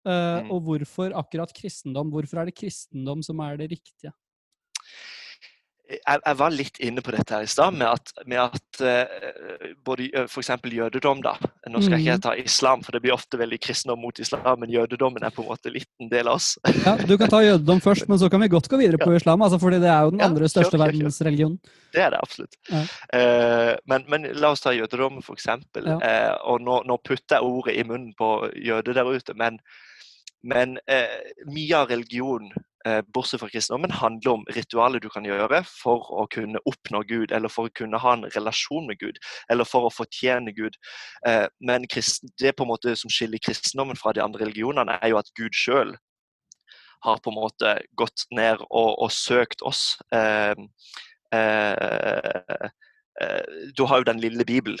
[0.04, 0.50] Uh.
[0.52, 2.10] Og hvorfor akkurat kristendom?
[2.12, 4.12] Hvorfor er det kristendom som er det riktige?
[5.96, 9.68] Jeg, jeg var litt inne på dette her i stad, med at, med at uh,
[9.86, 10.50] både uh, f.eks.
[10.64, 11.34] jødedom da,
[11.70, 12.08] Nå skal jeg Mhm.
[12.18, 15.42] ikke ta islam, for det blir ofte veldig kristendom mot islam, men jødedommen er på
[15.42, 16.58] en måte litt en del av oss.
[16.84, 19.40] Ja, Du kan ta jødedom først, men så kan vi godt gå videre på islam,
[19.42, 20.84] altså, fordi det er jo den andre største kjør.
[20.86, 21.58] verdensreligionen.
[21.94, 22.56] Det er det absolutt.
[22.70, 22.82] Ja.
[23.14, 25.46] Uh, men, men la oss ta jødedommen, f.eks.
[25.46, 25.96] Ja.
[25.96, 29.58] Uh, og nå, nå putter jeg ordet i munnen på jøde der ute, men,
[30.44, 32.50] men eh, mye av religion,
[32.86, 37.32] eh, bortsett fra kristendommen, handler om ritualer du kan gjøre for å kunne oppnå Gud,
[37.32, 39.20] eller for å kunne ha en relasjon med Gud,
[39.52, 40.76] eller for å fortjene Gud.
[41.26, 45.20] Eh, men det på en måte som skiller kristendommen fra de andre religionene, er jo
[45.22, 45.96] at Gud sjøl
[47.04, 49.96] har på en måte gått ned og, og søkt oss.
[50.12, 50.54] Eh,
[51.36, 52.68] eh,
[53.78, 54.78] du har jo Den lille Bibelen,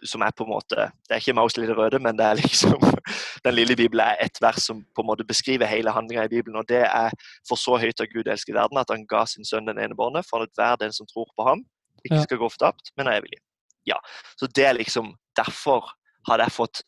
[0.00, 2.80] som er på en måte Det er ikke Maus lille røde, men det er liksom
[3.44, 6.56] Den lille Bibelen er et vers som på en måte beskriver hele handlinga i Bibelen.
[6.56, 7.12] Og det er
[7.48, 10.24] For så høyt av Gud elsker verden, at han ga sin sønn den ene barnet,
[10.30, 11.66] for at hver den som tror på ham,
[12.06, 13.36] ikke skal gå fortapt, men er evig.
[13.86, 13.98] Ja.
[14.36, 15.92] Så det er liksom Derfor
[16.26, 16.80] hadde jeg fått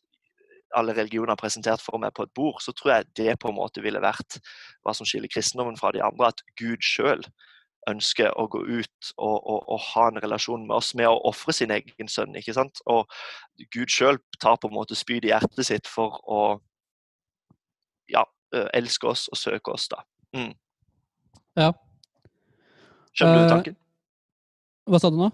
[0.74, 3.82] alle religioner presentert for meg på et bord, så tror jeg det på en måte
[3.82, 4.38] ville vært
[4.82, 7.22] hva som skiller kristendommen fra de andre, at Gud sjøl
[7.88, 11.52] ønsker å gå ut og, og, og ha en relasjon med oss med å ofre
[11.56, 12.34] sin egen sønn.
[12.36, 12.82] ikke sant?
[12.86, 13.08] Og
[13.72, 16.40] Gud sjøl tar på en måte spyd i hjertet sitt for å
[18.10, 18.24] ja,
[18.54, 19.88] eh, elske oss og søke oss.
[19.88, 20.02] da.
[20.36, 20.52] Mm.
[21.56, 21.72] Ja.
[23.16, 23.76] Skjønner Eh, du tanken?
[24.90, 25.30] Hva sa du nå?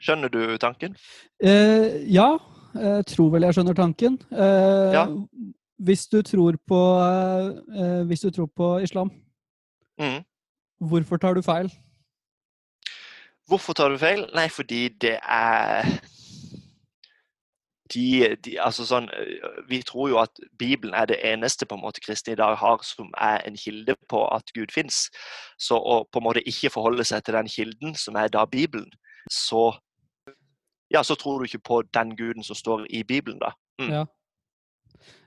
[0.00, 0.96] Skjønner du tanken?
[1.40, 2.36] Eh, ja,
[2.76, 4.18] jeg tror vel jeg skjønner tanken.
[4.32, 5.06] Eh, Ja.
[5.78, 9.10] Hvis du tror på eh, Hvis du tror på islam,
[10.00, 10.24] Mm.
[10.78, 11.72] Hvorfor tar du feil?
[13.46, 14.26] Hvorfor tar du feil?
[14.34, 15.86] Nei, fordi det er
[17.94, 21.84] de, de, altså sånn, øh, Vi tror jo at Bibelen er det eneste på en
[21.84, 25.06] måte kristne i dag har som er en kilde på at Gud fins.
[25.58, 28.90] Så å på en måte ikke forholde seg til den kilden, som er da Bibelen,
[29.30, 29.70] så
[30.90, 33.52] ja, så tror du ikke på den guden som står i Bibelen, da.
[33.80, 33.90] Mm.
[33.90, 34.04] Ja.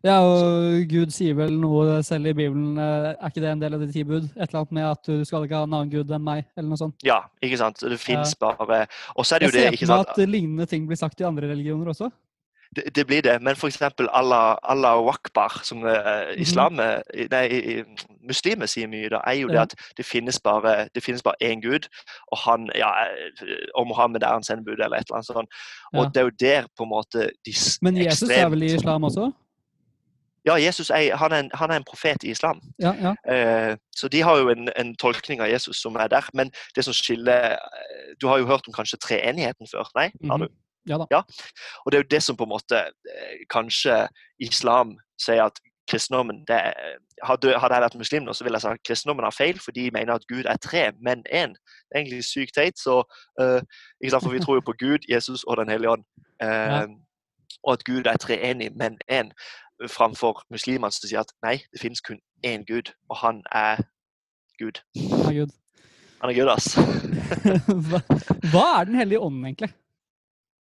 [0.04, 2.78] Ja, og Gud sier vel noe selv i Bibelen.
[2.78, 4.24] eh, Er ikke det en del av de ti bud?
[4.36, 6.70] Et eller annet med at du skal ikke ha en annen gud enn meg, eller
[6.70, 6.96] noe sånt.
[7.04, 7.80] Ja, ikke sant?
[7.80, 10.30] Det fins bare Og så er det Jeg jo det, ser ikke for meg at
[10.30, 12.12] lignende ting blir sagt i andre religioner også.
[12.76, 13.82] Det, det blir det, men f.eks.
[14.14, 16.40] Allah, Allah wakbar, som eh, Mhm.
[16.42, 17.30] islam, mm.
[17.32, 17.84] nei,
[18.30, 19.62] muslimer sier mye, da, er jo det Ja.
[19.64, 21.88] at det finnes bare det finnes bare én gud,
[22.32, 22.92] og han, ja,
[23.76, 25.50] og Mohammed er hans sendebud, eller et eller annet sånt.
[25.96, 26.10] Og Ja.
[26.10, 29.34] det er jo der på en måte de Men Jesus er vel i islam også?
[30.46, 32.62] Ja, Jesus er, han, er en, han er en profet i islam.
[32.80, 33.14] Ja, ja.
[33.34, 36.24] Eh, så de har jo en, en tolkning av Jesus som er der.
[36.34, 39.90] Men det som skiller eh, Du har jo hørt om kanskje treenigheten før?
[39.96, 40.10] Nei?
[40.30, 40.48] Har Mhm.
[40.48, 40.54] du?
[40.88, 41.22] Ja da.
[41.86, 44.08] Og det er jo det som på en måte eh, kanskje
[44.40, 45.60] islam sier at
[45.92, 46.74] kristendommen det er,
[47.26, 49.72] hadde, hadde jeg vært muslim nå, så ville jeg sagt at kristendommen har feil, for
[49.76, 51.54] de mener at Gud er tre, men én.
[51.90, 52.78] Det er egentlig sykt teit.
[52.80, 53.04] Så,
[53.42, 53.60] eh,
[54.02, 54.24] ikke sant?
[54.24, 56.04] For vi tror jo på Gud, Jesus og Den hellige ånd.
[56.42, 56.86] Eh, Ja.
[57.64, 59.32] Og at Gud er treenig, men én.
[59.88, 63.84] Framfor muslimene som sier at nei, det finnes kun én Gud, og han er
[64.60, 64.82] Gud.
[64.96, 65.54] Ja, Gud.
[66.20, 66.74] Han er Gud, ass.
[67.90, 68.02] hva,
[68.52, 69.72] hva er Den hellige ånden, egentlig?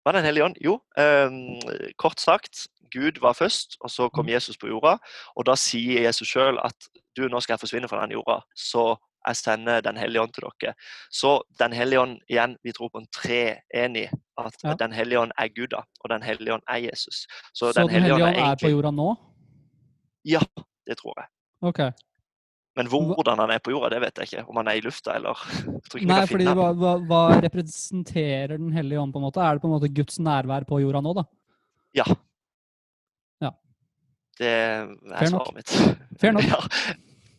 [0.03, 0.59] Hva er Den hellige ånd?
[0.63, 1.59] Jo, ehm,
[1.99, 4.95] kort sagt, Gud var først, og så kom Jesus på jorda.
[5.35, 8.95] Og da sier Jesus sjøl at du, nå skal jeg forsvinne fra den jorda, så
[9.27, 10.73] jeg sender Den hellige ånd til dere.
[11.11, 14.09] Så Den hellige ånd, igjen, vi tror på en treenig.
[14.39, 14.73] At Ja.
[14.79, 17.25] Den hellige ånd er Gud, da, og Den hellige ånd er Jesus.
[17.53, 19.15] Så, Så Den hellige ånd er på jorda nå?
[20.25, 20.39] Ja,
[20.87, 21.27] det tror jeg.
[21.61, 21.79] Ok.
[22.77, 24.45] Men hvordan han er på jorda, det vet jeg ikke.
[24.49, 25.35] Om han er i lufta, eller
[26.07, 29.41] Nei, fordi hva, hva, hva representerer Den hellige ånd, på en måte?
[29.43, 31.25] Er det på en måte Guds nærvær på jorda nå, da?
[31.97, 32.05] Ja.
[33.43, 33.51] Ja.
[34.39, 35.49] Det er Fair nok.
[35.49, 36.19] svaret mitt.
[36.21, 36.43] Fair nok.
[36.53, 36.59] Ja.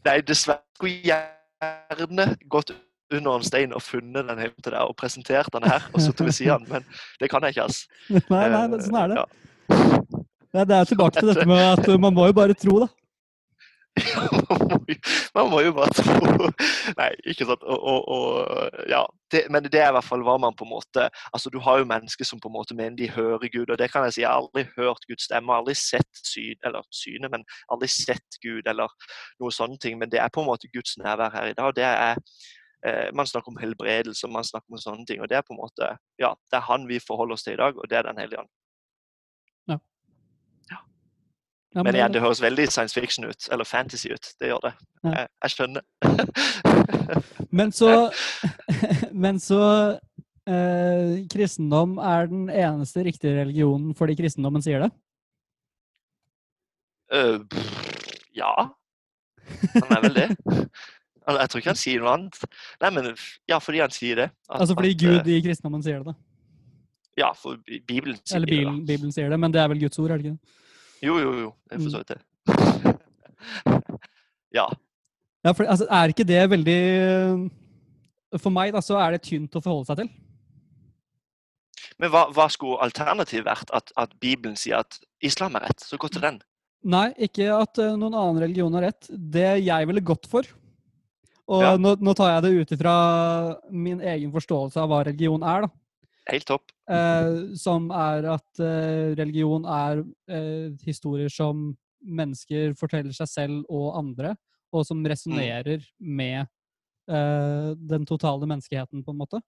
[0.04, 2.72] Nei, dessverre skulle jeg gjerne gått
[3.10, 6.26] under en stein og funnet den hjemme til deg og presentert den her og sittet
[6.28, 6.86] ved siden men
[7.20, 7.86] det kan jeg ikke, altså.
[8.34, 9.20] Nei, nei, det, sånn er det.
[9.20, 9.26] Ja.
[10.50, 12.90] Nei, det er tilbake til dette med at man må jo bare tro, da.
[14.16, 14.98] man, må jo,
[15.34, 16.50] man må jo bare tro
[16.94, 17.64] Nei, ikke sant.
[17.66, 19.02] Og, og, og, ja.
[19.32, 21.78] Det, men det er i hvert fall hva man på en måte altså Du har
[21.78, 24.20] jo mennesker som på en måte mener de hører Gud, og det kan jeg si.
[24.24, 28.66] Jeg har aldri hørt Guds stemme, aldri sett syn, eller syne, men aldri sett Gud
[28.70, 28.88] eller
[29.40, 29.98] noe sånne ting.
[29.98, 31.74] Men det er på en måte Guds nærvær her i dag.
[31.76, 32.16] det er
[32.86, 35.20] eh, Man snakker om helbredelse, man snakker om sånne ting.
[35.22, 37.62] og Det er på en måte, ja, det er Han vi forholder oss til i
[37.62, 38.48] dag, og det er Den hellige ånd.
[41.72, 44.26] Ja, Men det- igjen, det høres veldig science fiction ut, eller fantasy ut.
[44.40, 44.72] Det gjør det.
[45.04, 45.10] Ja.
[45.10, 45.82] Jeg, jeg skjønner.
[47.50, 47.90] Men så,
[49.24, 49.60] men så
[50.46, 54.90] eh, Kristendom er den eneste riktige religionen fordi kristendommen sier det?
[57.10, 58.52] Uh, pff, ja.
[59.74, 60.28] Han er vel det.
[61.30, 62.36] Jeg tror ikke han sier noe annet.
[62.82, 63.08] Nei, men
[63.50, 64.28] ja, fordi han sier det.
[64.48, 66.14] At- Altså fordi Gud eh, i kristendommen sier det, da.
[67.18, 68.58] Ja, for Bibelen sier Eller det.
[68.62, 70.56] Eller Bibelen sier det, men det er vel Guds ord, er det ikke det?
[71.02, 71.50] Jo, jo, jo.
[71.70, 71.82] Det Mm.
[71.82, 72.20] for så vidt det.
[74.58, 74.66] ja.
[75.44, 76.80] Ja, for altså, er ikke det veldig
[78.42, 80.10] For meg, da, så er det tynt å forholde seg til.
[82.00, 83.72] Men hva, hva skulle alternativet vært?
[83.76, 85.82] At, at Bibelen sier at islam er rett?
[85.84, 86.38] Så gå til den.
[86.86, 89.08] Nei, ikke at eh, noen annen religion har rett.
[89.10, 90.46] Det jeg ville gått for
[91.50, 91.74] Og Ja.
[91.76, 92.94] nå, nå tar jeg det ut ifra
[93.68, 95.72] min egen forståelse av hva religion er, da.
[96.30, 96.70] Helt topp.
[96.88, 103.98] Eh, som er at eh, religion er eh, historier som mennesker forteller seg selv og
[103.98, 104.36] andre,
[104.72, 106.46] og som resonnerer med
[107.10, 109.40] uh, den totale menneskeheten, på en måte.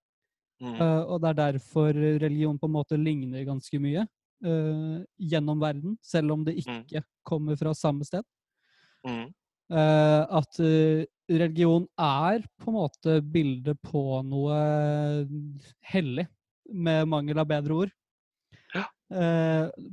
[0.62, 0.74] Mm.
[0.78, 4.04] Uh, og det er derfor religion på en måte ligner ganske mye
[4.46, 6.82] uh, gjennom verden, selv om det Mm.
[6.82, 8.22] ikke kommer fra samme sted.
[9.06, 9.32] Mm.
[9.72, 10.58] At
[11.32, 14.56] religion er på en måte bildet på noe
[15.88, 16.26] hellig,
[16.68, 17.94] med mangel av bedre ord.
[18.74, 18.84] Ja.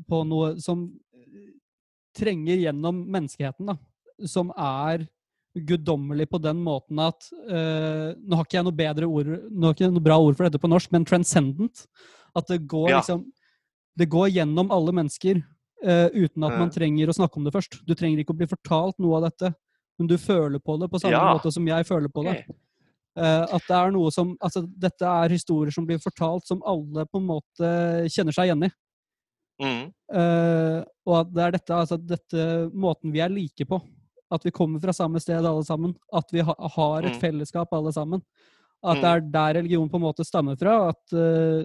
[0.10, 0.84] På noe som
[2.18, 3.77] trenger gjennom menneskeheten, da.
[4.27, 5.07] Som er
[5.55, 9.73] guddommelig på den måten at uh, Nå har ikke jeg noe bedre ord, nå har
[9.73, 11.85] ikke jeg noe bra ord for dette på norsk, men transcendent.
[12.38, 12.99] At det går Ja.
[13.01, 13.26] liksom
[13.97, 15.41] Det går gjennom alle mennesker
[15.84, 17.80] uh, uten at man trenger å snakke om det først.
[17.85, 19.53] Du trenger ikke å bli fortalt noe av dette,
[19.99, 21.34] men du føler på det på samme Ja.
[21.34, 22.45] måte som jeg føler på det.
[23.17, 27.05] Eh, at det er noe som Altså, dette er historier som blir fortalt som alle
[27.09, 27.71] på en måte
[28.07, 28.71] kjenner seg igjen i.
[29.59, 29.91] Mm.
[30.13, 33.81] Eh, og at det er dette, altså dette måten vi er like på.
[34.31, 35.95] At vi kommer fra samme sted alle sammen.
[36.14, 37.19] At vi ha, har et Mm.
[37.22, 38.22] fellesskap alle sammen.
[38.84, 39.01] At Mm.
[39.01, 40.89] det er der religion på en måte stammer fra.
[40.89, 41.64] At uh,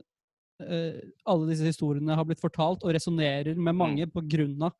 [0.65, 4.73] uh, alle disse historiene har blitt fortalt og resonnerer med mange på grunn av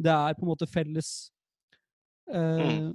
[0.00, 1.30] det er på en måte felles
[2.32, 2.90] eh,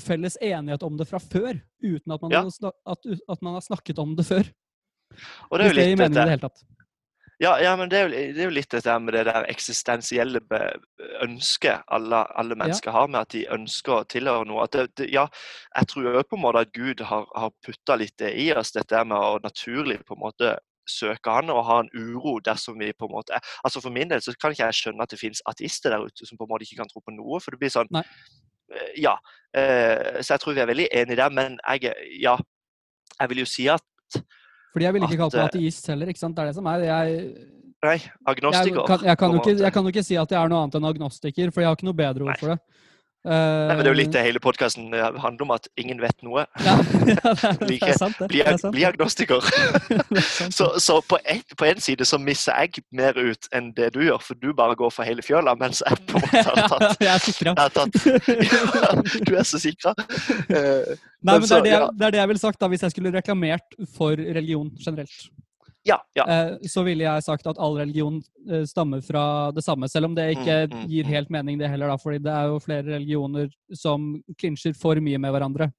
[0.00, 2.42] Felles enighet om det fra før, uten at man, Ja.
[2.86, 4.46] at, at man har snakket om det før.
[5.50, 6.62] Og det er jo litt dette det tatt.
[7.40, 10.42] Ja, ja men det er, jo, det er jo litt dette med det der eksistensielle
[11.24, 14.66] ønsket alle, alle mennesker har, med at de ønsker å tilhøre noe.
[14.72, 15.24] Det, det, ja,
[15.78, 18.74] jeg tror jo på en måte at Gud har, har putta litt det i oss,
[18.76, 20.52] dette med å naturlig på en måte
[20.90, 23.50] søke han og ha en uro dersom vi på en måte er.
[23.64, 26.26] Altså For min del så kan ikke jeg skjønne at det finnes ateister der ute
[26.28, 27.40] som på en måte ikke kan tro på noe.
[27.40, 28.04] For det blir sånn Nei.
[28.74, 29.16] eh, Ja.
[29.54, 32.36] eh, Så jeg tror vi er veldig enige der, men jeg, ja,
[33.20, 33.86] jeg vil jo si at
[34.74, 36.12] Fordi jeg ville ikke kalt meg eh, ateist heller.
[36.12, 36.36] ikke sant?
[36.36, 36.84] Det er det som er.
[36.86, 37.24] Jeg,
[37.80, 38.84] Nei, jeg, agnostiker.
[38.86, 40.88] kan, jeg, kan ikke, jeg kan jo ikke si at jeg er noe annet enn
[40.90, 42.80] agnostiker, for jeg har ikke noe bedre ord for det.
[43.20, 46.16] Nei, men Det er jo litt Eh, det hele podkasten handler om, at ingen vet
[46.24, 46.46] noe.
[46.64, 48.28] Ja, ja, det, er, det Like- sant, det.
[48.32, 49.44] Bli, det, er agnostiker.
[49.90, 50.50] det er.
[50.50, 54.00] Så, så på, en, på en side så misser jeg mer ut enn det du
[54.06, 57.04] gjør, for du bare går for hele fjøla, mens jeg på en måte har tatt
[57.04, 57.54] jeg er sikra.
[59.28, 59.92] Du er så sikra.
[60.48, 62.72] Eh, Nei, men det så, er det, jeg, det er det jeg ville sagt da,
[62.72, 65.28] hvis jeg skulle reklamert for religion generelt.
[65.90, 66.24] Ja, ja.
[66.30, 69.24] Eh, så ville jeg sagt at all religion eh, stammer fra
[69.56, 71.10] det samme, selv om det ikke Mm, mm, gir mm.
[71.14, 75.18] helt mening, det heller, da, fordi det er jo flere religioner som klinsjer for mye
[75.20, 75.70] med hverandre.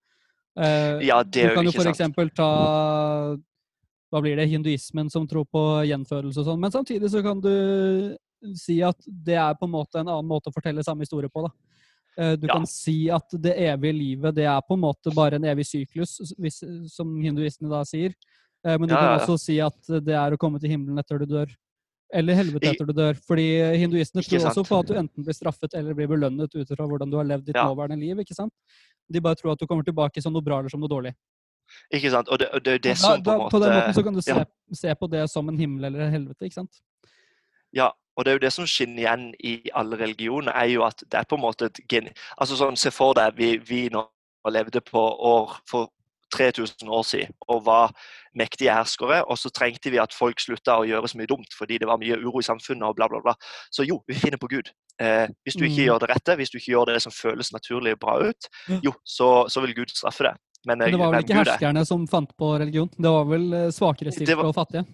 [0.60, 1.96] Eh, Ja, det er du jo kan jo ikke for sant.
[1.96, 2.50] eksempel ta
[4.12, 8.18] hva blir det, hinduismen som tror på gjenfødelse og sånn, men samtidig så kan du
[8.60, 11.46] si at det er på en måte en annen måte å fortelle samme historie på.
[11.48, 12.36] da.
[12.36, 12.58] Du Ja.
[12.58, 16.18] kan si at det evige livet det er på en måte bare en evig syklus,
[16.92, 18.12] som hinduistene da sier.
[18.66, 21.20] Eh, Men du Ja, kan også si at det er å komme til himmelen etter
[21.20, 21.50] du dør.
[22.14, 23.16] Eller helvete etter du dør.
[23.26, 23.46] Fordi
[23.80, 27.10] hinduistene tror også på at du enten blir straffet eller blir belønnet ut fra hvordan
[27.10, 27.66] du har levd ditt Ja.
[27.66, 28.18] nåværende liv.
[28.20, 28.54] ikke sant?
[29.10, 31.14] De bare tror at du kommer tilbake som noe bra eller som noe dårlig.
[31.94, 32.28] Ikke sant?
[32.28, 34.04] Og det, og det det som på da, en da, måte på den måten så
[34.04, 34.46] kan du se, ja.
[34.74, 36.82] se på det som en himmel eller en helvete, ikke sant?
[37.72, 41.00] Ja, og det er jo det som skinner igjen i alle religioner, er jo at
[41.08, 42.10] det er på en måte et gen...
[42.38, 44.04] Altså sånn, Se for deg vi, vi nå
[44.52, 45.88] levde på år for
[46.34, 47.92] 3000 år siden og var
[48.38, 51.78] mektige herskere, og så trengte vi at folk slutta å gjøre så mye dumt fordi
[51.82, 53.34] det var mye uro i samfunnet og bla, bla, bla.
[53.72, 54.72] Så jo, vi finner på Gud.
[55.02, 55.88] Eh, hvis du ikke Mm.
[55.90, 58.48] gjør det rette, hvis du ikke gjør det som føles naturlig og bra ut,
[58.84, 60.36] jo, så, så vil Gud straffe det.
[60.66, 62.90] Men, Men eh, det var vel ikke er- herskerne som fant på religion?
[62.96, 64.86] Det var vel svakere stilte og fattige?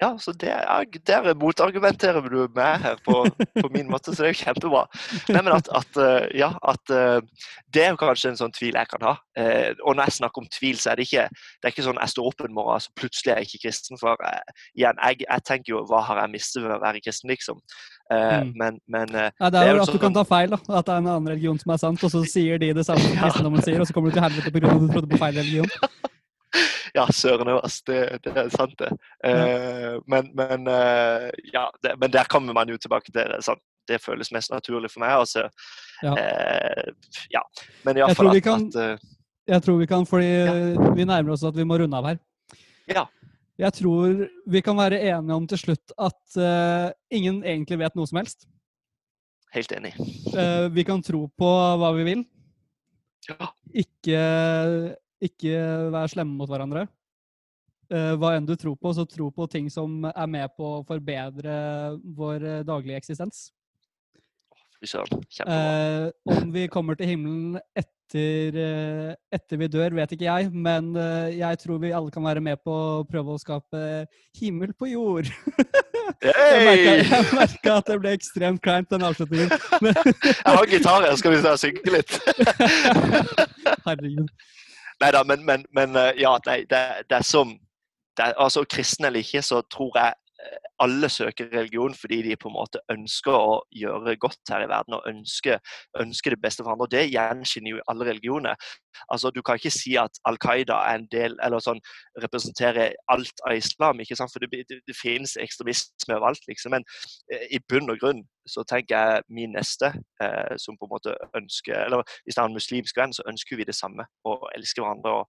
[0.00, 3.18] Ja, så det er, der motargumenterer du med her på,
[3.60, 4.86] på min måte, så det er jo kjempebra.
[5.28, 7.20] Nei, men at, at, eh, ja, at eh,
[7.68, 9.12] Det er jo kanskje en sånn tvil jeg kan ha.
[9.36, 12.00] Eh, Og når jeg snakker om tvil, så er det ikke det er ikke sånn
[12.00, 14.00] jeg står opp en morgen så plutselig er jeg ikke kristen.
[14.00, 14.16] For
[14.74, 17.60] igjen, jeg, jeg tenker jo hva har jeg mistet ved å være kristen, liksom.
[18.10, 18.48] Mm.
[18.58, 20.58] Men, men Nei, det Det er er jo at du kan sånn- ta feil, da.
[20.80, 23.04] At det er en annen religion som er sant, og så sier de det samme
[23.04, 24.72] som kristendommen sier, og så kommer du til helvete pga.
[24.72, 25.70] at du trodde på feil religion.
[26.98, 27.80] Ja, søren òg, ass.
[27.86, 28.90] Det, det er sant, det.
[29.26, 33.42] Eh, men, men, eh, ja, det, men der kommer man jo tilbake til det.
[33.46, 33.62] Sant?
[33.88, 35.14] Det føles mest naturlig for meg.
[35.22, 35.46] Altså.
[36.04, 36.12] Ja.
[36.18, 36.90] Eh,
[37.34, 37.40] ja.
[37.86, 39.08] Men iallfall at, kan- at uh,
[39.50, 40.28] Jeg tror vi kan, fordi
[40.98, 42.20] vi nærmer oss at vi må runde av her.
[42.90, 43.06] Ja.
[43.60, 48.08] Jeg tror vi kan være enige om til slutt at uh, ingen egentlig vet noe
[48.08, 48.46] som helst.
[49.54, 49.90] Helt enig.
[50.30, 51.50] Uh, vi kan tro på
[51.80, 52.22] hva vi vil.
[53.28, 53.50] Ja.
[53.82, 54.22] Ikke,
[55.24, 55.54] ikke
[55.92, 56.86] være slemme mot hverandre.
[57.90, 60.82] Eh, hva enn du tror på, så tro på ting som er med på å
[60.86, 61.54] forbedre
[62.16, 63.48] vår eh, daglige eksistens.
[64.80, 65.18] Kjempebra.
[65.44, 68.56] Eh, om vi kommer til himmelen etter,
[69.34, 70.88] etter vi dør, vet ikke jeg, men
[71.30, 73.82] jeg tror vi alle kan være med på å prøve å skape
[74.40, 75.30] himmel på jord.
[76.22, 77.00] Hey!
[77.04, 79.52] jeg merka at det ble ekstremt kleint, den avslutningen.
[80.20, 82.16] Jeg har gitar her, skal vi synge litt?
[83.86, 84.28] herregud.
[85.00, 87.54] Nei da, men, men, men eh, ja, nei, det, det som
[88.18, 90.12] det altså Kristen eller ikke, så tror jeg
[90.80, 94.96] alle søker religion fordi de på en måte ønsker å gjøre godt her i verden
[94.96, 95.60] og ønsker,
[96.00, 96.86] ønsker det beste for andre.
[96.88, 98.54] og Det gjenkjenner jo alle religioner.
[99.12, 101.80] Altså, Du kan ikke si at Al Qaida er en del, eller sånn,
[102.22, 104.00] representerer alt av islam.
[104.00, 104.32] ikke sant?
[104.32, 106.46] For det, det, det finnes ekstremisme overalt.
[106.48, 106.84] liksom, Men
[107.32, 109.92] eh, i bunn og grunn så tenker jeg min neste,
[110.22, 113.56] eh, som på en måte ønsker, eller hvis det er en muslimsk venn, så ønsker
[113.60, 114.06] vi det samme.
[114.24, 115.20] Å elske hverandre.
[115.20, 115.28] og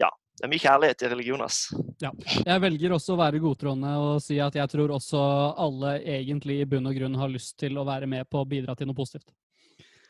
[0.00, 0.08] ja,
[0.38, 1.40] Det er mye kjærlighet i religion.
[1.42, 1.56] ass.
[2.02, 2.12] Ja.
[2.46, 5.18] Jeg velger også å være godtroende og si at jeg tror også
[5.58, 8.76] alle egentlig i bunn og grunn har lyst til å være med på å bidra
[8.78, 9.26] til noe positivt.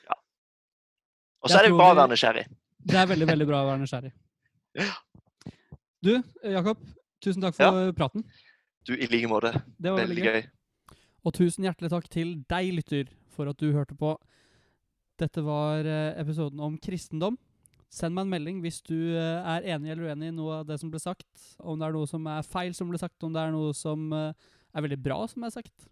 [0.04, 0.18] Ja.
[1.42, 2.44] Og så er det bra å være nysgjerrig.
[2.88, 4.12] Det er veldig, veldig bra å være nysgjerrig.
[6.04, 6.12] Du,
[6.44, 6.78] Jakob,
[7.24, 8.22] tusen takk for praten.
[8.86, 9.50] Du, i like måte.
[9.76, 10.42] Det var Veldig veldig gøy.
[10.44, 10.96] gøy.
[11.26, 14.12] Og tusen hjertelig takk til deg, lytter, for at du hørte på.
[15.18, 17.36] Dette var eh, episoden om kristendom.
[17.88, 20.76] Send meg en melding hvis du eh, er enig eller uenig i noe av det
[20.80, 21.28] som ble sagt.
[21.58, 24.10] Om det er noe som er feil som ble sagt, om det er noe som
[24.12, 25.88] eh, er veldig bra som er sagt.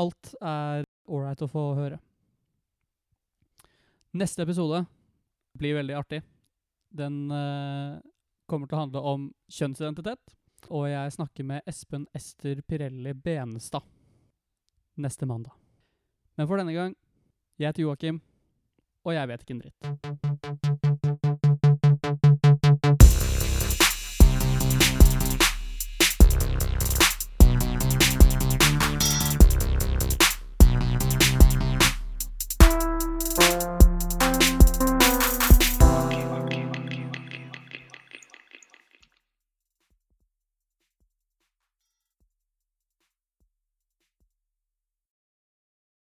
[0.00, 2.00] Alt er ålreit å få høre.
[4.14, 4.84] Neste episode
[5.58, 6.20] blir veldig artig.
[6.94, 7.98] Den uh,
[8.50, 10.34] kommer til å handle om kjønnsidentitet.
[10.70, 13.82] Og jeg snakker med Espen Ester Pirelli Benestad
[14.94, 15.54] neste mandag.
[16.38, 16.94] Men for denne gang,
[17.58, 18.20] jeg heter Joakim,
[19.04, 21.03] og jeg vet ikke en dritt.